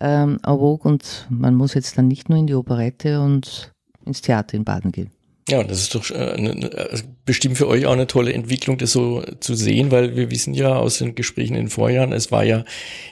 ähm, 0.00 0.38
vogue 0.44 0.90
und 0.90 1.26
man 1.30 1.54
muss 1.54 1.74
jetzt 1.74 1.96
dann 1.96 2.08
nicht 2.08 2.28
nur 2.28 2.38
in 2.38 2.46
die 2.46 2.54
Operette 2.54 3.20
und 3.20 3.72
ins 4.04 4.20
Theater 4.20 4.56
in 4.56 4.64
Baden 4.64 4.92
gehen. 4.92 5.10
Ja, 5.48 5.64
das 5.64 5.80
ist 5.80 5.94
doch 5.94 6.10
äh, 6.10 6.40
ne, 6.40 6.70
also 6.90 7.04
bestimmt 7.24 7.56
für 7.56 7.68
euch 7.68 7.86
auch 7.86 7.92
eine 7.92 8.06
tolle 8.06 8.32
Entwicklung, 8.32 8.78
das 8.78 8.92
so 8.92 9.22
zu 9.40 9.54
sehen, 9.54 9.90
weil 9.90 10.16
wir 10.16 10.30
wissen 10.30 10.54
ja 10.54 10.76
aus 10.76 10.98
den 10.98 11.14
Gesprächen 11.14 11.54
in 11.54 11.64
den 11.64 11.70
Vorjahren, 11.70 12.12
es 12.12 12.30
war 12.30 12.44
ja 12.44 12.64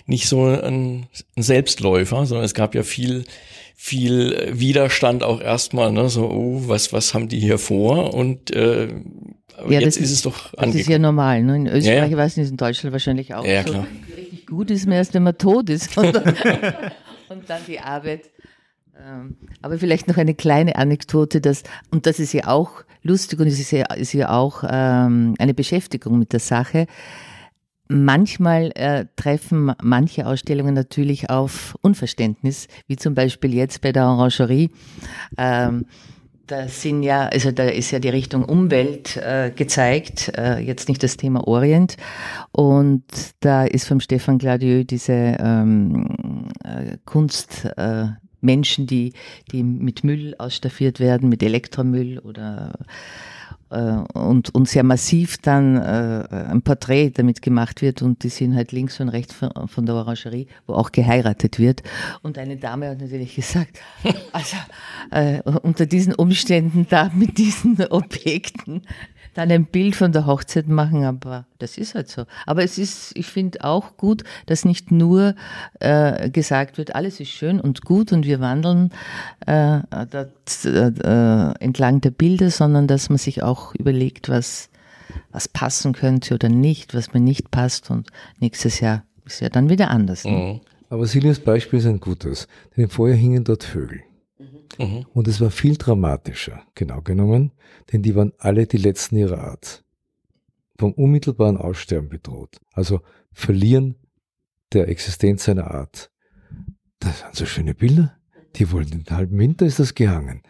nicht 0.06 0.28
so 0.28 0.44
ein, 0.44 1.06
Selbstläufer, 1.36 2.26
sondern 2.26 2.44
es 2.44 2.54
gab 2.54 2.74
ja 2.74 2.82
viel 2.82 3.24
viel 3.78 4.48
Widerstand 4.52 5.22
auch 5.22 5.40
erstmal, 5.40 5.92
ne, 5.92 6.08
so, 6.08 6.30
oh, 6.30 6.62
was, 6.66 6.94
was 6.94 7.12
haben 7.12 7.28
die 7.28 7.38
hier 7.38 7.58
vor? 7.58 8.14
Und 8.14 8.50
äh, 8.50 8.88
ja, 9.68 9.80
jetzt 9.80 9.96
ist, 9.96 10.04
ist, 10.04 10.10
es 10.12 10.22
doch 10.22 10.52
Das 10.54 10.74
ist 10.74 10.88
ja 10.88 10.98
normal. 10.98 11.42
Ne? 11.42 11.56
In 11.56 11.66
Österreich, 11.66 11.84
ja, 11.84 11.94
ja. 12.04 12.06
ich 12.06 12.16
weiß 12.16 12.36
nicht, 12.36 12.50
in 12.50 12.56
Deutschland 12.56 12.92
wahrscheinlich 12.92 13.34
auch 13.34 13.44
ja, 13.44 13.62
so. 13.62 13.72
Klar. 13.72 13.86
Richtig 14.16 14.46
gut 14.46 14.70
ist 14.70 14.86
man 14.86 14.96
erst, 14.96 15.14
wenn 15.14 15.22
man 15.22 15.36
tot 15.36 15.70
ist. 15.70 15.96
und 15.96 16.14
dann 17.48 17.60
die 17.66 17.80
Arbeit 17.80 18.30
aber 19.62 19.78
vielleicht 19.78 20.08
noch 20.08 20.16
eine 20.16 20.34
kleine 20.34 20.76
Anekdote, 20.76 21.40
dass, 21.40 21.62
und 21.90 22.06
das 22.06 22.18
ist 22.18 22.32
ja 22.32 22.48
auch 22.48 22.84
lustig 23.02 23.40
und 23.40 23.46
es 23.46 23.60
ist 23.60 23.70
ja, 23.70 23.84
ist 23.94 24.12
ja 24.12 24.30
auch 24.30 24.64
ähm, 24.68 25.34
eine 25.38 25.54
Beschäftigung 25.54 26.18
mit 26.18 26.32
der 26.32 26.40
Sache. 26.40 26.86
Manchmal 27.88 28.72
äh, 28.74 29.06
treffen 29.14 29.72
manche 29.80 30.26
Ausstellungen 30.26 30.74
natürlich 30.74 31.30
auf 31.30 31.76
Unverständnis, 31.82 32.66
wie 32.88 32.96
zum 32.96 33.14
Beispiel 33.14 33.54
jetzt 33.54 33.80
bei 33.80 33.92
der 33.92 34.06
Orangerie. 34.06 34.70
Ähm, 35.38 35.86
da 36.48 36.68
sind 36.68 37.02
ja, 37.02 37.26
also 37.26 37.50
da 37.50 37.64
ist 37.64 37.90
ja 37.90 37.98
die 37.98 38.08
Richtung 38.08 38.44
Umwelt 38.44 39.16
äh, 39.16 39.52
gezeigt, 39.54 40.32
äh, 40.36 40.58
jetzt 40.58 40.88
nicht 40.88 41.02
das 41.02 41.16
Thema 41.16 41.46
Orient. 41.46 41.96
Und 42.52 43.04
da 43.40 43.64
ist 43.64 43.86
vom 43.86 44.00
Stefan 44.00 44.38
Gladieux 44.38 44.86
diese 44.86 45.12
ähm, 45.12 46.48
äh, 46.64 46.98
Kunst, 47.04 47.66
äh, 47.76 48.06
Menschen, 48.40 48.86
die, 48.86 49.12
die 49.52 49.62
mit 49.62 50.04
Müll 50.04 50.34
ausstaffiert 50.38 51.00
werden, 51.00 51.28
mit 51.28 51.42
Elektromüll 51.42 52.18
oder 52.18 52.72
äh, 53.70 53.78
und, 54.14 54.54
und 54.54 54.68
sehr 54.68 54.84
massiv 54.84 55.38
dann 55.38 55.76
äh, 55.76 56.26
ein 56.30 56.62
Porträt 56.62 57.10
damit 57.10 57.42
gemacht 57.42 57.82
wird 57.82 58.00
und 58.00 58.22
die 58.22 58.28
sind 58.28 58.54
halt 58.54 58.70
links 58.70 59.00
und 59.00 59.08
rechts 59.08 59.34
von, 59.34 59.50
von 59.66 59.86
der 59.86 59.96
Orangerie, 59.96 60.46
wo 60.66 60.74
auch 60.74 60.92
geheiratet 60.92 61.58
wird. 61.58 61.82
Und 62.22 62.38
eine 62.38 62.56
Dame 62.56 62.90
hat 62.90 63.00
natürlich 63.00 63.34
gesagt, 63.34 63.80
also 64.32 64.56
äh, 65.10 65.42
unter 65.42 65.86
diesen 65.86 66.14
Umständen 66.14 66.86
da 66.88 67.10
mit 67.14 67.38
diesen 67.38 67.84
Objekten 67.86 68.82
dann 69.36 69.50
ein 69.50 69.66
Bild 69.66 69.94
von 69.94 70.12
der 70.12 70.24
Hochzeit 70.24 70.66
machen, 70.66 71.04
aber 71.04 71.44
das 71.58 71.76
ist 71.76 71.94
halt 71.94 72.08
so. 72.08 72.24
Aber 72.46 72.64
es 72.64 72.78
ist, 72.78 73.12
ich 73.14 73.26
finde 73.26 73.64
auch 73.64 73.98
gut, 73.98 74.24
dass 74.46 74.64
nicht 74.64 74.90
nur 74.90 75.34
äh, 75.80 76.30
gesagt 76.30 76.78
wird, 76.78 76.94
alles 76.94 77.20
ist 77.20 77.28
schön 77.28 77.60
und 77.60 77.84
gut 77.84 78.12
und 78.12 78.24
wir 78.24 78.40
wandeln 78.40 78.92
äh, 79.46 79.80
das, 80.10 80.64
äh, 80.64 81.54
entlang 81.60 82.00
der 82.00 82.12
Bilder, 82.12 82.50
sondern 82.50 82.86
dass 82.86 83.10
man 83.10 83.18
sich 83.18 83.42
auch 83.42 83.74
überlegt, 83.74 84.30
was, 84.30 84.70
was 85.32 85.48
passen 85.48 85.92
könnte 85.92 86.34
oder 86.34 86.48
nicht, 86.48 86.94
was 86.94 87.12
mir 87.12 87.20
nicht 87.20 87.50
passt 87.50 87.90
und 87.90 88.08
nächstes 88.40 88.80
Jahr 88.80 89.04
ist 89.26 89.40
ja 89.40 89.50
dann 89.50 89.68
wieder 89.68 89.90
anders. 89.90 90.24
Ne? 90.24 90.30
Mhm. 90.30 90.60
Aber 90.88 91.06
Silvias 91.06 91.40
Beispiel 91.40 91.78
ist 91.80 91.86
ein 91.86 92.00
gutes, 92.00 92.48
denn 92.76 92.88
vorher 92.88 93.16
hingen 93.16 93.44
dort 93.44 93.64
Vögel. 93.64 94.02
Mhm. 94.78 95.06
Und 95.12 95.28
es 95.28 95.40
war 95.40 95.50
viel 95.50 95.76
dramatischer, 95.76 96.62
genau 96.74 97.00
genommen, 97.02 97.52
denn 97.92 98.02
die 98.02 98.14
waren 98.14 98.32
alle 98.38 98.66
die 98.66 98.78
letzten 98.78 99.16
ihrer 99.16 99.38
Art. 99.38 99.84
Vom 100.78 100.92
unmittelbaren 100.92 101.56
Aussterben 101.56 102.08
bedroht. 102.08 102.60
Also 102.72 103.00
verlieren 103.32 103.96
der 104.72 104.88
Existenz 104.88 105.44
seiner 105.44 105.70
Art. 105.70 106.10
Das 106.98 107.20
sind 107.20 107.34
so 107.34 107.46
schöne 107.46 107.74
Bilder. 107.74 108.16
Die 108.56 108.70
wollen 108.72 108.90
den 108.90 109.04
halben 109.10 109.38
Winter 109.38 109.66
ist 109.66 109.78
das 109.78 109.94
gehangen. 109.94 110.42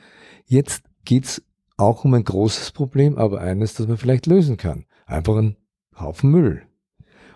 Jetzt 0.47 0.85
geht's 1.05 1.43
auch 1.77 2.05
um 2.05 2.14
ein 2.14 2.25
großes 2.25 2.73
Problem, 2.73 3.19
aber 3.19 3.41
eines, 3.41 3.75
das 3.75 3.87
man 3.87 3.99
vielleicht 3.99 4.27
lösen 4.27 4.57
kann. 4.57 4.87
Einfach 5.07 5.37
ein 5.37 5.57
Haufen 5.99 6.31
Müll. 6.31 6.62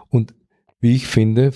Und 0.08 0.34
wie 0.80 0.94
ich 0.94 1.06
finde, 1.06 1.52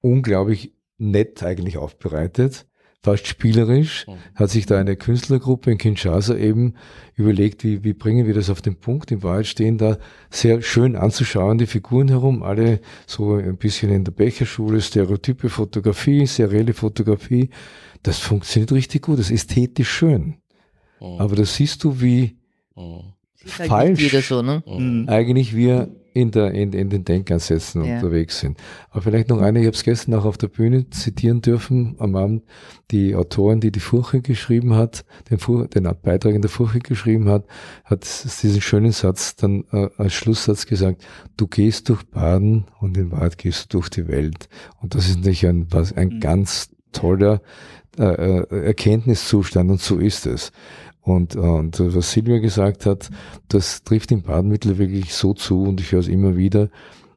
unglaublich 0.00 0.74
nett 0.98 1.42
eigentlich 1.42 1.78
aufbereitet 1.78 2.66
fast 3.02 3.26
spielerisch, 3.26 4.06
mhm. 4.06 4.16
hat 4.34 4.50
sich 4.50 4.66
da 4.66 4.78
eine 4.78 4.96
Künstlergruppe 4.96 5.70
in 5.70 5.78
Kinshasa 5.78 6.36
eben 6.36 6.74
überlegt, 7.14 7.64
wie, 7.64 7.82
wie 7.82 7.94
bringen 7.94 8.26
wir 8.26 8.34
das 8.34 8.50
auf 8.50 8.60
den 8.60 8.76
Punkt. 8.76 9.10
In 9.10 9.22
Wahrheit 9.22 9.46
stehen 9.46 9.78
da 9.78 9.98
sehr 10.28 10.60
schön 10.60 10.96
anzuschauen 10.96 11.58
die 11.58 11.66
Figuren 11.66 12.08
herum, 12.08 12.42
alle 12.42 12.80
so 13.06 13.34
ein 13.34 13.56
bisschen 13.56 13.90
in 13.90 14.04
der 14.04 14.12
Becherschule, 14.12 14.80
Stereotype 14.80 15.48
Fotografie, 15.48 16.26
serielle 16.26 16.74
Fotografie. 16.74 17.50
Das 18.02 18.18
funktioniert 18.18 18.72
richtig 18.72 19.02
gut, 19.02 19.18
das 19.18 19.30
ist 19.30 19.50
ästhetisch 19.50 19.90
schön. 19.90 20.36
Mhm. 21.00 21.18
Aber 21.18 21.36
da 21.36 21.44
siehst 21.44 21.82
du, 21.84 22.00
wie 22.00 22.36
mhm. 23.44 23.48
falsch 23.48 24.26
so, 24.26 24.42
ne? 24.42 24.62
eigentlich 25.08 25.54
wir 25.54 25.88
in, 26.12 26.30
der, 26.30 26.52
in, 26.52 26.72
in 26.72 26.90
den 26.90 27.04
Denkansätzen 27.04 27.84
ja. 27.84 27.94
unterwegs 27.94 28.40
sind. 28.40 28.58
Aber 28.90 29.02
vielleicht 29.02 29.28
noch 29.28 29.40
eine, 29.40 29.60
ich 29.60 29.66
habe 29.66 29.76
es 29.76 29.84
gestern 29.84 30.14
auch 30.14 30.24
auf 30.24 30.38
der 30.38 30.48
Bühne 30.48 30.90
zitieren 30.90 31.40
dürfen, 31.40 31.94
am 31.98 32.16
Abend, 32.16 32.42
die 32.90 33.14
Autorin, 33.14 33.60
die 33.60 33.70
die 33.70 33.80
Furche 33.80 34.20
geschrieben 34.20 34.74
hat, 34.74 35.04
den, 35.30 35.38
Fur 35.38 35.68
den 35.68 35.88
Beitrag 36.02 36.34
in 36.34 36.42
der 36.42 36.50
Furche 36.50 36.80
geschrieben 36.80 37.28
hat, 37.28 37.44
hat 37.84 38.04
diesen 38.42 38.60
schönen 38.60 38.92
Satz 38.92 39.36
dann 39.36 39.64
äh, 39.72 39.88
als 39.96 40.14
Schlusssatz 40.14 40.66
gesagt, 40.66 41.04
du 41.36 41.46
gehst 41.46 41.88
durch 41.88 42.02
Baden 42.04 42.66
und 42.80 42.96
in 42.96 43.12
Wahrheit 43.12 43.38
gehst 43.38 43.72
du 43.72 43.78
durch 43.78 43.88
die 43.88 44.08
Welt. 44.08 44.48
Und 44.80 44.94
das 44.94 45.08
ist 45.08 45.18
natürlich 45.18 45.46
ein, 45.46 45.66
was, 45.70 45.92
ein 45.92 46.08
mhm. 46.08 46.20
ganz 46.20 46.70
toller 46.92 47.40
äh, 47.98 48.02
äh 48.02 48.66
Erkenntniszustand 48.66 49.70
und 49.70 49.80
so 49.80 49.98
ist 49.98 50.26
es. 50.26 50.50
Und, 51.10 51.34
und 51.34 51.80
was 51.94 52.12
Silvia 52.12 52.38
gesagt 52.38 52.86
hat, 52.86 53.10
das 53.48 53.82
trifft 53.82 54.12
in 54.12 54.22
Baden 54.22 54.50
wirklich 54.50 55.12
so 55.12 55.34
zu 55.34 55.64
und 55.64 55.80
ich 55.80 55.90
höre 55.90 56.00
es 56.00 56.08
immer 56.08 56.36
wieder, 56.36 56.70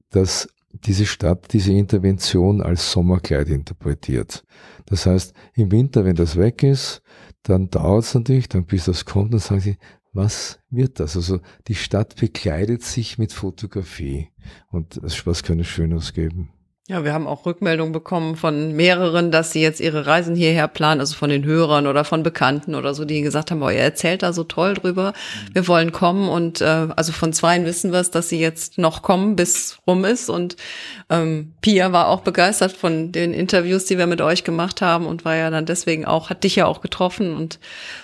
dass 0.10 0.50
diese 0.72 1.06
Stadt 1.06 1.54
diese 1.54 1.74
Intervention 1.74 2.62
als 2.62 2.92
Sommerkleid 2.92 3.50
interpretiert. 3.50 4.44
Das 4.88 5.06
heißt, 5.06 5.36
im 5.54 5.72
Winter, 5.72 6.06
wenn 6.06 6.16
das 6.16 6.38
weg 6.38 6.64
ist, 6.64 7.04
dann 7.44 7.70
dauert 7.70 8.06
es 8.06 8.16
natürlich, 8.16 8.50
dann 8.50 8.66
bis 8.66 8.86
das 8.86 9.06
kommt, 9.06 9.34
dann 9.34 9.40
sagen 9.40 9.62
sie, 9.62 9.78
was 10.12 10.60
wird 10.72 11.00
das? 11.00 11.16
Also 11.16 11.40
die 11.68 11.76
Stadt 11.76 12.16
bekleidet 12.16 12.82
sich 12.82 13.20
mit 13.20 13.32
Fotografie 13.32 14.30
und 14.70 15.00
was 15.04 15.44
könnte 15.44 15.66
Schöneres 15.66 16.14
geben? 16.14 16.50
Ja, 16.90 17.06
wir 17.06 17.14
haben 17.14 17.28
auch 17.28 17.46
Rückmeldungen 17.46 17.94
bekommen 17.94 18.36
von 18.36 18.74
mehreren, 18.74 19.32
dass 19.32 19.54
sie 19.54 19.62
jetzt 19.62 19.80
ihre 19.80 20.06
Reisen 20.06 20.36
hierher 20.36 20.68
planen, 20.68 21.00
also 21.00 21.16
von 21.16 21.30
den 21.30 21.46
Hörern 21.46 21.88
oder 21.88 22.04
von 22.04 22.24
Bekannten 22.24 22.76
oder 22.76 22.94
so, 22.94 23.06
die 23.06 23.22
gesagt 23.22 23.52
haben, 23.52 23.62
boah, 23.62 23.72
ihr 23.72 23.80
erzählt 23.80 24.22
da 24.22 24.34
so 24.34 24.44
toll 24.44 24.74
drüber, 24.74 25.14
wir 25.54 25.66
wollen 25.70 25.94
kommen 25.94 26.28
und 26.28 26.60
äh, 26.60 26.66
also 26.66 27.14
von 27.14 27.32
zweien 27.32 27.64
wissen 27.64 27.94
wir 27.94 28.02
es, 28.02 28.12
dass 28.12 28.28
sie 28.28 28.38
jetzt 28.38 28.80
noch 28.80 29.02
kommen, 29.02 29.38
bis 29.38 29.78
rum 29.88 30.04
ist 30.04 30.30
und 30.30 30.58
ähm, 31.10 31.54
Pia 31.62 31.94
war 31.94 32.10
auch 32.10 32.20
begeistert 32.20 32.74
von 32.74 33.14
den 33.14 33.34
Interviews, 33.34 33.86
die 33.86 33.98
wir 33.98 34.08
mit 34.08 34.20
euch 34.20 34.44
gemacht 34.44 34.82
haben 34.82 35.06
und 35.06 35.24
war 35.24 35.38
ja 35.38 35.50
dann 35.50 35.66
deswegen 35.66 36.04
auch, 36.04 36.30
hat 36.30 36.44
dich 36.44 36.58
ja 36.58 36.66
auch 36.66 36.82
getroffen 36.82 37.34
und 37.34 37.60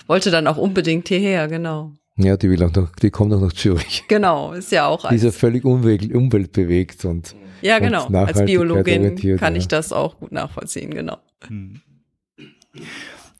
wollte 0.06 0.30
dann 0.30 0.46
auch 0.46 0.56
unbedingt 0.56 1.08
hierher, 1.08 1.48
genau. 1.48 1.92
Ja, 2.16 2.38
die 2.38 2.48
will 2.48 2.62
auch 2.62 2.74
noch, 2.74 2.88
die 2.96 3.10
kommt 3.10 3.34
auch 3.34 3.40
nach 3.42 3.52
Zürich. 3.52 4.04
Genau, 4.08 4.54
ist 4.54 4.72
ja 4.72 4.86
auch. 4.86 5.06
Die 5.06 5.16
ist 5.16 5.24
ja 5.24 5.32
völlig 5.32 5.66
umwelt, 5.66 6.14
umweltbewegt 6.14 7.04
und 7.04 7.32
ja, 7.32 7.49
genau. 7.78 8.06
Als 8.06 8.44
Biologin 8.44 9.36
kann 9.38 9.56
ich 9.56 9.68
das 9.68 9.92
auch 9.92 10.18
gut 10.18 10.32
nachvollziehen, 10.32 10.90
genau. 10.92 11.18
Hm. 11.46 11.80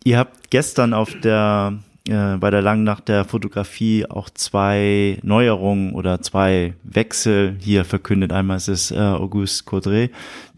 Ihr 0.05 0.19
habt 0.19 0.51
gestern 0.51 0.95
auf 0.95 1.15
der 1.21 1.79
äh, 2.09 2.39
bei 2.39 2.51
der 2.51 2.63
langen 2.63 2.85
Nacht 2.85 3.09
der 3.09 3.25
Fotografie 3.25 4.07
auch 4.09 4.31
zwei 4.31 5.19
Neuerungen 5.23 5.93
oder 5.93 6.23
zwei 6.23 6.73
Wechsel 6.83 7.57
hier 7.61 7.85
verkündet. 7.85 8.33
Einmal 8.33 8.57
ist 8.57 8.69
es 8.69 8.91
äh, 8.91 8.97
Auguste 8.99 9.65
Caudré, 9.65 10.11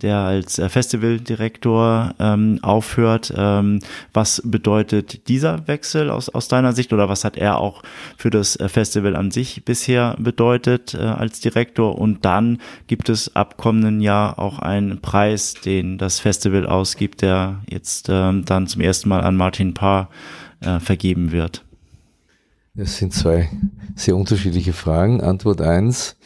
der 0.03 0.19
als 0.19 0.61
äh, 0.61 0.69
Festivaldirektor 0.69 2.15
ähm, 2.21 2.61
aufhört. 2.63 3.35
Ähm, 3.37 3.81
was 4.13 4.41
bedeutet 4.45 5.27
dieser 5.29 5.67
Wechsel 5.67 6.11
aus, 6.11 6.29
aus 6.29 6.47
deiner 6.47 6.73
Sicht 6.75 6.93
oder 6.93 7.09
was 7.09 7.25
hat 7.25 7.37
er 7.37 7.59
auch 7.59 7.83
für 8.17 8.31
das 8.31 8.55
äh, 8.57 8.69
Festival 8.69 9.17
an 9.17 9.33
sich 9.33 9.65
bisher 9.65 10.17
bedeutet 10.21 10.95
äh, 10.95 10.99
als 10.99 11.41
Direktor? 11.41 11.99
Und 11.99 12.25
dann 12.25 12.59
gibt 12.87 13.09
es 13.09 13.35
ab 13.35 13.57
kommenden 13.57 14.01
Jahr 14.01 14.39
auch 14.39 14.61
einen 14.61 15.01
Preis, 15.01 15.55
den 15.55 15.99
das 15.99 16.21
Festival 16.21 16.67
ausgibt, 16.67 17.21
der 17.23 17.63
jetzt 17.69 18.09
ähm, 18.09 18.45
dann 18.45 18.69
zum 18.69 18.81
ersten 18.81 19.09
Mal 19.09 19.23
an 19.23 19.37
Martin 19.37 19.75
Parr 19.75 20.09
äh, 20.63 20.81
vergeben 20.81 21.33
wird? 21.33 21.65
Das 22.75 22.97
sind 22.97 23.13
zwei 23.13 23.51
sehr 23.95 24.17
unterschiedliche 24.17 24.73
Fragen. 24.73 25.21
Antwort 25.21 25.61
eins: 25.61 26.17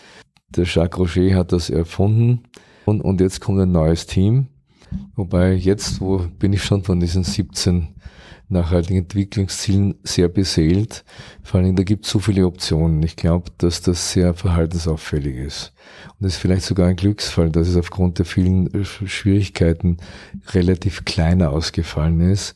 der 0.48 0.64
Jacques 0.64 0.98
Roger 0.98 1.34
hat 1.34 1.52
das 1.52 1.70
erfunden 1.70 2.44
und, 2.84 3.00
und 3.00 3.20
jetzt 3.20 3.40
kommt 3.40 3.60
ein 3.60 3.72
neues 3.72 4.06
Team. 4.06 4.48
Wobei 5.16 5.52
jetzt, 5.52 6.00
wo 6.00 6.18
bin 6.38 6.52
ich 6.52 6.62
schon 6.62 6.84
von 6.84 7.00
diesen 7.00 7.24
17 7.24 7.88
nachhaltigen 8.48 9.02
Entwicklungszielen 9.02 9.96
sehr 10.04 10.28
beseelt. 10.28 11.04
Vor 11.42 11.60
allem, 11.60 11.74
da 11.74 11.82
gibt 11.82 12.04
es 12.04 12.12
so 12.12 12.18
viele 12.18 12.46
Optionen. 12.46 13.02
Ich 13.02 13.16
glaube, 13.16 13.50
dass 13.58 13.82
das 13.82 14.12
sehr 14.12 14.34
verhaltensauffällig 14.34 15.36
ist. 15.36 15.72
Und 16.18 16.26
es 16.26 16.34
ist 16.34 16.40
vielleicht 16.40 16.62
sogar 16.62 16.88
ein 16.88 16.96
Glücksfall, 16.96 17.50
dass 17.50 17.68
es 17.68 17.76
aufgrund 17.76 18.18
der 18.18 18.26
vielen 18.26 18.84
Schwierigkeiten 18.84 19.96
relativ 20.52 21.04
kleiner 21.04 21.50
ausgefallen 21.50 22.20
ist, 22.20 22.54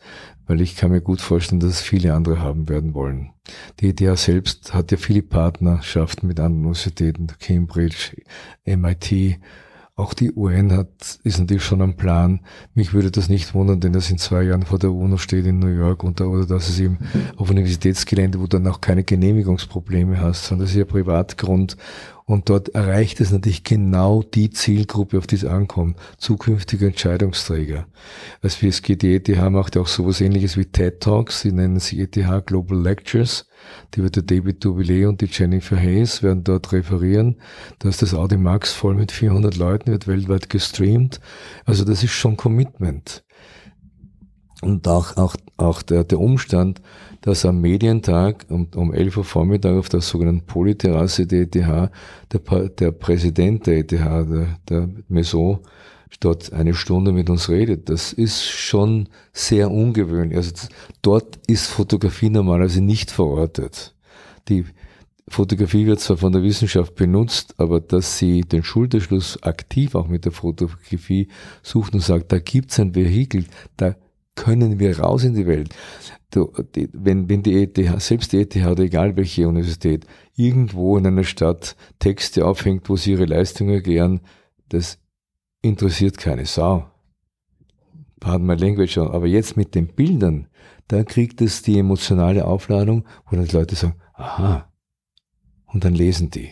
weil 0.50 0.62
ich 0.62 0.74
kann 0.74 0.90
mir 0.90 1.00
gut 1.00 1.20
vorstellen, 1.20 1.60
dass 1.60 1.70
es 1.70 1.80
viele 1.80 2.12
andere 2.12 2.40
haben 2.40 2.68
werden 2.68 2.92
wollen. 2.92 3.30
Die 3.78 3.90
ETH 3.90 4.18
selbst 4.18 4.74
hat 4.74 4.90
ja 4.90 4.96
viele 4.96 5.22
Partnerschaften 5.22 6.26
mit 6.26 6.40
anderen 6.40 6.64
Universitäten, 6.64 7.28
Cambridge, 7.38 8.16
MIT, 8.64 9.38
auch 9.94 10.12
die 10.12 10.32
UN 10.32 10.72
hat, 10.72 11.20
ist 11.22 11.38
natürlich 11.38 11.62
schon 11.62 11.82
am 11.82 11.94
Plan. 11.94 12.40
Mich 12.74 12.92
würde 12.92 13.12
das 13.12 13.28
nicht 13.28 13.54
wundern, 13.54 13.78
denn 13.78 13.92
das 13.92 14.10
in 14.10 14.18
zwei 14.18 14.42
Jahren 14.42 14.64
vor 14.64 14.80
der 14.80 14.90
UNO 14.90 15.18
steht 15.18 15.46
in 15.46 15.60
New 15.60 15.68
York 15.68 16.02
und 16.02 16.18
da, 16.18 16.24
oder 16.24 16.46
dass 16.46 16.68
es 16.68 16.80
eben 16.80 16.98
auf 17.36 17.50
Universitätsgelände, 17.50 18.40
wo 18.40 18.48
du 18.48 18.58
dann 18.58 18.66
auch 18.66 18.80
keine 18.80 19.04
Genehmigungsprobleme 19.04 20.20
hast, 20.20 20.46
sondern 20.46 20.64
das 20.64 20.72
ist 20.72 20.78
ja 20.78 20.84
Privatgrund 20.84 21.76
Und 22.30 22.48
dort 22.48 22.68
erreicht 22.68 23.20
es 23.20 23.32
natürlich 23.32 23.64
genau 23.64 24.22
die 24.22 24.50
Zielgruppe, 24.50 25.18
auf 25.18 25.26
die 25.26 25.34
es 25.34 25.44
ankommt, 25.44 25.98
zukünftige 26.16 26.86
Entscheidungsträger. 26.86 27.88
Also 28.40 28.62
wie 28.62 28.68
es 28.68 28.82
geht, 28.82 29.02
die 29.02 29.16
ETH 29.16 29.50
macht 29.50 29.74
ja 29.74 29.82
auch 29.82 29.88
sowas 29.88 30.20
ähnliches 30.20 30.56
wie 30.56 30.64
TED 30.64 31.00
Talks, 31.00 31.42
die 31.42 31.50
nennen 31.50 31.80
sich 31.80 31.98
ETH 31.98 32.46
Global 32.46 32.80
Lectures. 32.80 33.48
Die 33.94 34.04
wird 34.04 34.14
der 34.14 34.22
David 34.22 34.64
Duvillet 34.64 35.08
und 35.08 35.20
die 35.20 35.26
Jennifer 35.26 35.76
Hayes 35.76 36.22
werden 36.22 36.44
dort 36.44 36.70
referieren. 36.70 37.40
Da 37.80 37.88
ist 37.88 38.00
das 38.00 38.14
Audi 38.14 38.36
Max 38.36 38.72
voll 38.72 38.94
mit 38.94 39.10
400 39.10 39.56
Leuten, 39.56 39.90
wird 39.90 40.06
weltweit 40.06 40.48
gestreamt. 40.48 41.20
Also 41.64 41.84
das 41.84 42.04
ist 42.04 42.12
schon 42.12 42.36
Commitment. 42.36 43.24
Und 44.62 44.86
auch, 44.86 45.16
auch, 45.16 45.34
auch 45.60 45.82
der, 45.82 46.04
der 46.04 46.20
Umstand, 46.20 46.80
dass 47.20 47.44
am 47.44 47.60
Medientag 47.60 48.46
um, 48.48 48.68
um 48.74 48.92
11 48.92 49.18
Uhr 49.18 49.24
Vormittag 49.24 49.76
auf 49.76 49.88
der 49.88 50.00
sogenannten 50.00 50.46
Polyterrasse 50.46 51.26
der 51.26 51.42
ETH 51.42 51.54
der, 51.54 51.90
der 52.68 52.90
Präsident 52.92 53.66
der 53.66 53.78
ETH, 53.78 53.90
der, 53.92 54.58
der 54.68 54.88
Maison, 55.08 55.60
dort 56.18 56.52
eine 56.52 56.74
Stunde 56.74 57.12
mit 57.12 57.30
uns 57.30 57.48
redet. 57.48 57.88
Das 57.88 58.12
ist 58.12 58.44
schon 58.44 59.08
sehr 59.32 59.70
ungewöhnlich. 59.70 60.36
Also 60.36 60.68
dort 61.02 61.38
ist 61.46 61.66
Fotografie 61.66 62.30
normalerweise 62.30 62.82
nicht 62.82 63.10
verortet. 63.10 63.94
Die 64.48 64.64
Fotografie 65.28 65.86
wird 65.86 66.00
zwar 66.00 66.16
von 66.16 66.32
der 66.32 66.42
Wissenschaft 66.42 66.96
benutzt, 66.96 67.54
aber 67.58 67.80
dass 67.80 68.18
sie 68.18 68.40
den 68.40 68.64
Schulterschluss 68.64 69.40
aktiv 69.42 69.94
auch 69.94 70.08
mit 70.08 70.24
der 70.24 70.32
Fotografie 70.32 71.28
sucht 71.62 71.94
und 71.94 72.00
sagt, 72.00 72.32
da 72.32 72.40
gibt's 72.40 72.80
ein 72.80 72.94
Vehikel, 72.94 73.44
da 73.76 73.94
können 74.34 74.78
wir 74.78 74.98
raus 74.98 75.24
in 75.24 75.34
die 75.34 75.46
Welt. 75.46 75.74
Du, 76.30 76.52
die, 76.74 76.88
wenn, 76.92 77.28
wenn 77.28 77.42
die 77.42 77.62
ETH, 77.62 77.76
selbst 78.00 78.32
die 78.32 78.38
ETH 78.38 78.56
oder 78.56 78.84
egal 78.84 79.16
welche 79.16 79.48
Universität, 79.48 80.06
irgendwo 80.36 80.96
in 80.96 81.06
einer 81.06 81.24
Stadt 81.24 81.76
Texte 81.98 82.46
aufhängt, 82.46 82.88
wo 82.88 82.96
sie 82.96 83.12
ihre 83.12 83.24
Leistungen 83.24 83.74
erklären, 83.74 84.20
das 84.68 84.98
interessiert 85.62 86.18
keine 86.18 86.46
Sau. 86.46 86.90
Pardon 88.20 88.46
my 88.46 88.54
language, 88.54 88.98
aber 88.98 89.26
jetzt 89.26 89.56
mit 89.56 89.74
den 89.74 89.88
Bildern, 89.88 90.46
da 90.88 91.04
kriegt 91.04 91.40
es 91.40 91.62
die 91.62 91.78
emotionale 91.78 92.44
Aufladung, 92.44 93.06
wo 93.26 93.36
dann 93.36 93.46
die 93.46 93.56
Leute 93.56 93.74
sagen, 93.74 93.94
aha, 94.14 94.70
und 95.66 95.84
dann 95.84 95.94
lesen 95.94 96.30
die. 96.30 96.50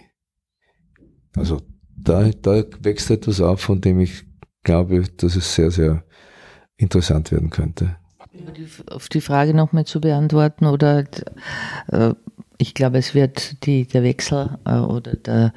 Also 1.37 1.61
da, 1.97 2.31
da 2.31 2.65
wächst 2.81 3.11
etwas 3.11 3.41
auf, 3.41 3.61
von 3.61 3.81
dem 3.81 4.01
ich 4.01 4.25
glaube, 4.63 5.03
dass 5.17 5.37
es 5.37 5.55
sehr, 5.55 5.71
sehr 5.71 6.05
interessant 6.79 7.31
werden 7.31 7.51
könnte. 7.51 7.97
Auf 8.87 9.09
die 9.09 9.21
Frage 9.21 9.53
nochmal 9.53 9.85
zu 9.85 10.01
beantworten, 10.01 10.67
oder 10.67 11.05
äh, 11.89 12.15
ich 12.57 12.75
glaube, 12.75 12.99
es 12.99 13.15
wird 13.15 13.67
die, 13.67 13.87
der 13.87 14.03
Wechsel 14.03 14.59
äh, 14.65 14.79
oder 14.79 15.15
der, 15.17 15.53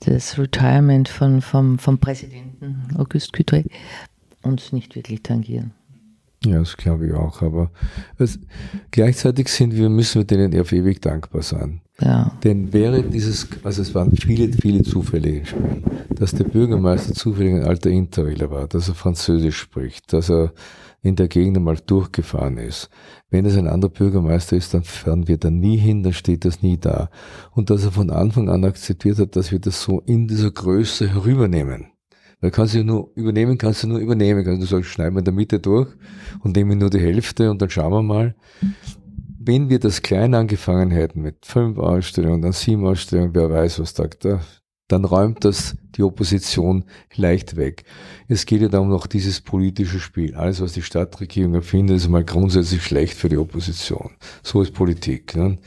das 0.00 0.38
Retirement 0.38 1.08
von, 1.08 1.42
vom, 1.42 1.78
vom 1.78 1.98
Präsidenten 1.98 2.94
Auguste 2.96 3.32
Cutré 3.32 3.66
uns 4.42 4.72
nicht 4.72 4.94
wirklich 4.96 5.22
tangieren. 5.22 5.72
Ja, 6.44 6.58
das 6.58 6.76
glaube 6.76 7.06
ich 7.06 7.12
auch. 7.12 7.42
Aber 7.42 7.70
es, 8.18 8.38
gleichzeitig 8.90 9.48
sind 9.48 9.74
wir, 9.74 9.90
müssen 9.90 10.20
wir 10.20 10.26
denen 10.26 10.58
auf 10.58 10.72
ewig 10.72 11.00
dankbar 11.02 11.42
sein. 11.42 11.82
Ja. 12.00 12.32
Denn 12.42 12.72
während 12.72 13.12
dieses, 13.12 13.46
also 13.62 13.82
es 13.82 13.94
waren 13.94 14.16
viele, 14.16 14.52
viele 14.52 14.82
Zufälle 14.82 15.28
im 15.28 15.44
Spiel, 15.44 15.82
dass 16.14 16.32
der 16.32 16.44
Bürgermeister 16.44 17.14
zufällig 17.14 17.54
ein 17.54 17.64
alter 17.64 17.90
Interrailer 17.90 18.50
war, 18.50 18.66
dass 18.68 18.88
er 18.88 18.94
Französisch 18.94 19.58
spricht, 19.58 20.12
dass 20.12 20.30
er 20.30 20.52
in 21.02 21.16
der 21.16 21.28
Gegend 21.28 21.56
einmal 21.56 21.78
durchgefahren 21.86 22.58
ist. 22.58 22.90
Wenn 23.30 23.46
es 23.46 23.56
ein 23.56 23.68
anderer 23.68 23.90
Bürgermeister 23.90 24.56
ist, 24.56 24.74
dann 24.74 24.84
fahren 24.84 25.28
wir 25.28 25.38
da 25.38 25.50
nie 25.50 25.76
hin, 25.76 26.02
dann 26.02 26.12
steht 26.12 26.44
das 26.44 26.62
nie 26.62 26.78
da. 26.78 27.10
Und 27.52 27.70
dass 27.70 27.84
er 27.84 27.92
von 27.92 28.10
Anfang 28.10 28.48
an 28.48 28.64
akzeptiert 28.64 29.18
hat, 29.18 29.36
dass 29.36 29.52
wir 29.52 29.60
das 29.60 29.82
so 29.82 30.00
in 30.00 30.28
dieser 30.28 30.50
Größe 30.50 31.12
herübernehmen. 31.12 31.86
Weil 32.40 32.50
kannst 32.50 32.74
du 32.74 32.82
nur 32.84 33.10
übernehmen, 33.14 33.58
kannst 33.58 33.82
du 33.82 33.88
nur 33.88 33.98
übernehmen. 33.98 34.44
Kannst 34.44 34.62
du 34.62 34.66
sagen, 34.66 34.84
schneiden 34.84 35.14
wir 35.14 35.18
in 35.18 35.24
der 35.26 35.34
Mitte 35.34 35.60
durch 35.60 35.88
und 36.40 36.56
nehmen 36.56 36.78
nur 36.78 36.90
die 36.90 37.00
Hälfte 37.00 37.50
und 37.50 37.60
dann 37.60 37.68
schauen 37.68 37.92
wir 37.92 38.02
mal 38.02 38.34
wenn 39.42 39.70
wir 39.70 39.78
das 39.78 40.02
klein 40.02 40.34
angefangen 40.34 40.90
hätten 40.90 41.22
mit 41.22 41.46
fünf 41.46 41.78
Ausstellungen, 41.78 42.42
dann 42.42 42.52
sieben 42.52 42.86
Ausstellungen, 42.86 43.34
wer 43.34 43.48
weiß, 43.48 43.80
was 43.80 43.94
da, 43.94 44.06
dann 44.86 45.04
räumt 45.06 45.46
das 45.46 45.78
die 45.96 46.02
Opposition 46.02 46.84
leicht 47.14 47.56
weg. 47.56 47.84
Es 48.28 48.44
geht 48.44 48.60
ja 48.60 48.68
darum 48.68 48.90
noch 48.90 49.06
dieses 49.06 49.40
politische 49.40 49.98
Spiel. 49.98 50.34
Alles, 50.34 50.60
was 50.60 50.74
die 50.74 50.82
Stadtregierung 50.82 51.54
erfindet, 51.54 51.96
ist 51.96 52.08
mal 52.08 52.24
grundsätzlich 52.24 52.84
schlecht 52.84 53.14
für 53.14 53.30
die 53.30 53.38
Opposition. 53.38 54.10
So 54.42 54.60
ist 54.60 54.74
Politik. 54.74 55.34
Ne? 55.36 55.58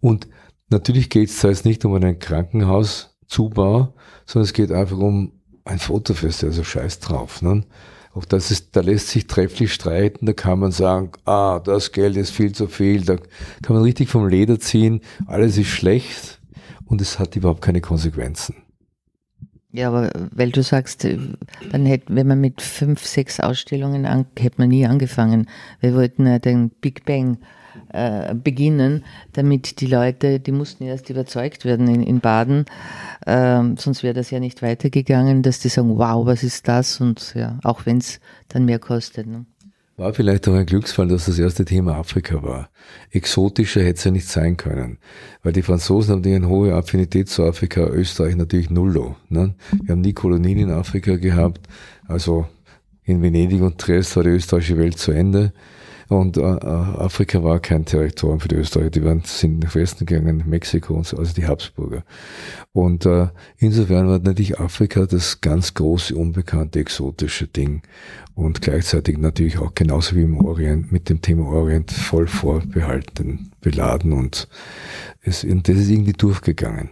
Und 0.00 0.26
natürlich 0.70 1.10
geht 1.10 1.28
es 1.28 1.38
da 1.40 1.48
jetzt 1.48 1.66
nicht 1.66 1.84
um 1.84 1.94
einen 1.94 2.18
Krankenhauszubau, 2.18 3.94
sondern 4.24 4.44
es 4.44 4.54
geht 4.54 4.72
einfach 4.72 4.96
um 4.96 5.32
ein 5.64 5.78
Fotofest, 5.78 6.44
also 6.44 6.64
scheiß 6.64 7.00
drauf. 7.00 7.42
Ne? 7.42 7.64
Auch 8.18 8.24
das 8.24 8.50
ist, 8.50 8.74
da 8.74 8.80
lässt 8.80 9.10
sich 9.10 9.28
trefflich 9.28 9.72
streiten, 9.72 10.26
da 10.26 10.32
kann 10.32 10.58
man 10.58 10.72
sagen, 10.72 11.12
ah, 11.24 11.60
das 11.60 11.92
Geld 11.92 12.16
ist 12.16 12.32
viel 12.32 12.50
zu 12.50 12.66
viel, 12.66 13.04
da 13.04 13.14
kann 13.62 13.76
man 13.76 13.84
richtig 13.84 14.08
vom 14.08 14.26
Leder 14.26 14.58
ziehen, 14.58 15.02
alles 15.26 15.56
ist 15.56 15.68
schlecht 15.68 16.40
und 16.84 17.00
es 17.00 17.20
hat 17.20 17.36
überhaupt 17.36 17.62
keine 17.62 17.80
Konsequenzen. 17.80 18.56
Ja, 19.70 19.86
aber 19.86 20.10
weil 20.32 20.50
du 20.50 20.64
sagst, 20.64 21.04
äh, 21.04 21.16
dann 21.70 21.86
hätte, 21.86 22.12
wenn 22.12 22.26
man 22.26 22.40
mit 22.40 22.60
fünf, 22.60 23.06
sechs 23.06 23.38
Ausstellungen 23.38 24.04
an, 24.04 24.26
hätte 24.36 24.56
man 24.58 24.70
nie 24.70 24.84
angefangen. 24.84 25.48
Wir 25.78 25.94
wollten 25.94 26.26
ja 26.26 26.40
den 26.40 26.70
Big 26.70 27.04
Bang 27.04 27.38
äh, 27.92 28.34
beginnen, 28.34 29.04
damit 29.32 29.80
die 29.80 29.86
Leute, 29.86 30.40
die 30.40 30.52
mussten 30.52 30.84
erst 30.84 31.10
überzeugt 31.10 31.64
werden 31.64 31.88
in, 31.88 32.02
in 32.02 32.20
Baden, 32.20 32.64
ähm, 33.26 33.76
sonst 33.76 34.02
wäre 34.02 34.14
das 34.14 34.30
ja 34.30 34.40
nicht 34.40 34.62
weitergegangen, 34.62 35.42
dass 35.42 35.60
die 35.60 35.68
sagen, 35.68 35.98
wow, 35.98 36.26
was 36.26 36.42
ist 36.42 36.68
das? 36.68 37.00
Und 37.00 37.34
ja, 37.34 37.58
auch 37.62 37.86
wenn 37.86 37.98
es 37.98 38.20
dann 38.48 38.64
mehr 38.64 38.78
kostet. 38.78 39.26
Ne? 39.26 39.44
War 39.98 40.14
vielleicht 40.14 40.46
auch 40.46 40.54
ein 40.54 40.64
Glücksfall, 40.64 41.08
dass 41.08 41.26
das 41.26 41.40
erste 41.40 41.64
Thema 41.64 41.96
Afrika 41.96 42.40
war. 42.44 42.70
Exotischer 43.10 43.80
hätte 43.80 43.98
es 43.98 44.04
ja 44.04 44.10
nicht 44.12 44.28
sein 44.28 44.56
können. 44.56 44.98
Weil 45.42 45.52
die 45.52 45.62
Franzosen 45.62 46.14
haben 46.14 46.24
eine 46.24 46.48
hohe 46.48 46.72
Affinität 46.72 47.28
zu 47.28 47.42
Afrika, 47.42 47.80
Österreich 47.80 48.36
natürlich 48.36 48.70
nullo. 48.70 49.16
Ne? 49.28 49.56
Wir 49.82 49.92
haben 49.92 50.02
nie 50.02 50.12
Kolonien 50.12 50.60
in 50.60 50.70
Afrika 50.70 51.16
gehabt. 51.16 51.66
Also 52.06 52.46
in 53.02 53.22
Venedig 53.22 53.60
und 53.60 53.78
Triest 53.78 54.14
war 54.14 54.22
die 54.22 54.30
österreichische 54.30 54.78
Welt 54.78 54.98
zu 54.98 55.10
Ende. 55.10 55.52
Und 56.08 56.38
äh, 56.38 56.40
äh, 56.40 56.64
Afrika 56.64 57.42
war 57.42 57.60
kein 57.60 57.84
Territorium 57.84 58.40
für 58.40 58.48
die 58.48 58.56
Österreicher, 58.56 58.90
die 58.90 59.04
waren, 59.04 59.22
sind 59.24 59.62
nach 59.62 59.74
Westen 59.74 60.06
gegangen, 60.06 60.42
Mexiko 60.46 60.94
und 60.94 61.06
so, 61.06 61.18
also 61.18 61.34
die 61.34 61.46
Habsburger. 61.46 62.02
Und 62.72 63.04
äh, 63.04 63.28
insofern 63.58 64.08
war 64.08 64.18
natürlich 64.18 64.58
Afrika 64.58 65.04
das 65.04 65.42
ganz 65.42 65.74
große, 65.74 66.16
unbekannte, 66.16 66.80
exotische 66.80 67.46
Ding. 67.46 67.82
Und 68.34 68.62
gleichzeitig 68.62 69.18
natürlich 69.18 69.58
auch 69.58 69.74
genauso 69.74 70.16
wie 70.16 70.22
im 70.22 70.40
Orient, 70.40 70.92
mit 70.92 71.10
dem 71.10 71.20
Thema 71.20 71.46
Orient 71.46 71.90
voll 71.90 72.26
vorbehalten, 72.26 73.50
beladen 73.60 74.12
und, 74.12 74.48
es, 75.22 75.44
und 75.44 75.68
das 75.68 75.76
ist 75.76 75.90
irgendwie 75.90 76.14
durchgegangen. 76.14 76.88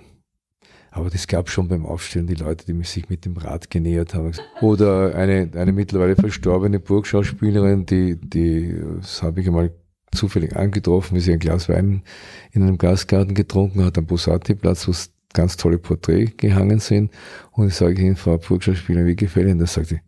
Aber 0.96 1.10
das 1.10 1.26
gab 1.26 1.50
schon 1.50 1.68
beim 1.68 1.84
Aufstellen 1.84 2.26
die 2.26 2.34
Leute, 2.34 2.64
die 2.64 2.82
sich 2.82 3.10
mit 3.10 3.26
dem 3.26 3.36
Rad 3.36 3.68
genähert 3.68 4.14
haben. 4.14 4.32
Oder 4.62 5.14
eine, 5.14 5.50
eine 5.54 5.72
mittlerweile 5.72 6.16
verstorbene 6.16 6.80
Burgschauspielerin, 6.80 7.84
die, 7.84 8.16
die, 8.18 8.74
das 9.02 9.22
habe 9.22 9.42
ich 9.42 9.46
einmal 9.46 9.72
zufällig 10.12 10.56
angetroffen, 10.56 11.14
wie 11.14 11.20
sie 11.20 11.34
ein 11.34 11.38
Glas 11.38 11.68
Wein 11.68 12.02
in 12.50 12.62
einem 12.62 12.78
Gastgarten 12.78 13.34
getrunken 13.34 13.84
hat, 13.84 13.98
am 13.98 14.06
Bosati-Platz, 14.06 14.88
wo 14.88 14.94
ganz 15.34 15.58
tolle 15.58 15.76
Porträts 15.76 16.38
gehangen 16.38 16.78
sind. 16.78 17.12
Und 17.52 17.68
ich 17.68 17.74
sage 17.74 18.00
Ihnen, 18.00 18.16
Frau 18.16 18.38
Burgschauspielerin, 18.38 19.06
wie 19.06 19.16
gefällt 19.16 19.48
Ihnen 19.48 19.58
das? 19.58 19.74
Sagt 19.74 19.88
sie, 19.88 20.00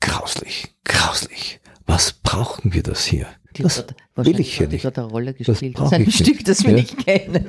grauslich, 0.00 0.74
grauslich. 0.84 1.60
Was 1.84 2.14
brauchen 2.14 2.72
wir 2.72 2.82
das 2.82 3.04
hier? 3.04 3.26
Die 3.54 3.62
das 3.62 3.84
will 4.16 4.40
ich 4.40 4.56
hier 4.56 4.66
nicht. 4.66 4.82
Die 4.82 4.86
hat 4.86 4.98
eine 4.98 5.08
Rolle 5.08 5.34
gespielt. 5.34 5.78
Das, 5.78 5.90
das 5.90 6.00
ist 6.00 6.06
ein 6.06 6.10
Stück, 6.10 6.44
das 6.46 6.64
will 6.64 6.72
ja? 6.72 6.78
ich 6.78 6.96
kennen 6.96 7.44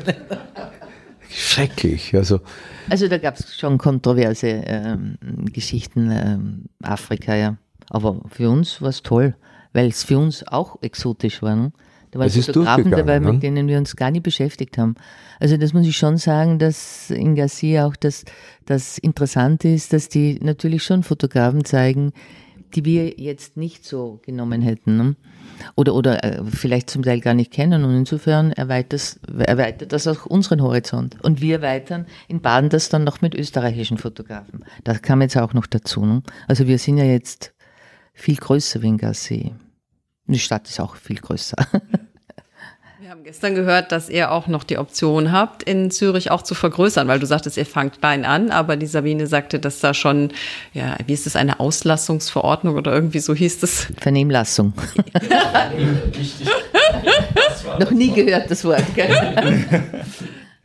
schrecklich. 1.35 2.15
Also, 2.15 2.39
also 2.89 3.07
da 3.07 3.17
gab 3.17 3.35
es 3.35 3.57
schon 3.57 3.77
kontroverse 3.77 4.47
ähm, 4.47 5.17
Geschichten, 5.51 6.11
ähm, 6.11 6.65
Afrika, 6.81 7.35
ja. 7.35 7.57
Aber 7.89 8.21
für 8.29 8.49
uns 8.49 8.81
war 8.81 8.89
es 8.89 9.03
toll, 9.03 9.35
weil 9.73 9.87
es 9.87 10.03
für 10.03 10.17
uns 10.17 10.47
auch 10.47 10.81
exotisch 10.81 11.41
war. 11.41 11.55
Ne? 11.55 11.71
Da 12.11 12.19
waren 12.19 12.29
Fotografen 12.29 12.91
dabei, 12.91 13.19
ne? 13.19 13.33
mit 13.33 13.43
denen 13.43 13.67
wir 13.67 13.77
uns 13.77 13.95
gar 13.95 14.09
nicht 14.09 14.23
beschäftigt 14.23 14.77
haben. 14.77 14.95
Also 15.39 15.57
das 15.57 15.73
muss 15.73 15.85
ich 15.85 15.97
schon 15.97 16.17
sagen, 16.17 16.59
dass 16.59 17.11
in 17.11 17.35
Garcia 17.35 17.85
auch 17.85 17.95
das, 17.95 18.23
das 18.65 18.97
Interessante 18.97 19.67
ist, 19.67 19.93
dass 19.93 20.09
die 20.09 20.39
natürlich 20.41 20.83
schon 20.83 21.03
Fotografen 21.03 21.65
zeigen, 21.65 22.13
die 22.73 22.85
wir 22.85 23.19
jetzt 23.19 23.57
nicht 23.57 23.85
so 23.85 24.19
genommen 24.23 24.61
hätten. 24.61 24.97
Ne? 24.97 25.15
Oder, 25.75 25.93
oder 25.93 26.23
äh, 26.23 26.43
vielleicht 26.45 26.89
zum 26.89 27.03
Teil 27.03 27.21
gar 27.21 27.33
nicht 27.33 27.51
kennen. 27.51 27.83
Und 27.83 27.95
insofern 27.95 28.51
erweitert, 28.51 29.91
das 29.91 30.07
auch 30.07 30.25
unseren 30.25 30.61
Horizont. 30.61 31.17
Und 31.23 31.41
wir 31.41 31.57
erweitern 31.57 32.05
in 32.27 32.41
Baden 32.41 32.69
das 32.69 32.89
dann 32.89 33.03
noch 33.03 33.21
mit 33.21 33.35
österreichischen 33.35 33.97
Fotografen. 33.97 34.65
Das 34.83 35.01
kam 35.01 35.21
jetzt 35.21 35.37
auch 35.37 35.53
noch 35.53 35.67
dazu. 35.67 36.05
Ne? 36.05 36.23
Also 36.47 36.67
wir 36.67 36.79
sind 36.79 36.97
ja 36.97 37.05
jetzt 37.05 37.53
viel 38.13 38.35
größer 38.35 38.81
wie 38.81 38.87
in 38.87 38.97
Gassee. 38.97 39.53
Die 40.27 40.39
Stadt 40.39 40.67
ist 40.67 40.79
auch 40.79 40.95
viel 40.95 41.17
größer. 41.17 41.57
Wir 43.05 43.11
haben 43.11 43.23
gestern 43.23 43.53
gehört, 43.53 43.91
dass 43.91 44.09
ihr 44.09 44.31
auch 44.31 44.47
noch 44.47 44.63
die 44.63 44.79
Option 44.79 45.31
habt, 45.31 45.61
in 45.61 45.91
Zürich 45.91 46.31
auch 46.31 46.41
zu 46.41 46.55
vergrößern, 46.55 47.07
weil 47.07 47.19
du 47.19 47.27
sagtest, 47.27 47.55
ihr 47.55 47.67
fangt 47.67 47.99
klein 47.99 48.25
an, 48.25 48.49
aber 48.49 48.77
die 48.77 48.87
Sabine 48.87 49.27
sagte, 49.27 49.59
dass 49.59 49.79
da 49.79 49.93
schon, 49.93 50.31
ja, 50.73 50.95
wie 51.05 51.13
ist 51.13 51.27
es, 51.27 51.35
eine 51.35 51.59
Auslassungsverordnung 51.59 52.75
oder 52.75 52.91
irgendwie 52.91 53.19
so 53.19 53.35
hieß 53.35 53.61
es? 53.61 53.89
Vernehmlassung. 53.99 54.73
noch 57.79 57.91
nie 57.91 58.11
gehört 58.11 58.49
das 58.49 58.65
Wort. 58.65 58.83
Gell? 58.95 59.11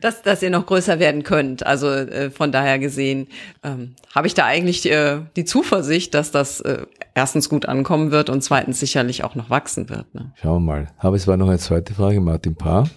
dass, 0.01 0.21
dass 0.21 0.41
ihr 0.41 0.49
noch 0.49 0.65
größer 0.65 0.99
werden 0.99 1.23
könnt. 1.23 1.65
Also 1.65 1.87
äh, 1.87 2.29
von 2.29 2.51
daher 2.51 2.79
gesehen 2.79 3.27
ähm, 3.63 3.95
habe 4.13 4.27
ich 4.27 4.33
da 4.33 4.45
eigentlich 4.45 4.89
äh, 4.91 5.21
die 5.35 5.45
Zuversicht, 5.45 6.13
dass 6.13 6.31
das 6.31 6.59
äh, 6.61 6.85
erstens 7.13 7.47
gut 7.47 7.65
ankommen 7.67 8.11
wird 8.11 8.29
und 8.29 8.43
zweitens 8.43 8.79
sicherlich 8.79 9.23
auch 9.23 9.35
noch 9.35 9.49
wachsen 9.49 9.89
wird. 9.89 10.13
Ne? 10.13 10.33
Schauen 10.41 10.63
wir 10.63 10.73
mal. 10.73 10.87
Aber 10.97 11.15
es 11.15 11.27
war 11.27 11.37
noch 11.37 11.47
eine 11.47 11.59
zweite 11.59 11.93
Frage, 11.93 12.19
Martin 12.19 12.55
Paar 12.55 12.89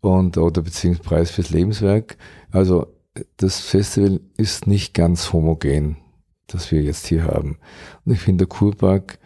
und 0.00 0.36
oder 0.36 0.62
beziehungsweise 0.62 1.08
Preis 1.08 1.30
fürs 1.30 1.50
Lebenswerk. 1.50 2.16
Also 2.50 2.88
das 3.36 3.60
Festival 3.60 4.20
ist 4.36 4.66
nicht 4.66 4.94
ganz 4.94 5.32
homogen, 5.32 5.96
das 6.46 6.70
wir 6.70 6.82
jetzt 6.82 7.06
hier 7.06 7.24
haben. 7.24 7.58
Und 8.04 8.12
ich 8.12 8.20
finde, 8.20 8.46
der 8.46 8.56
Kurpark 8.56 9.18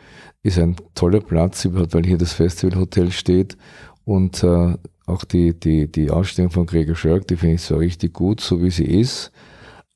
ist 0.42 0.58
ein 0.58 0.76
toller 0.94 1.20
Platz, 1.20 1.64
überhaupt, 1.64 1.94
weil 1.94 2.04
hier 2.04 2.18
das 2.18 2.32
Festivalhotel 2.32 3.10
steht 3.10 3.56
und 4.04 4.42
äh, 4.44 4.74
auch 5.06 5.24
die, 5.24 5.58
die, 5.58 5.90
die 5.90 6.10
Ausstellung 6.10 6.50
von 6.50 6.66
Gregor 6.66 6.96
Schörk, 6.96 7.28
die 7.28 7.36
finde 7.36 7.54
ich 7.54 7.62
so 7.62 7.76
richtig 7.76 8.12
gut, 8.12 8.40
so 8.40 8.62
wie 8.62 8.70
sie 8.70 8.84
ist. 8.84 9.30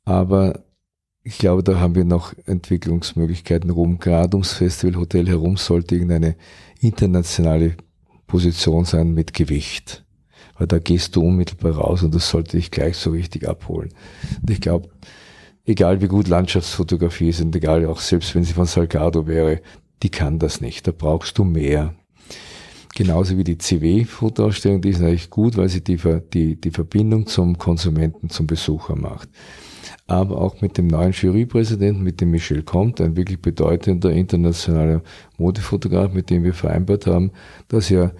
Aber 0.05 0.65
ich 1.23 1.39
glaube, 1.39 1.63
da 1.63 1.79
haben 1.79 1.95
wir 1.95 2.05
noch 2.05 2.33
Entwicklungsmöglichkeiten 2.47 3.71
rum. 3.71 3.99
Gerade 3.99 4.37
ums 4.37 4.53
Festivalhotel 4.55 5.29
herum 5.29 5.57
sollte 5.57 5.97
irgendeine 5.97 6.37
internationale 6.81 7.77
Position 8.27 8.85
sein 8.85 9.13
mit 9.13 9.35
Gewicht. 9.35 10.05
Weil 10.57 10.69
da 10.69 10.79
gehst 10.79 11.17
du 11.17 11.23
unmittelbar 11.23 11.73
raus 11.73 12.03
und 12.03 12.15
das 12.15 12.31
sollte 12.31 12.57
dich 12.57 12.71
gleich 12.71 12.97
so 12.97 13.11
richtig 13.11 13.49
abholen. 13.49 13.93
Und 14.41 14.51
ich 14.51 14.61
glaube, 14.61 14.91
egal 15.65 16.01
wie 16.01 16.09
gut 16.09 16.29
Landschaftsfotografie 16.29 17.31
ist 17.31 17.41
und 17.41 17.55
egal 17.57 17.85
auch 17.87 18.01
selbst 18.01 18.35
wenn 18.35 18.45
sie 18.45 18.53
von 18.53 18.67
Salgado 18.67 19.27
wäre, 19.27 19.61
die 20.03 20.11
kann 20.11 20.39
das 20.39 20.61
nicht. 20.61 20.87
Da 20.87 20.93
brauchst 20.93 21.37
du 21.37 21.45
mehr. 21.45 21.95
Genauso 22.95 23.39
wie 23.39 23.45
die 23.45 23.59
CW-Fotoausstellung, 23.59 24.81
die 24.81 24.91
ist 24.91 25.01
natürlich 25.01 25.31
gut, 25.31 25.57
weil 25.57 25.69
sie 25.69 25.83
die, 25.83 25.99
die, 26.33 26.61
die 26.61 26.71
Verbindung 26.71 27.27
zum 27.27 27.57
Konsumenten, 27.57 28.31
zum 28.31 28.47
Besucher 28.47 28.97
macht. 28.97 29.29
Aber 30.07 30.41
auch 30.41 30.61
mit 30.61 30.77
dem 30.77 30.89
neuen 30.89 31.13
Jurypräsidenten, 31.13 32.03
mit 32.03 32.21
dem 32.21 32.33
Michel 32.33 32.63
Comte, 32.65 33.05
ein 33.05 33.17
wirklich 33.17 33.41
bedeutender 33.41 34.11
internationaler 34.11 35.03
Modefotograf, 35.39 36.13
mit 36.13 36.31
dem 36.31 36.43
wir 36.43 36.53
vereinbart 36.53 37.07
haben, 37.07 37.31
dass 37.69 37.91
er 37.91 38.13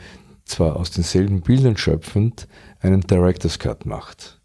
zwar 0.45 0.77
aus 0.77 0.93
denselben 0.93 1.41
Bildern 1.41 1.77
schöpfend 1.77 2.47
einen 2.81 3.01
Director's 3.01 3.59
Cut 3.59 3.87
macht 3.87 4.41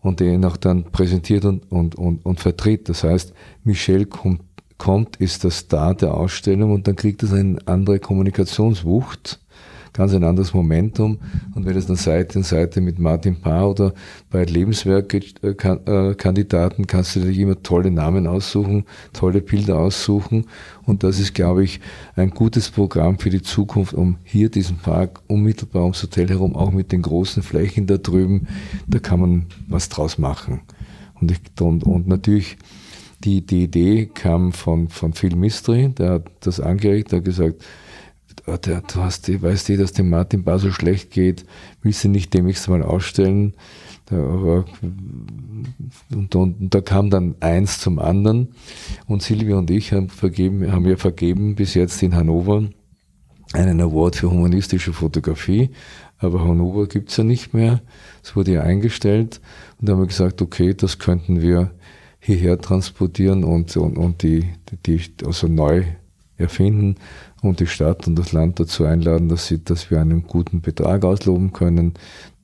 und 0.00 0.20
den 0.20 0.44
auch 0.44 0.56
dann 0.56 0.84
präsentiert 0.84 1.44
und, 1.44 1.70
und, 1.70 1.94
und, 1.94 2.26
und 2.26 2.40
vertritt. 2.40 2.88
Das 2.88 3.04
heißt, 3.04 3.32
Michel 3.62 4.06
kommt, 4.06 5.16
ist 5.16 5.44
der 5.44 5.50
Star 5.50 5.94
der 5.94 6.14
Ausstellung 6.14 6.72
und 6.72 6.86
dann 6.88 6.96
kriegt 6.96 7.22
es 7.22 7.32
eine 7.32 7.58
andere 7.66 8.00
Kommunikationswucht 8.00 9.40
ganz 9.94 10.12
ein 10.12 10.24
anderes 10.24 10.52
Momentum. 10.52 11.16
Und 11.54 11.64
wenn 11.64 11.74
es 11.76 11.86
dann 11.86 11.96
Seite 11.96 12.40
an 12.40 12.42
Seite 12.42 12.82
mit 12.82 12.98
Martin 12.98 13.36
Paar 13.36 13.70
oder 13.70 13.94
bei 14.28 14.44
Lebenswerke-Kandidaten 14.44 16.82
äh, 16.82 16.86
kannst 16.86 17.16
du 17.16 17.20
dir 17.20 17.40
immer 17.40 17.62
tolle 17.62 17.90
Namen 17.90 18.26
aussuchen, 18.26 18.84
tolle 19.14 19.40
Bilder 19.40 19.78
aussuchen. 19.78 20.44
Und 20.84 21.02
das 21.04 21.18
ist, 21.18 21.34
glaube 21.34 21.64
ich, 21.64 21.80
ein 22.16 22.28
gutes 22.30 22.70
Programm 22.70 23.18
für 23.18 23.30
die 23.30 23.40
Zukunft, 23.40 23.94
um 23.94 24.18
hier 24.24 24.50
diesen 24.50 24.76
Park 24.78 25.22
unmittelbar 25.28 25.84
ums 25.84 26.02
Hotel 26.02 26.28
herum, 26.28 26.54
auch 26.56 26.72
mit 26.72 26.92
den 26.92 27.02
großen 27.02 27.44
Flächen 27.44 27.86
da 27.86 27.96
drüben, 27.96 28.48
da 28.88 28.98
kann 28.98 29.20
man 29.20 29.46
was 29.68 29.88
draus 29.88 30.18
machen. 30.18 30.62
Und, 31.20 31.30
ich, 31.30 31.38
und, 31.60 31.84
und 31.84 32.08
natürlich, 32.08 32.56
die, 33.22 33.46
die 33.46 33.62
Idee 33.62 34.10
kam 34.12 34.52
von, 34.52 34.88
von 34.88 35.12
Phil 35.12 35.36
Mistry, 35.36 35.90
der 35.90 36.10
hat 36.10 36.24
das 36.40 36.58
angeregt, 36.58 37.12
der 37.12 37.20
hat 37.20 37.24
gesagt, 37.24 37.62
du 38.46 39.00
hast 39.02 39.42
weißt 39.42 39.68
du, 39.68 39.76
dass 39.76 39.92
dem 39.92 40.10
Martin 40.10 40.44
Bar 40.44 40.58
so 40.58 40.70
schlecht 40.70 41.10
geht, 41.10 41.44
willst 41.82 42.04
du 42.04 42.08
nicht 42.08 42.34
demnächst 42.34 42.68
mal 42.68 42.82
ausstellen? 42.82 43.54
Da, 44.06 44.16
und, 46.10 46.34
und, 46.34 46.74
da 46.74 46.80
kam 46.82 47.08
dann 47.10 47.36
eins 47.40 47.80
zum 47.80 47.98
anderen. 47.98 48.48
Und 49.06 49.22
Silvia 49.22 49.56
und 49.56 49.70
ich 49.70 49.92
haben 49.92 50.08
vergeben, 50.08 50.70
haben 50.70 50.86
ja 50.86 50.96
vergeben 50.96 51.54
bis 51.54 51.74
jetzt 51.74 52.02
in 52.02 52.14
Hannover 52.14 52.68
einen 53.54 53.80
Award 53.80 54.16
für 54.16 54.30
humanistische 54.30 54.92
Fotografie. 54.92 55.70
Aber 56.18 56.44
Hannover 56.44 56.86
gibt's 56.86 57.16
ja 57.16 57.24
nicht 57.24 57.54
mehr. 57.54 57.80
Es 58.22 58.36
wurde 58.36 58.52
ja 58.52 58.62
eingestellt. 58.62 59.40
Und 59.80 59.88
da 59.88 59.94
haben 59.94 60.00
wir 60.00 60.06
gesagt, 60.06 60.42
okay, 60.42 60.74
das 60.74 60.98
könnten 60.98 61.40
wir 61.40 61.70
hierher 62.20 62.58
transportieren 62.58 63.44
und, 63.44 63.76
und, 63.76 63.96
und 63.96 64.22
die, 64.22 64.48
die, 64.86 65.00
also 65.24 65.46
neu 65.46 65.84
erfinden 66.36 66.96
und 67.44 67.60
die 67.60 67.66
Stadt 67.66 68.06
und 68.06 68.18
das 68.18 68.32
Land 68.32 68.58
dazu 68.58 68.84
einladen, 68.84 69.28
dass, 69.28 69.46
sie, 69.46 69.62
dass 69.62 69.90
wir 69.90 70.00
einen 70.00 70.26
guten 70.26 70.60
Betrag 70.60 71.04
ausloben 71.04 71.52
können, 71.52 71.94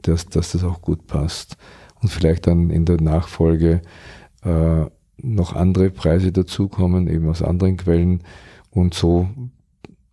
dass, 0.03 0.27
dass 0.27 0.53
das 0.53 0.63
auch 0.63 0.83
gut 0.83 1.07
passt. 1.07 1.57
Und 2.03 2.11
vielleicht 2.11 2.47
dann 2.47 2.71
in 2.71 2.85
der 2.85 3.01
Nachfolge 3.01 3.83
äh, 4.43 4.85
noch 5.23 5.55
andere 5.55 5.91
Preise 5.91 6.33
dazukommen, 6.33 7.09
eben 7.09 7.29
aus 7.29 7.43
anderen 7.43 7.77
Quellen. 7.77 8.23
Und 8.71 8.95
so 8.95 9.29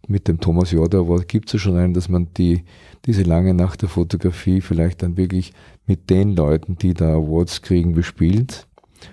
mit 0.08 0.28
dem 0.28 0.40
Thomas 0.40 0.72
Jorda 0.72 1.00
Award 1.00 1.28
gibt 1.28 1.48
es 1.48 1.54
ja 1.54 1.60
schon 1.60 1.78
einen, 1.78 1.94
dass 1.94 2.10
man 2.10 2.30
die, 2.36 2.64
diese 3.06 3.24
lange 3.24 3.54
Nacht 3.54 3.82
der 3.82 3.90
Fotografie 3.90 4.62
vielleicht 4.62 5.04
dann 5.04 5.18
wirklich 5.18 5.54
mit 5.86 6.10
den 6.10 6.36
Leuten, 6.36 6.78
die 6.78 6.94
da 6.94 7.14
Awards 7.14 7.62
kriegen, 7.62 7.94
bespielt. 7.94 8.68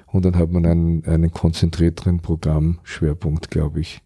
Und 0.07 0.25
dann 0.25 0.37
hat 0.37 0.51
man 0.51 0.67
einen, 0.67 1.05
einen 1.05 1.33
konzentrierteren 1.33 2.21
Programmschwerpunkt, 2.21 3.51
glaube 3.51 3.81
ich. 3.81 4.04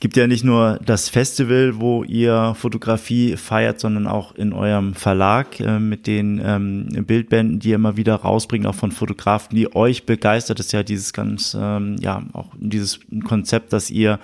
Es 0.00 0.02
gibt 0.02 0.16
ja 0.16 0.26
nicht 0.26 0.44
nur 0.44 0.80
das 0.82 1.10
Festival, 1.10 1.78
wo 1.78 2.04
ihr 2.04 2.54
Fotografie 2.56 3.36
feiert, 3.36 3.80
sondern 3.80 4.06
auch 4.06 4.34
in 4.34 4.54
eurem 4.54 4.94
Verlag 4.94 5.60
äh, 5.60 5.78
mit 5.78 6.06
den 6.06 6.40
ähm, 6.42 7.04
Bildbänden, 7.04 7.58
die 7.58 7.68
ihr 7.68 7.74
immer 7.74 7.98
wieder 7.98 8.14
rausbringt, 8.14 8.66
auch 8.66 8.74
von 8.74 8.92
Fotografen, 8.92 9.54
die 9.54 9.76
euch 9.76 10.06
begeistert. 10.06 10.58
Das 10.58 10.64
ist 10.68 10.72
ja 10.72 10.84
dieses 10.84 11.12
ganz, 11.12 11.54
ähm, 11.54 11.96
ja, 12.00 12.22
auch 12.32 12.48
dieses 12.58 13.00
Konzept, 13.24 13.74
dass 13.74 13.90
ihr 13.90 14.20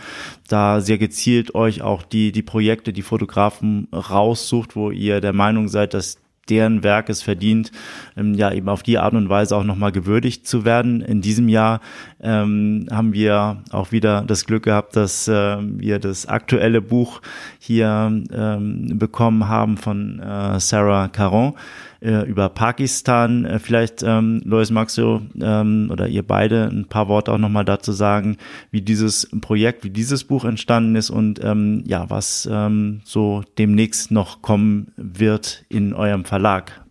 da 0.49 0.81
sehr 0.81 0.97
gezielt 0.97 1.55
euch 1.55 1.83
auch 1.83 2.05
die, 2.05 2.33
die 2.33 2.43
Projekte, 2.43 2.95
die 2.95 3.03
Fotografen 3.03 3.89
raussucht, 3.93 4.77
wo 4.77 4.91
ihr 4.91 5.21
der 5.21 5.35
Meinung 5.35 5.69
seid, 5.69 5.93
dass 5.93 6.17
deren 6.49 6.83
Werk 6.83 7.09
es 7.09 7.23
verdient, 7.23 7.73
ähm, 8.17 8.35
ja 8.35 8.53
eben 8.53 8.69
auf 8.69 8.83
die 8.83 8.99
Art 8.99 9.15
und 9.15 9.29
Weise 9.29 9.57
auch 9.57 9.65
nochmal 9.65 9.93
gewürdigt 9.93 10.47
zu 10.47 10.65
werden. 10.65 11.01
In 11.01 11.21
diesem 11.21 11.49
Jahr 11.49 11.81
ähm, 12.21 12.87
haben 12.91 13.13
wir 13.13 13.63
auch 13.71 13.93
wieder 13.93 14.23
das 14.27 14.47
Glück 14.47 14.65
gehabt, 14.65 14.97
dass 14.97 15.29
äh, 15.29 15.57
wir 15.61 15.99
das 15.99 16.27
aktuelle 16.27 16.81
Buch 16.81 17.21
hier 17.59 18.23
ähm, 18.33 18.99
bekommen 18.99 19.49
haben 19.49 19.77
von 19.77 20.21
äh, 20.21 20.61
Sarah 20.61 21.09
Caron 21.09 21.55
äh, 22.01 22.27
über 22.29 22.49
Pakistan. 22.49 23.45
Äh, 23.45 23.59
vielleicht, 23.59 24.03
ähm, 24.03 24.43
Lois, 24.45 24.69
du 24.69 25.23
ähm, 25.41 25.89
oder 25.91 26.09
ihr 26.09 26.27
beide 26.27 26.69
ein 26.69 26.87
paar 26.87 27.09
Worte 27.09 27.33
auch 27.33 27.39
nochmal 27.39 27.65
dazu 27.65 27.93
sagen, 27.93 28.37
wie 28.71 28.83
dieses 28.83 29.29
Projekt, 29.41 29.85
wie 29.85 29.91
dieses 29.91 30.25
Buch 30.25 30.45
entstanden 30.45 30.97
ist 30.97 31.11
und 31.11 31.43
ähm, 31.43 31.83
ja, 31.87 32.09
was 32.11 32.49
ähm, 32.51 33.01
so 33.05 33.43
demnächst 33.59 34.11
noch 34.11 34.43
kommen 34.43 34.93
wird 34.97 35.65
in 35.69 35.95
eurem 35.95 36.25
Verlag. 36.25 36.85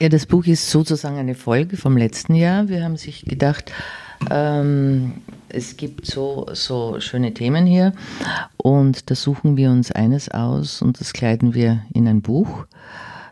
Ja, 0.00 0.08
das 0.08 0.26
Buch 0.26 0.46
ist 0.46 0.70
sozusagen 0.70 1.16
eine 1.16 1.34
Folge 1.34 1.76
vom 1.76 1.96
letzten 1.96 2.34
Jahr. 2.34 2.68
Wir 2.68 2.84
haben 2.84 2.96
sich 2.96 3.24
gedacht, 3.24 3.72
ähm, 4.30 5.14
es 5.48 5.76
gibt 5.76 6.06
so, 6.06 6.46
so 6.52 7.00
schöne 7.00 7.34
Themen 7.34 7.66
hier 7.66 7.92
und 8.56 9.10
da 9.10 9.14
suchen 9.14 9.56
wir 9.56 9.70
uns 9.70 9.90
eines 9.90 10.28
aus 10.28 10.82
und 10.82 11.00
das 11.00 11.12
kleiden 11.12 11.54
wir 11.54 11.82
in 11.92 12.06
ein 12.06 12.22
Buch. 12.22 12.66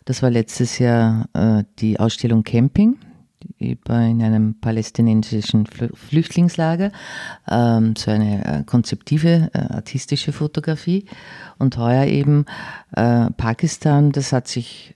Das 0.07 0.23
war 0.23 0.31
letztes 0.31 0.79
Jahr 0.79 1.29
äh, 1.35 1.65
die 1.81 2.01
Ausstellung 2.01 2.43
Camping 2.45 2.97
in 3.59 4.23
einem 4.23 4.59
palästinensischen 4.61 5.67
Flüchtlingslager, 5.67 6.91
ähm, 7.49 7.95
so 7.97 8.11
eine 8.11 8.45
äh, 8.45 8.65
konzeptive, 8.65 9.51
äh, 9.53 9.59
artistische 9.59 10.33
Fotografie. 10.33 11.07
Und 11.59 11.77
heuer 11.77 12.07
eben 12.07 12.47
äh, 12.93 13.31
Pakistan, 13.31 14.13
das 14.13 14.33
hat 14.33 14.49
sich 14.49 14.95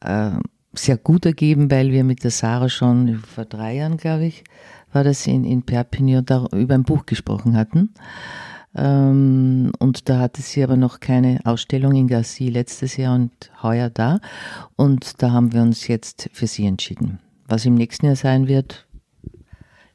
äh, 0.00 0.30
sehr 0.72 0.96
gut 0.96 1.26
ergeben, 1.26 1.70
weil 1.70 1.90
wir 1.90 2.04
mit 2.04 2.22
der 2.22 2.30
Sarah 2.30 2.68
schon 2.68 3.18
vor 3.18 3.44
drei 3.44 3.76
Jahren, 3.76 3.96
glaube 3.96 4.26
ich, 4.26 4.44
war 4.92 5.04
das 5.04 5.26
in, 5.26 5.44
in 5.44 5.62
Perpignan, 5.62 6.24
da 6.24 6.46
über 6.52 6.74
ein 6.74 6.84
Buch 6.84 7.06
gesprochen 7.06 7.56
hatten. 7.56 7.90
Ähm, 8.76 9.72
und 9.78 10.08
da 10.08 10.20
hatte 10.20 10.42
sie 10.42 10.62
aber 10.62 10.76
noch 10.76 11.00
keine 11.00 11.40
Ausstellung 11.44 11.94
in 11.94 12.08
Garcy 12.08 12.50
letztes 12.50 12.96
Jahr 12.96 13.14
und 13.14 13.32
heuer 13.62 13.90
da. 13.90 14.20
Und 14.76 15.22
da 15.22 15.32
haben 15.32 15.52
wir 15.52 15.62
uns 15.62 15.88
jetzt 15.88 16.28
für 16.32 16.46
sie 16.46 16.66
entschieden. 16.66 17.18
Was 17.48 17.64
im 17.64 17.74
nächsten 17.74 18.06
Jahr 18.06 18.16
sein 18.16 18.48
wird, 18.48 18.86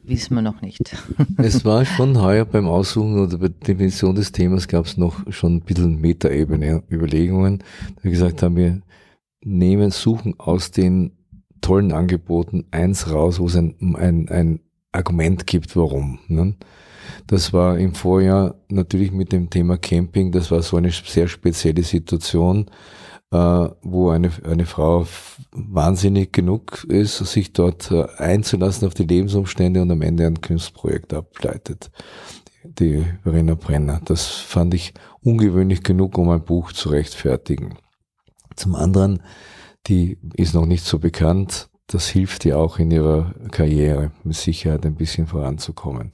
wissen 0.03 0.35
wir 0.35 0.41
noch 0.41 0.61
nicht. 0.61 0.97
es 1.37 1.63
war 1.63 1.85
schon 1.85 2.19
heuer 2.19 2.45
beim 2.45 2.67
Aussuchen 2.67 3.19
oder 3.19 3.37
bei 3.37 3.49
der 3.49 3.75
Definition 3.75 4.15
des 4.15 4.31
Themas 4.31 4.67
gab 4.67 4.85
es 4.85 4.97
noch 4.97 5.31
schon 5.31 5.57
ein 5.57 5.61
bisschen 5.61 6.01
Metaebene 6.01 6.83
Überlegungen. 6.89 7.63
Wie 8.01 8.09
gesagt 8.09 8.41
haben 8.41 8.55
wir 8.55 8.81
nehmen, 9.43 9.91
suchen 9.91 10.35
aus 10.39 10.71
den 10.71 11.11
tollen 11.61 11.91
Angeboten 11.91 12.65
eins 12.71 13.11
raus, 13.11 13.39
wo 13.39 13.45
es 13.45 13.55
ein, 13.55 13.75
ein, 13.95 14.27
ein 14.29 14.59
Argument 14.91 15.45
gibt, 15.45 15.75
warum. 15.75 16.19
Ne? 16.27 16.55
Das 17.27 17.53
war 17.53 17.77
im 17.77 17.93
Vorjahr 17.93 18.55
natürlich 18.69 19.11
mit 19.11 19.31
dem 19.31 19.49
Thema 19.49 19.77
Camping, 19.77 20.31
das 20.31 20.51
war 20.51 20.61
so 20.61 20.77
eine 20.77 20.91
sehr 20.91 21.27
spezielle 21.27 21.83
Situation, 21.83 22.69
äh, 23.31 23.69
wo 23.81 24.09
eine, 24.09 24.31
eine 24.43 24.65
Frau 24.65 25.07
wahnsinnig 25.51 26.33
genug 26.33 26.83
ist, 26.85 27.17
sich 27.17 27.53
dort 27.53 27.89
äh, 27.91 28.05
einzulassen 28.17 28.87
auf 28.87 28.93
die 28.93 29.05
Lebensumstände 29.05 29.81
und 29.81 29.91
am 29.91 30.01
Ende 30.01 30.27
ein 30.27 30.41
Kunstprojekt 30.41 31.13
ableitet. 31.13 31.91
Die 32.63 33.05
Verena 33.23 33.55
Brenner. 33.55 34.01
Das 34.05 34.27
fand 34.27 34.73
ich 34.73 34.93
ungewöhnlich 35.21 35.81
genug, 35.81 36.17
um 36.17 36.29
ein 36.29 36.43
Buch 36.43 36.73
zu 36.73 36.89
rechtfertigen. 36.89 37.77
Zum 38.55 38.75
anderen, 38.75 39.23
die 39.87 40.17
ist 40.35 40.53
noch 40.53 40.65
nicht 40.65 40.85
so 40.85 40.99
bekannt. 40.99 41.69
Das 41.87 42.07
hilft 42.07 42.45
ihr 42.45 42.59
auch 42.59 42.79
in 42.79 42.91
ihrer 42.91 43.33
Karriere 43.51 44.11
mit 44.23 44.35
Sicherheit 44.35 44.85
ein 44.85 44.95
bisschen 44.95 45.27
voranzukommen. 45.27 46.11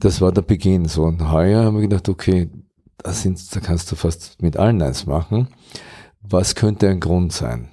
Das 0.00 0.22
war 0.22 0.32
der 0.32 0.42
Beginn. 0.42 0.86
So, 0.86 1.04
und 1.04 1.30
heuer 1.30 1.64
haben 1.64 1.76
wir 1.76 1.82
gedacht, 1.82 2.08
okay, 2.08 2.48
da, 2.96 3.12
sind, 3.12 3.54
da 3.54 3.60
kannst 3.60 3.92
du 3.92 3.96
fast 3.96 4.40
mit 4.40 4.56
allen 4.56 4.80
eins 4.80 5.06
machen. 5.06 5.48
Was 6.22 6.54
könnte 6.54 6.88
ein 6.88 7.00
Grund 7.00 7.32
sein? 7.32 7.68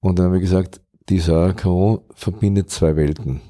Und 0.00 0.18
dann 0.18 0.26
haben 0.26 0.32
wir 0.32 0.40
gesagt, 0.40 0.80
die 1.08 1.20
Sarah 1.20 1.52
Caron 1.52 2.00
verbindet 2.14 2.70
zwei 2.70 2.96
Welten. 2.96 3.40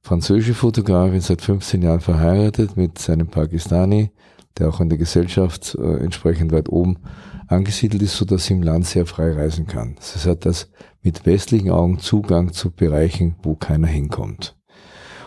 Französische 0.00 0.54
Fotografin, 0.54 1.20
seit 1.20 1.40
15 1.40 1.82
Jahren 1.82 2.00
verheiratet 2.00 2.76
mit 2.76 2.98
seinem 2.98 3.28
Pakistani, 3.28 4.10
der 4.56 4.68
auch 4.68 4.80
in 4.80 4.88
der 4.88 4.98
Gesellschaft 4.98 5.76
äh, 5.76 5.98
entsprechend 5.98 6.50
weit 6.50 6.68
oben 6.68 6.98
angesiedelt 7.46 8.02
ist, 8.02 8.16
so 8.16 8.24
dass 8.24 8.46
sie 8.46 8.54
im 8.54 8.62
Land 8.62 8.86
sehr 8.86 9.06
frei 9.06 9.32
reisen 9.32 9.66
kann. 9.66 9.94
Das 9.96 10.26
heißt, 10.26 10.44
das 10.44 10.70
mit 11.02 11.24
westlichen 11.24 11.70
Augen 11.70 11.98
Zugang 11.98 12.52
zu 12.52 12.70
Bereichen, 12.70 13.36
wo 13.42 13.54
keiner 13.54 13.86
hinkommt. 13.86 14.56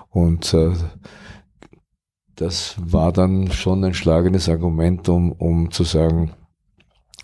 Und 0.09 0.53
äh, 0.53 0.74
das 2.41 2.75
war 2.79 3.11
dann 3.11 3.51
schon 3.51 3.83
ein 3.83 3.93
schlagendes 3.93 4.49
Argument, 4.49 5.07
um, 5.09 5.31
um 5.31 5.69
zu 5.69 5.83
sagen, 5.83 6.31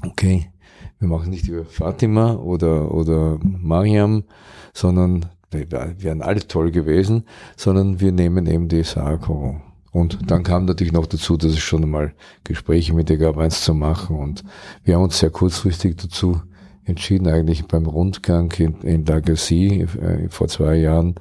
okay, 0.05 0.51
wir 0.99 1.07
machen 1.07 1.31
nicht 1.31 1.47
über 1.47 1.65
Fatima 1.65 2.35
oder, 2.35 2.93
oder 2.93 3.39
Mariam, 3.41 4.25
sondern 4.73 5.25
die 5.53 5.71
wären 5.71 6.21
alle 6.21 6.47
toll 6.47 6.71
gewesen, 6.71 7.23
sondern 7.55 7.99
wir 7.99 8.11
nehmen 8.11 8.45
eben 8.45 8.67
die 8.67 8.83
Sarah 8.83 9.17
Coron. 9.17 9.61
Und 9.91 10.29
dann 10.29 10.43
kam 10.43 10.65
natürlich 10.65 10.93
noch 10.93 11.07
dazu, 11.07 11.35
dass 11.35 11.51
es 11.51 11.59
schon 11.59 11.83
einmal 11.83 12.13
Gespräche 12.43 12.93
mit 12.93 13.09
ihr 13.09 13.17
gab, 13.17 13.37
eins 13.37 13.63
zu 13.63 13.73
machen. 13.73 14.19
Und 14.19 14.43
wir 14.83 14.95
haben 14.95 15.03
uns 15.03 15.17
sehr 15.17 15.31
kurzfristig 15.31 15.95
dazu 15.95 16.41
entschieden, 16.83 17.27
eigentlich 17.27 17.65
beim 17.65 17.87
Rundgang 17.87 18.51
in, 18.57 18.81
in 18.81 19.05
Lagacy 19.05 19.81
äh, 19.81 20.29
vor 20.29 20.47
zwei 20.47 20.75
Jahren, 20.75 21.15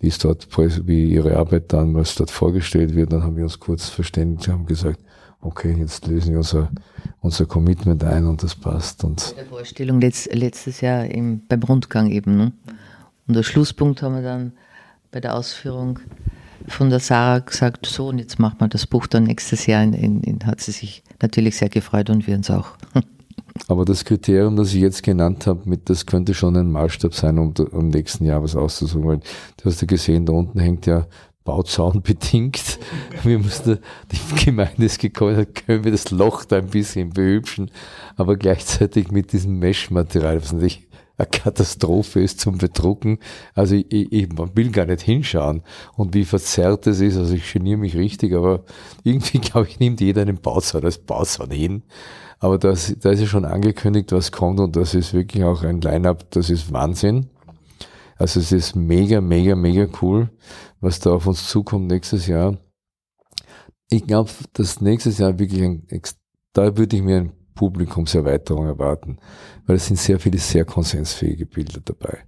wie 0.00 0.08
es 0.08 0.18
dort, 0.18 0.48
wie 0.86 1.12
ihre 1.12 1.36
Arbeit 1.36 1.72
dann, 1.72 1.94
was 1.94 2.14
dort 2.14 2.30
vorgestellt 2.30 2.94
wird, 2.94 3.12
dann 3.12 3.22
haben 3.22 3.36
wir 3.36 3.44
uns 3.44 3.60
kurz 3.60 3.88
verständigt, 3.88 4.48
haben 4.48 4.66
gesagt, 4.66 5.00
okay, 5.40 5.74
jetzt 5.78 6.06
lösen 6.06 6.32
wir 6.32 6.38
unser, 6.38 6.70
unser 7.20 7.46
Commitment 7.46 8.02
ein 8.02 8.26
und 8.26 8.42
das 8.42 8.54
passt. 8.54 9.04
Und 9.04 9.36
der 9.36 9.46
Vorstellung 9.46 10.00
letzt, 10.00 10.32
letztes 10.34 10.80
Jahr 10.80 11.04
im, 11.04 11.46
beim 11.46 11.62
Rundgang 11.62 12.10
eben. 12.10 12.36
Ne? 12.36 12.52
Und 13.26 13.36
der 13.36 13.42
Schlusspunkt 13.42 14.02
haben 14.02 14.16
wir 14.16 14.22
dann 14.22 14.52
bei 15.10 15.20
der 15.20 15.34
Ausführung 15.34 16.00
von 16.66 16.90
der 16.90 17.00
Sarah 17.00 17.40
gesagt, 17.40 17.86
so 17.86 18.08
und 18.08 18.18
jetzt 18.18 18.38
machen 18.38 18.56
wir 18.58 18.68
das 18.68 18.86
Buch 18.86 19.06
dann 19.06 19.24
nächstes 19.24 19.66
Jahr. 19.66 19.82
In, 19.82 19.92
in, 19.92 20.22
in, 20.22 20.46
hat 20.46 20.60
sie 20.60 20.72
sich 20.72 21.02
natürlich 21.20 21.56
sehr 21.56 21.68
gefreut 21.68 22.10
und 22.10 22.26
wir 22.26 22.36
uns 22.36 22.50
auch. 22.50 22.76
Aber 23.68 23.84
das 23.84 24.04
Kriterium, 24.04 24.56
das 24.56 24.74
ich 24.74 24.80
jetzt 24.80 25.02
genannt 25.02 25.46
habe, 25.46 25.68
mit, 25.68 25.88
das 25.88 26.06
könnte 26.06 26.34
schon 26.34 26.56
ein 26.56 26.72
Maßstab 26.72 27.14
sein, 27.14 27.38
um 27.38 27.54
im 27.72 27.88
nächsten 27.88 28.24
Jahr 28.24 28.42
was 28.42 28.56
auszusuchen. 28.56 29.06
Weil 29.06 29.20
du 29.56 29.64
hast 29.64 29.80
ja 29.80 29.86
gesehen, 29.86 30.26
da 30.26 30.32
unten 30.32 30.58
hängt 30.58 30.86
ja 30.86 31.06
Bauzaun 31.44 32.02
bedingt. 32.02 32.78
Wir 33.22 33.38
mussten, 33.38 33.78
die 34.10 34.44
Gemeinde 34.44 34.84
ist 34.84 34.98
gekommen, 34.98 35.46
können 35.54 35.84
wir 35.84 35.92
das 35.92 36.10
Loch 36.10 36.44
da 36.44 36.56
ein 36.56 36.68
bisschen 36.68 37.10
behübschen, 37.10 37.70
aber 38.16 38.36
gleichzeitig 38.36 39.10
mit 39.10 39.32
diesem 39.32 39.58
Mesh-Material, 39.58 40.42
was 40.42 40.52
natürlich 40.52 40.88
eine 41.16 41.28
Katastrophe 41.28 42.22
ist 42.22 42.40
zum 42.40 42.58
Bedrucken. 42.58 43.18
Also 43.54 43.76
ich, 43.76 43.86
ich, 43.90 44.32
man 44.32 44.56
will 44.56 44.70
gar 44.70 44.86
nicht 44.86 45.02
hinschauen 45.02 45.62
und 45.96 46.14
wie 46.14 46.24
verzerrt 46.24 46.86
es 46.88 47.00
ist. 47.00 47.16
Also 47.16 47.34
ich 47.34 47.52
geniere 47.52 47.78
mich 47.78 47.96
richtig, 47.96 48.34
aber 48.34 48.64
irgendwie 49.04 49.38
glaube 49.40 49.68
ich, 49.68 49.78
nimmt 49.78 50.00
jeder 50.00 50.22
einen 50.22 50.40
Bauzaun 50.40 50.84
als 50.84 50.98
Bauzaun 50.98 51.50
hin. 51.50 51.82
Aber 52.44 52.58
das, 52.58 52.94
da 53.00 53.10
ist 53.10 53.20
ja 53.20 53.26
schon 53.26 53.46
angekündigt, 53.46 54.12
was 54.12 54.30
kommt 54.30 54.60
und 54.60 54.76
das 54.76 54.92
ist 54.92 55.14
wirklich 55.14 55.42
auch 55.44 55.62
ein 55.62 55.80
Line-up, 55.80 56.30
das 56.30 56.50
ist 56.50 56.70
Wahnsinn. 56.74 57.30
Also 58.16 58.38
es 58.38 58.52
ist 58.52 58.76
mega, 58.76 59.22
mega, 59.22 59.56
mega 59.56 59.86
cool, 60.02 60.28
was 60.78 61.00
da 61.00 61.14
auf 61.14 61.26
uns 61.26 61.48
zukommt 61.48 61.86
nächstes 61.86 62.26
Jahr. 62.26 62.58
Ich 63.88 64.06
glaube, 64.06 64.30
dass 64.52 64.82
nächstes 64.82 65.16
Jahr 65.16 65.38
wirklich 65.38 65.62
ein, 65.62 65.86
da 66.52 66.76
würde 66.76 66.96
ich 66.96 67.02
mir 67.02 67.16
ein 67.16 67.32
Publikumserweiterung 67.54 68.66
erwarten, 68.66 69.16
weil 69.64 69.76
es 69.76 69.86
sind 69.86 69.98
sehr 69.98 70.20
viele 70.20 70.36
sehr 70.36 70.66
konsensfähige 70.66 71.46
Bilder 71.46 71.80
dabei. 71.82 72.26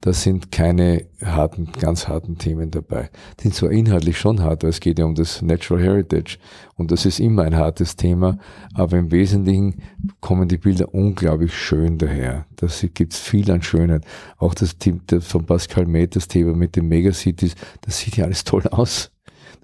Da 0.00 0.12
sind 0.12 0.52
keine 0.52 1.06
harten, 1.20 1.72
ganz 1.72 2.06
harten 2.06 2.38
Themen 2.38 2.70
dabei. 2.70 3.10
Die 3.38 3.44
sind 3.44 3.54
zwar 3.54 3.72
inhaltlich 3.72 4.16
schon 4.16 4.42
hart, 4.42 4.62
weil 4.62 4.70
es 4.70 4.78
geht 4.78 5.00
ja 5.00 5.04
um 5.04 5.16
das 5.16 5.42
Natural 5.42 5.82
Heritage 5.82 6.38
und 6.76 6.92
das 6.92 7.04
ist 7.04 7.18
immer 7.18 7.42
ein 7.42 7.56
hartes 7.56 7.96
Thema, 7.96 8.38
aber 8.74 8.96
im 8.96 9.10
Wesentlichen 9.10 9.82
kommen 10.20 10.48
die 10.48 10.58
Bilder 10.58 10.94
unglaublich 10.94 11.52
schön 11.52 11.98
daher. 11.98 12.46
Da 12.56 12.68
gibt 12.94 13.12
es 13.12 13.18
viel 13.18 13.50
an 13.50 13.62
Schönheit. 13.62 14.04
Auch 14.36 14.54
das 14.54 14.78
Team 14.78 15.00
von 15.20 15.46
Pascal 15.46 15.86
Met, 15.86 16.14
das 16.14 16.28
Thema 16.28 16.54
mit 16.54 16.76
den 16.76 16.86
Megacities, 16.86 17.56
das 17.80 17.98
sieht 17.98 18.16
ja 18.16 18.24
alles 18.24 18.44
toll 18.44 18.68
aus. 18.68 19.10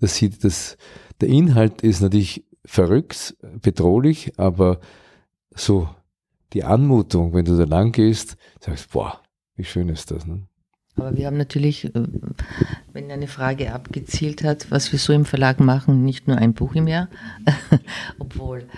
Das 0.01 0.16
sieht, 0.16 0.43
das, 0.43 0.76
der 1.20 1.28
Inhalt 1.28 1.82
ist 1.82 2.01
natürlich 2.01 2.45
verrückt, 2.64 3.37
bedrohlich, 3.62 4.32
aber 4.37 4.80
so 5.55 5.89
die 6.53 6.64
Anmutung, 6.64 7.35
wenn 7.35 7.45
du 7.45 7.57
da 7.57 7.64
lang 7.64 7.93
gehst, 7.93 8.37
sagst, 8.61 8.91
boah, 8.91 9.20
wie 9.57 9.65
schön 9.65 9.89
ist 9.89 10.11
das. 10.11 10.27
Ne? 10.27 10.43
Aber 10.97 11.17
wir 11.17 11.27
haben 11.27 11.37
natürlich, 11.37 11.87
äh, 11.87 12.07
wenn 12.93 13.11
eine 13.11 13.27
Frage 13.27 13.73
abgezielt 13.73 14.45
hat, 14.45 14.71
was 14.71 14.93
wir 14.93 14.99
so 14.99 15.13
im 15.13 15.25
Verlag 15.25 15.61
machen, 15.61 16.05
nicht 16.05 16.29
nur 16.29 16.39
ein 16.39 16.55
Buch 16.55 16.75
im 16.75 16.87
Jahr, 16.87 17.09
obwohl 18.19 18.69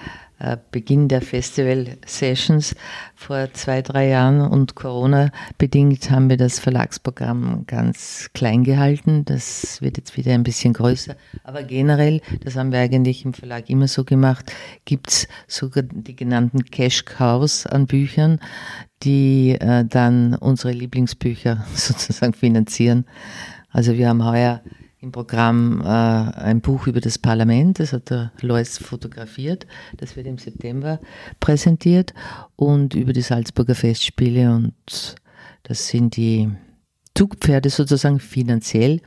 Beginn 0.70 1.08
der 1.08 1.22
Festival-Sessions 1.22 2.74
vor 3.14 3.52
zwei, 3.54 3.80
drei 3.80 4.08
Jahren 4.08 4.42
und 4.42 4.74
Corona 4.74 5.30
bedingt 5.56 6.10
haben 6.10 6.28
wir 6.28 6.36
das 6.36 6.58
Verlagsprogramm 6.58 7.64
ganz 7.66 8.28
klein 8.34 8.62
gehalten. 8.62 9.24
Das 9.24 9.80
wird 9.80 9.96
jetzt 9.96 10.16
wieder 10.16 10.34
ein 10.34 10.42
bisschen 10.42 10.74
größer. 10.74 11.16
Aber 11.42 11.62
generell, 11.62 12.20
das 12.44 12.56
haben 12.56 12.70
wir 12.70 12.80
eigentlich 12.80 13.24
im 13.24 13.32
Verlag 13.32 13.70
immer 13.70 13.88
so 13.88 14.04
gemacht, 14.04 14.52
gibt's 14.84 15.26
sogar 15.46 15.84
die 15.84 16.14
genannten 16.14 16.66
Cash 16.66 17.06
Cows 17.06 17.66
an 17.66 17.86
Büchern, 17.86 18.38
die 19.02 19.52
äh, 19.52 19.86
dann 19.86 20.34
unsere 20.34 20.72
Lieblingsbücher 20.72 21.64
sozusagen 21.74 22.34
finanzieren. 22.34 23.06
Also 23.70 23.96
wir 23.96 24.08
haben 24.08 24.24
heuer 24.24 24.60
im 25.06 25.12
Programm 25.12 25.80
äh, 25.82 25.86
ein 25.86 26.60
Buch 26.60 26.88
über 26.88 27.00
das 27.00 27.16
Parlament, 27.16 27.78
das 27.78 27.92
hat 27.92 28.10
der 28.10 28.32
Lois 28.40 28.78
fotografiert, 28.78 29.64
das 29.98 30.16
wird 30.16 30.26
im 30.26 30.36
September 30.36 30.98
präsentiert 31.38 32.12
und 32.56 32.94
über 32.94 33.12
die 33.12 33.22
Salzburger 33.22 33.76
Festspiele 33.76 34.52
und 34.52 34.74
das 35.62 35.86
sind 35.86 36.16
die 36.16 36.50
Zugpferde 37.14 37.70
sozusagen 37.70 38.18
finanziell 38.18 39.00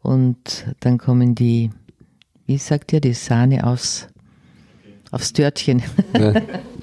und 0.00 0.64
dann 0.80 0.96
kommen 0.96 1.34
die, 1.34 1.70
wie 2.46 2.56
sagt 2.56 2.94
ihr, 2.94 3.02
die 3.02 3.12
Sahne 3.12 3.66
aufs, 3.66 4.08
aufs 5.10 5.34
Törtchen. 5.34 5.82
Ja. 6.18 6.32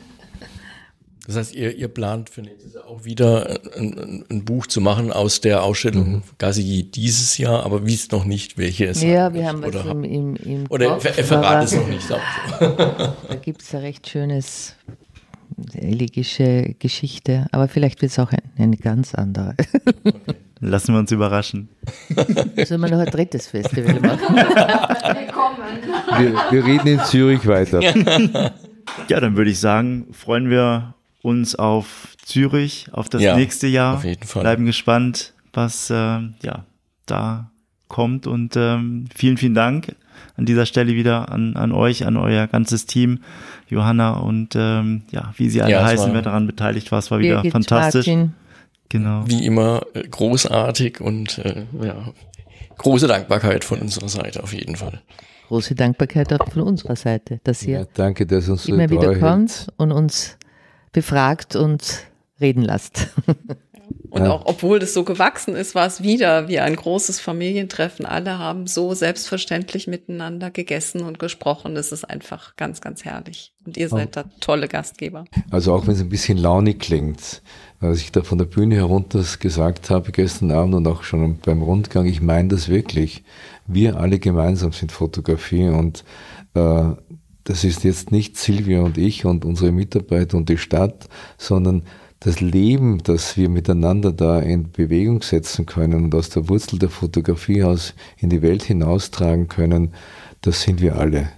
Das 1.26 1.38
heißt, 1.38 1.56
ihr, 1.56 1.74
ihr 1.76 1.88
plant 1.88 2.30
für 2.30 2.42
nächstes 2.42 2.74
Jahr 2.74 2.86
auch 2.86 3.06
wieder 3.06 3.62
ein, 3.78 4.26
ein 4.30 4.44
Buch 4.44 4.68
zu 4.68 4.82
machen 4.82 5.14
aus 5.14 5.40
der 5.40 5.64
Ausstellung 5.64 6.16
mhm. 6.16 6.24
quasi 6.38 6.84
dieses 6.84 7.38
Jahr, 7.38 7.66
aber 7.66 7.86
wisst 7.86 8.12
noch 8.12 8.26
nicht, 8.26 8.58
welche 8.58 8.88
es 8.88 9.02
Ja, 9.02 9.34
wir 9.34 9.48
haben 9.48 9.62
was 9.62 9.86
im, 9.86 10.04
im, 10.04 10.36
im 10.36 10.66
Oder 10.68 10.90
Kopf, 10.90 11.06
er 11.06 11.24
verrat 11.24 11.64
es 11.64 11.76
noch 11.76 11.88
nicht. 11.88 12.10
da 12.60 13.16
gibt 13.42 13.62
es 13.62 13.74
ein 13.74 13.82
recht 13.82 14.10
schönes 14.10 14.76
elegische 15.76 16.76
Geschichte, 16.80 17.48
aber 17.52 17.70
vielleicht 17.70 18.02
wird 18.02 18.12
es 18.12 18.20
auch 18.20 18.32
ein, 18.32 18.42
eine 18.58 18.76
ganz 18.76 19.16
andere. 19.16 19.56
Okay. 20.04 20.18
Lassen 20.60 20.94
wir 20.94 21.00
uns 21.00 21.12
überraschen. 21.12 21.68
Sollen 22.66 22.82
wir 22.82 22.90
noch 22.90 23.00
ein 23.00 23.08
drittes 23.08 23.48
Festival 23.48 24.00
machen? 24.00 24.36
Willkommen. 24.36 25.58
Wir, 26.20 26.34
wir 26.52 26.66
reden 26.66 26.88
in 26.88 27.00
Zürich 27.02 27.46
weiter. 27.46 27.82
Ja, 27.82 29.20
dann 29.20 29.36
würde 29.36 29.52
ich 29.52 29.60
sagen, 29.60 30.08
freuen 30.14 30.50
wir 30.50 30.96
uns 31.24 31.56
auf 31.56 32.16
Zürich, 32.24 32.90
auf 32.92 33.10
das 33.10 33.24
ja, 33.24 33.36
nächste 33.36 33.66
Jahr. 33.66 33.96
Auf 33.96 34.04
jeden 34.04 34.28
Fall. 34.28 34.44
Bleiben 34.44 34.66
gespannt, 34.66 35.34
was 35.54 35.90
äh, 35.90 35.94
ja 35.96 36.66
da 37.08 37.50
kommt. 37.88 38.28
Und 38.28 38.56
ähm, 38.56 39.06
vielen, 39.16 39.38
vielen 39.38 39.56
Dank 39.56 39.96
an 40.36 40.46
dieser 40.46 40.66
Stelle 40.66 40.94
wieder 40.94 41.32
an, 41.32 41.56
an 41.56 41.72
euch, 41.72 42.06
an 42.06 42.18
euer 42.18 42.48
ganzes 42.48 42.86
Team, 42.86 43.20
Johanna 43.68 44.12
und 44.18 44.56
ähm, 44.56 45.04
ja, 45.12 45.34
wie 45.38 45.50
sie 45.50 45.62
alle 45.62 45.72
Ja, 45.72 45.84
heißen, 45.84 46.14
wer 46.14 46.22
daran 46.22 46.46
beteiligt 46.46 46.92
war, 46.92 47.00
es 47.00 47.10
war 47.10 47.20
wieder 47.20 47.36
Birgit, 47.36 47.52
fantastisch. 47.54 48.08
Martin, 48.08 48.34
Genau. 48.90 49.24
Wie 49.26 49.44
immer 49.44 49.82
äh, 49.96 50.08
großartig 50.08 51.02
und 51.02 51.40
äh, 51.40 51.66
ja, 51.82 52.14
große 52.78 53.08
Dankbarkeit 53.08 53.64
von 53.64 53.80
unserer 53.80 54.10
Seite 54.10 54.44
auf 54.44 54.54
jeden 54.54 54.76
Fall. 54.76 55.02
große 55.48 55.74
Dankbarkeit 55.74 56.32
auch 56.34 56.52
von 56.52 56.62
unserer 56.62 56.96
Seite, 56.96 57.40
dass 57.44 57.64
ihr 57.64 57.80
Ja, 57.80 57.86
danke, 57.94 58.28
dass 58.28 58.50
uns 58.50 58.68
immer 58.68 58.90
wieder 58.90 59.10
hält. 59.12 59.22
kommt 59.22 59.68
und 59.78 59.92
uns 59.92 60.38
befragt 60.94 61.56
und 61.56 62.04
reden 62.40 62.62
lasst. 62.64 63.08
Und 64.10 64.26
Ja. 64.26 64.32
auch 64.32 64.46
obwohl 64.46 64.78
das 64.78 64.94
so 64.94 65.04
gewachsen 65.04 65.56
ist, 65.56 65.74
war 65.74 65.88
es 65.88 66.04
wieder 66.04 66.48
wie 66.48 66.60
ein 66.60 66.76
großes 66.76 67.20
Familientreffen. 67.20 68.06
Alle 68.06 68.38
haben 68.38 68.68
so 68.68 68.94
selbstverständlich 68.94 69.88
miteinander 69.88 70.52
gegessen 70.52 71.02
und 71.02 71.18
gesprochen. 71.18 71.74
Das 71.74 71.92
ist 71.92 72.04
einfach 72.08 72.56
ganz, 72.56 72.80
ganz 72.80 73.04
herrlich. 73.06 73.54
Und 73.66 73.76
ihr 73.76 73.90
seid 73.90 74.16
da 74.16 74.26
tolle 74.40 74.68
Gastgeber. 74.68 75.26
Also 75.50 75.74
auch 75.74 75.88
wenn 75.88 75.96
es 75.96 76.02
ein 76.02 76.10
bisschen 76.10 76.38
launig 76.38 76.80
klingt, 76.80 77.42
als 77.80 78.02
ich 78.02 78.12
da 78.12 78.22
von 78.22 78.38
der 78.38 78.46
Bühne 78.46 78.76
herunter 78.76 79.24
gesagt 79.40 79.90
habe 79.90 80.12
gestern 80.12 80.52
Abend 80.52 80.76
und 80.76 80.86
auch 80.88 81.02
schon 81.04 81.40
beim 81.40 81.64
Rundgang, 81.64 82.06
ich 82.06 82.22
meine 82.22 82.50
das 82.50 82.70
wirklich. 82.70 83.24
Wir 83.66 83.98
alle 83.98 84.20
gemeinsam 84.20 84.74
sind 84.74 84.92
Fotografie 84.92 85.70
und 85.70 86.04
äh, 86.54 86.84
das 87.44 87.64
ist 87.64 87.84
jetzt 87.84 88.12
nicht 88.12 88.38
Silvia 88.38 88.82
und 88.82 88.98
ich 88.98 89.26
und 89.26 89.46
unsere 89.46 89.72
Mitarbeiter 89.72 90.38
und 90.38 90.50
die 90.50 90.58
Stadt, 90.58 91.10
sondern 91.38 91.84
das 92.20 92.40
Leben, 92.40 93.00
das 93.04 93.36
wir 93.36 93.50
miteinander 93.50 94.14
da 94.14 94.40
in 94.40 94.72
Bewegung 94.72 95.22
setzen 95.22 95.66
können 95.66 96.06
und 96.06 96.16
aus 96.16 96.30
der 96.30 96.48
Wurzel 96.48 96.80
der 96.80 96.90
Fotografie 96.90 97.64
aus 97.64 97.96
in 98.18 98.30
die 98.30 98.42
Welt 98.42 98.64
hinaustragen 98.64 99.50
können, 99.50 99.94
das 100.42 100.62
sind 100.62 100.82
wir 100.82 100.96
alle. 100.96 101.30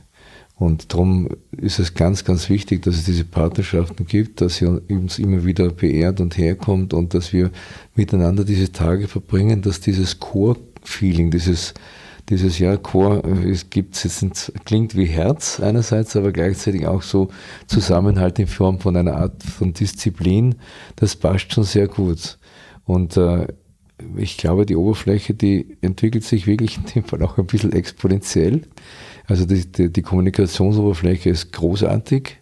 Und 0.58 0.94
darum 0.94 1.28
ist 1.52 1.80
es 1.80 1.96
ganz, 1.96 2.24
ganz 2.24 2.50
wichtig, 2.50 2.84
dass 2.84 2.96
es 2.96 3.06
diese 3.06 3.26
Partnerschaften 3.26 4.06
gibt, 4.06 4.40
dass 4.40 4.58
sie 4.58 4.66
uns 4.66 5.20
immer 5.20 5.44
wieder 5.44 5.70
beehrt 5.70 6.22
und 6.22 6.38
herkommt 6.38 6.94
und 6.94 7.14
dass 7.14 7.34
wir 7.34 7.52
miteinander 7.96 8.46
diese 8.46 8.72
Tage 8.72 9.08
verbringen, 9.08 9.62
dass 9.62 9.82
dieses 9.82 10.20
Core-Feeling, 10.20 11.30
dieses, 11.30 11.74
dieses 12.30 12.60
ja, 12.60 12.78
Core, 12.78 13.24
äh, 13.24 13.50
es 13.50 13.70
gibt, 13.70 14.04
es 14.04 14.52
klingt 14.66 14.96
wie 14.96 15.06
Herz 15.06 15.60
einerseits, 15.60 16.16
aber 16.16 16.32
gleichzeitig 16.32 16.88
auch 16.88 17.02
so 17.02 17.30
Zusammenhalt 17.68 18.40
in 18.40 18.48
Form 18.48 18.80
von 18.80 18.96
einer 18.96 19.18
Art 19.18 19.44
von 19.44 19.74
Disziplin, 19.74 20.56
das 20.96 21.16
passt 21.16 21.54
schon 21.54 21.64
sehr 21.64 21.88
gut. 21.88 22.38
Und 22.86 23.18
äh, 23.18 23.48
ich 24.18 24.38
glaube, 24.38 24.66
die 24.66 24.76
Oberfläche, 24.76 25.34
die 25.34 25.78
entwickelt 25.82 26.24
sich 26.24 26.48
wirklich 26.48 26.78
in 26.78 26.86
dem 26.86 27.04
Fall 27.04 27.22
auch 27.24 27.38
ein 27.38 27.48
bisschen 27.48 27.74
exponentiell. 27.74 28.62
Also 29.28 29.46
die, 29.46 29.72
die, 29.72 29.92
die 29.92 30.02
Kommunikationsoberfläche 30.02 31.30
ist 31.30 31.52
großartig, 31.54 32.38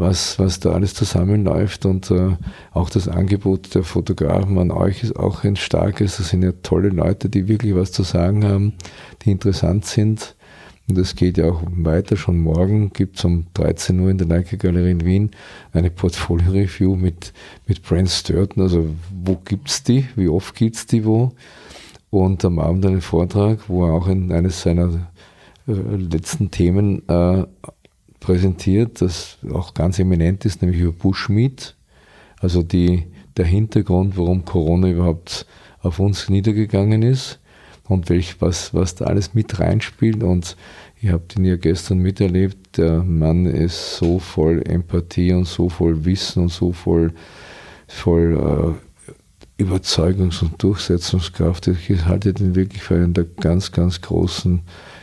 was, 0.00 0.38
was 0.38 0.60
da 0.60 0.70
alles 0.70 0.94
zusammenläuft 0.94 1.86
und 1.86 2.10
äh, 2.10 2.36
auch 2.72 2.90
das 2.90 3.06
Angebot 3.06 3.74
der 3.74 3.84
Fotografen 3.84 4.58
an 4.58 4.70
euch 4.70 5.02
ist 5.02 5.16
auch 5.16 5.44
ein 5.44 5.56
starkes. 5.56 6.16
Das 6.16 6.30
sind 6.30 6.42
ja 6.42 6.52
tolle 6.62 6.88
Leute, 6.88 7.28
die 7.28 7.46
wirklich 7.46 7.74
was 7.74 7.92
zu 7.92 8.02
sagen 8.02 8.44
haben, 8.44 8.72
die 9.22 9.30
interessant 9.30 9.84
sind. 9.84 10.34
Und 10.88 10.98
das 10.98 11.14
geht 11.14 11.38
ja 11.38 11.50
auch 11.50 11.62
weiter. 11.70 12.16
Schon 12.16 12.40
morgen 12.40 12.92
gibt 12.92 13.18
es 13.18 13.24
um 13.24 13.46
13 13.54 14.00
Uhr 14.00 14.10
in 14.10 14.18
der 14.18 14.26
Leica 14.26 14.56
Galerie 14.56 14.90
in 14.90 15.04
Wien 15.04 15.30
eine 15.72 15.90
Portfolio-Review 15.90 16.96
mit, 16.96 17.32
mit 17.66 17.82
Brent 17.84 18.10
Sturton. 18.10 18.64
Also 18.64 18.88
wo 19.24 19.36
gibt's 19.36 19.84
die? 19.84 20.08
Wie 20.16 20.28
oft 20.28 20.56
gibt's 20.56 20.86
die 20.86 21.04
wo? 21.04 21.30
Und 22.10 22.44
am 22.44 22.58
Abend 22.58 22.84
einen 22.86 23.02
Vortrag, 23.02 23.68
wo 23.68 23.86
er 23.86 23.92
auch 23.92 24.08
in 24.08 24.32
eines 24.32 24.62
seiner 24.62 25.06
äh, 25.68 25.72
letzten 25.72 26.50
Themen 26.50 27.08
äh, 27.08 27.44
präsentiert, 28.20 29.00
das 29.00 29.38
auch 29.52 29.74
ganz 29.74 29.98
eminent 29.98 30.44
ist, 30.44 30.62
nämlich 30.62 30.80
über 30.80 30.92
Bushmeat. 30.92 31.74
Also 32.38 32.62
die, 32.62 33.06
der 33.36 33.46
Hintergrund, 33.46 34.16
warum 34.16 34.44
Corona 34.44 34.88
überhaupt 34.88 35.46
auf 35.80 35.98
uns 35.98 36.28
niedergegangen 36.28 37.02
ist 37.02 37.40
und 37.88 38.08
welch, 38.08 38.40
was, 38.40 38.72
was 38.72 38.94
da 38.94 39.06
alles 39.06 39.34
mit 39.34 39.58
reinspielt. 39.58 40.22
Und 40.22 40.56
ihr 41.00 41.12
habt 41.12 41.36
ihn 41.36 41.44
ja 41.44 41.56
gestern 41.56 41.98
miterlebt. 41.98 42.78
Der 42.78 43.02
Mann 43.02 43.46
ist 43.46 43.96
so 43.96 44.18
voll 44.18 44.62
Empathie 44.66 45.32
und 45.32 45.46
so 45.46 45.68
voll 45.68 46.04
Wissen 46.04 46.44
und 46.44 46.52
so 46.52 46.72
voll, 46.72 47.12
voll 47.88 48.76
äh, 49.58 49.62
Überzeugungs- 49.62 50.42
und 50.42 50.62
Durchsetzungskraft. 50.62 51.66
Ich 51.66 52.04
halte 52.04 52.32
den 52.32 52.54
wirklich 52.54 52.82
für 52.82 52.94
einen 52.94 53.12
der 53.12 53.24
ganz, 53.24 53.72
ganz 53.72 54.00
großen 54.00 54.62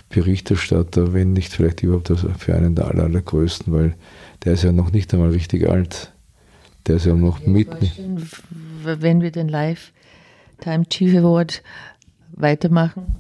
Berichterstatter, 0.09 1.13
wenn 1.13 1.33
nicht 1.33 1.53
vielleicht 1.53 1.83
überhaupt 1.83 2.11
für 2.37 2.55
einen 2.55 2.75
der 2.75 2.87
aller, 2.87 3.03
allergrößten, 3.03 3.73
weil 3.73 3.95
der 4.45 4.53
ist 4.53 4.63
ja 4.63 4.71
noch 4.71 4.91
nicht 4.91 5.13
einmal 5.13 5.29
richtig 5.29 5.69
alt. 5.69 6.13
Der 6.87 6.95
ist 6.97 7.05
ja 7.05 7.13
noch 7.15 7.45
mitten. 7.45 7.89
Wenn 8.83 9.21
wir 9.21 9.31
den 9.31 9.49
Lifetime 9.49 10.87
Chief 10.89 11.15
Award 11.17 11.61
weitermachen. 12.31 13.15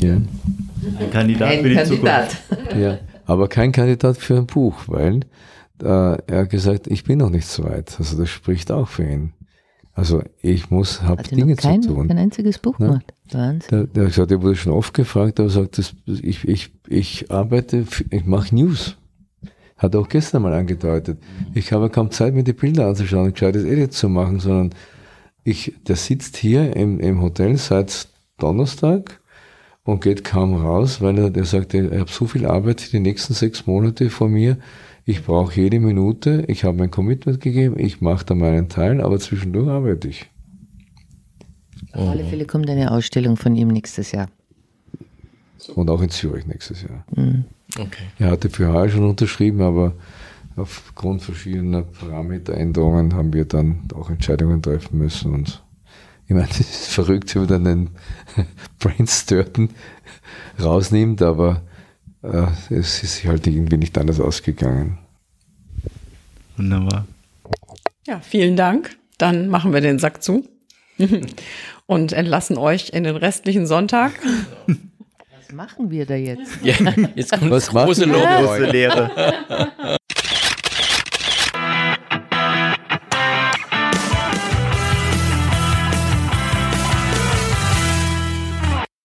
Ja. 0.00 0.14
Ein 0.14 1.10
Kandidat 1.10 1.54
für 1.60 1.68
die 1.68 1.84
Zukunft. 1.84 2.36
Ja, 2.78 2.98
aber 3.26 3.48
kein 3.48 3.72
Kandidat 3.72 4.16
für 4.16 4.36
ein 4.36 4.46
Buch, 4.46 4.74
weil 4.86 5.20
äh, 5.82 5.86
er 5.86 6.40
hat 6.42 6.50
gesagt, 6.50 6.86
ich 6.86 7.04
bin 7.04 7.18
noch 7.18 7.30
nicht 7.30 7.46
so 7.46 7.64
weit. 7.64 7.96
Also 7.98 8.16
das 8.18 8.28
spricht 8.30 8.70
auch 8.70 8.88
für 8.88 9.04
ihn. 9.04 9.32
Also 9.92 10.22
ich 10.42 10.70
muss, 10.70 11.02
habe 11.02 11.18
Hat 11.22 11.30
er 11.32 11.36
Dinge 11.36 11.54
noch 11.54 11.62
kein, 11.62 11.82
zu 11.82 11.94
tun. 11.94 12.08
kein 12.08 12.18
einziges 12.18 12.58
Buch 12.58 12.78
Ne? 12.78 12.86
gemacht. 12.86 13.13
Wahnsinn. 13.30 13.88
Der, 13.94 14.04
hat 14.04 14.10
gesagt, 14.10 14.30
er 14.30 14.42
wurde 14.42 14.56
schon 14.56 14.72
oft 14.72 14.94
gefragt, 14.94 15.40
aber 15.40 15.48
er 15.48 15.52
sagt, 15.52 15.78
das, 15.78 15.94
ich, 16.06 16.46
ich, 16.46 16.72
ich 16.88 17.30
arbeite, 17.30 17.86
ich 18.10 18.24
mache 18.24 18.54
News. 18.54 18.96
Hat 19.76 19.94
er 19.94 20.00
auch 20.00 20.08
gestern 20.08 20.42
mal 20.42 20.54
angedeutet. 20.54 21.18
Ich 21.54 21.72
habe 21.72 21.90
kaum 21.90 22.10
Zeit, 22.10 22.34
mir 22.34 22.44
die 22.44 22.52
Bilder 22.52 22.86
anzuschauen 22.86 23.26
und 23.26 23.32
gescheites 23.32 23.64
Edit 23.64 23.92
zu 23.92 24.08
machen, 24.08 24.40
sondern 24.40 24.70
ich, 25.42 25.74
der 25.86 25.96
sitzt 25.96 26.36
hier 26.36 26.74
im, 26.76 27.00
im 27.00 27.20
Hotel 27.20 27.56
seit 27.56 28.08
Donnerstag 28.38 29.20
und 29.84 30.02
geht 30.02 30.24
kaum 30.24 30.54
raus, 30.54 31.00
weil 31.00 31.18
er, 31.18 31.30
der 31.30 31.44
sagt, 31.44 31.74
ich 31.74 31.90
habe 31.92 32.10
so 32.10 32.26
viel 32.26 32.46
Arbeit 32.46 32.92
die 32.92 33.00
nächsten 33.00 33.34
sechs 33.34 33.66
Monate 33.66 34.10
vor 34.10 34.28
mir. 34.28 34.58
Ich 35.04 35.24
brauche 35.24 35.60
jede 35.60 35.80
Minute. 35.80 36.44
Ich 36.48 36.64
habe 36.64 36.78
mein 36.78 36.90
Commitment 36.90 37.40
gegeben. 37.40 37.78
Ich 37.78 38.00
mache 38.00 38.24
da 38.24 38.34
meinen 38.34 38.70
Teil, 38.70 39.02
aber 39.02 39.18
zwischendurch 39.18 39.68
arbeite 39.68 40.08
ich. 40.08 40.30
Auf 41.92 42.08
alle 42.08 42.24
Fälle 42.24 42.44
kommt 42.46 42.68
eine 42.68 42.90
Ausstellung 42.90 43.36
von 43.36 43.54
ihm 43.56 43.68
nächstes 43.68 44.12
Jahr. 44.12 44.28
Und 45.74 45.88
auch 45.90 46.02
in 46.02 46.10
Zürich 46.10 46.46
nächstes 46.46 46.82
Jahr. 46.82 47.04
Okay. 47.78 48.04
Er 48.18 48.30
hatte 48.30 48.50
für 48.50 48.72
heuer 48.72 48.88
schon 48.88 49.08
unterschrieben, 49.08 49.62
aber 49.62 49.94
aufgrund 50.56 51.22
verschiedener 51.22 51.82
Parameteränderungen 51.82 53.14
haben 53.14 53.32
wir 53.32 53.44
dann 53.44 53.88
auch 53.94 54.10
Entscheidungen 54.10 54.62
treffen 54.62 54.98
müssen. 54.98 55.32
Und 55.32 55.62
ich 56.26 56.34
meine, 56.34 56.48
es 56.50 56.60
ist 56.60 56.88
verrückt, 56.88 57.34
wenn 57.34 57.42
man 57.42 57.48
dann 57.48 57.66
einen 57.66 57.90
Brain 58.78 59.06
Sturton 59.06 59.70
rausnimmt, 60.62 61.22
aber 61.22 61.62
äh, 62.22 62.46
es 62.70 63.02
ist 63.02 63.16
sich 63.16 63.26
halt 63.26 63.46
irgendwie 63.46 63.76
nicht 63.76 63.96
anders 63.98 64.20
ausgegangen. 64.20 64.98
Wunderbar. 66.56 67.06
Ja, 68.06 68.20
vielen 68.20 68.56
Dank. 68.56 68.96
Dann 69.18 69.48
machen 69.48 69.72
wir 69.72 69.80
den 69.80 69.98
Sack 69.98 70.22
zu 70.22 70.46
und 71.86 72.12
entlassen 72.12 72.58
euch 72.58 72.90
in 72.90 73.04
den 73.04 73.16
restlichen 73.16 73.66
Sonntag. 73.66 74.12
Was 74.66 75.52
machen 75.52 75.90
wir 75.90 76.06
da 76.06 76.14
jetzt? 76.14 76.58
Ja, 76.62 76.74
jetzt 77.14 77.32
kommt 77.32 77.50
Was. 77.50 77.86
Große 78.46 78.70
Lehre. 78.70 79.96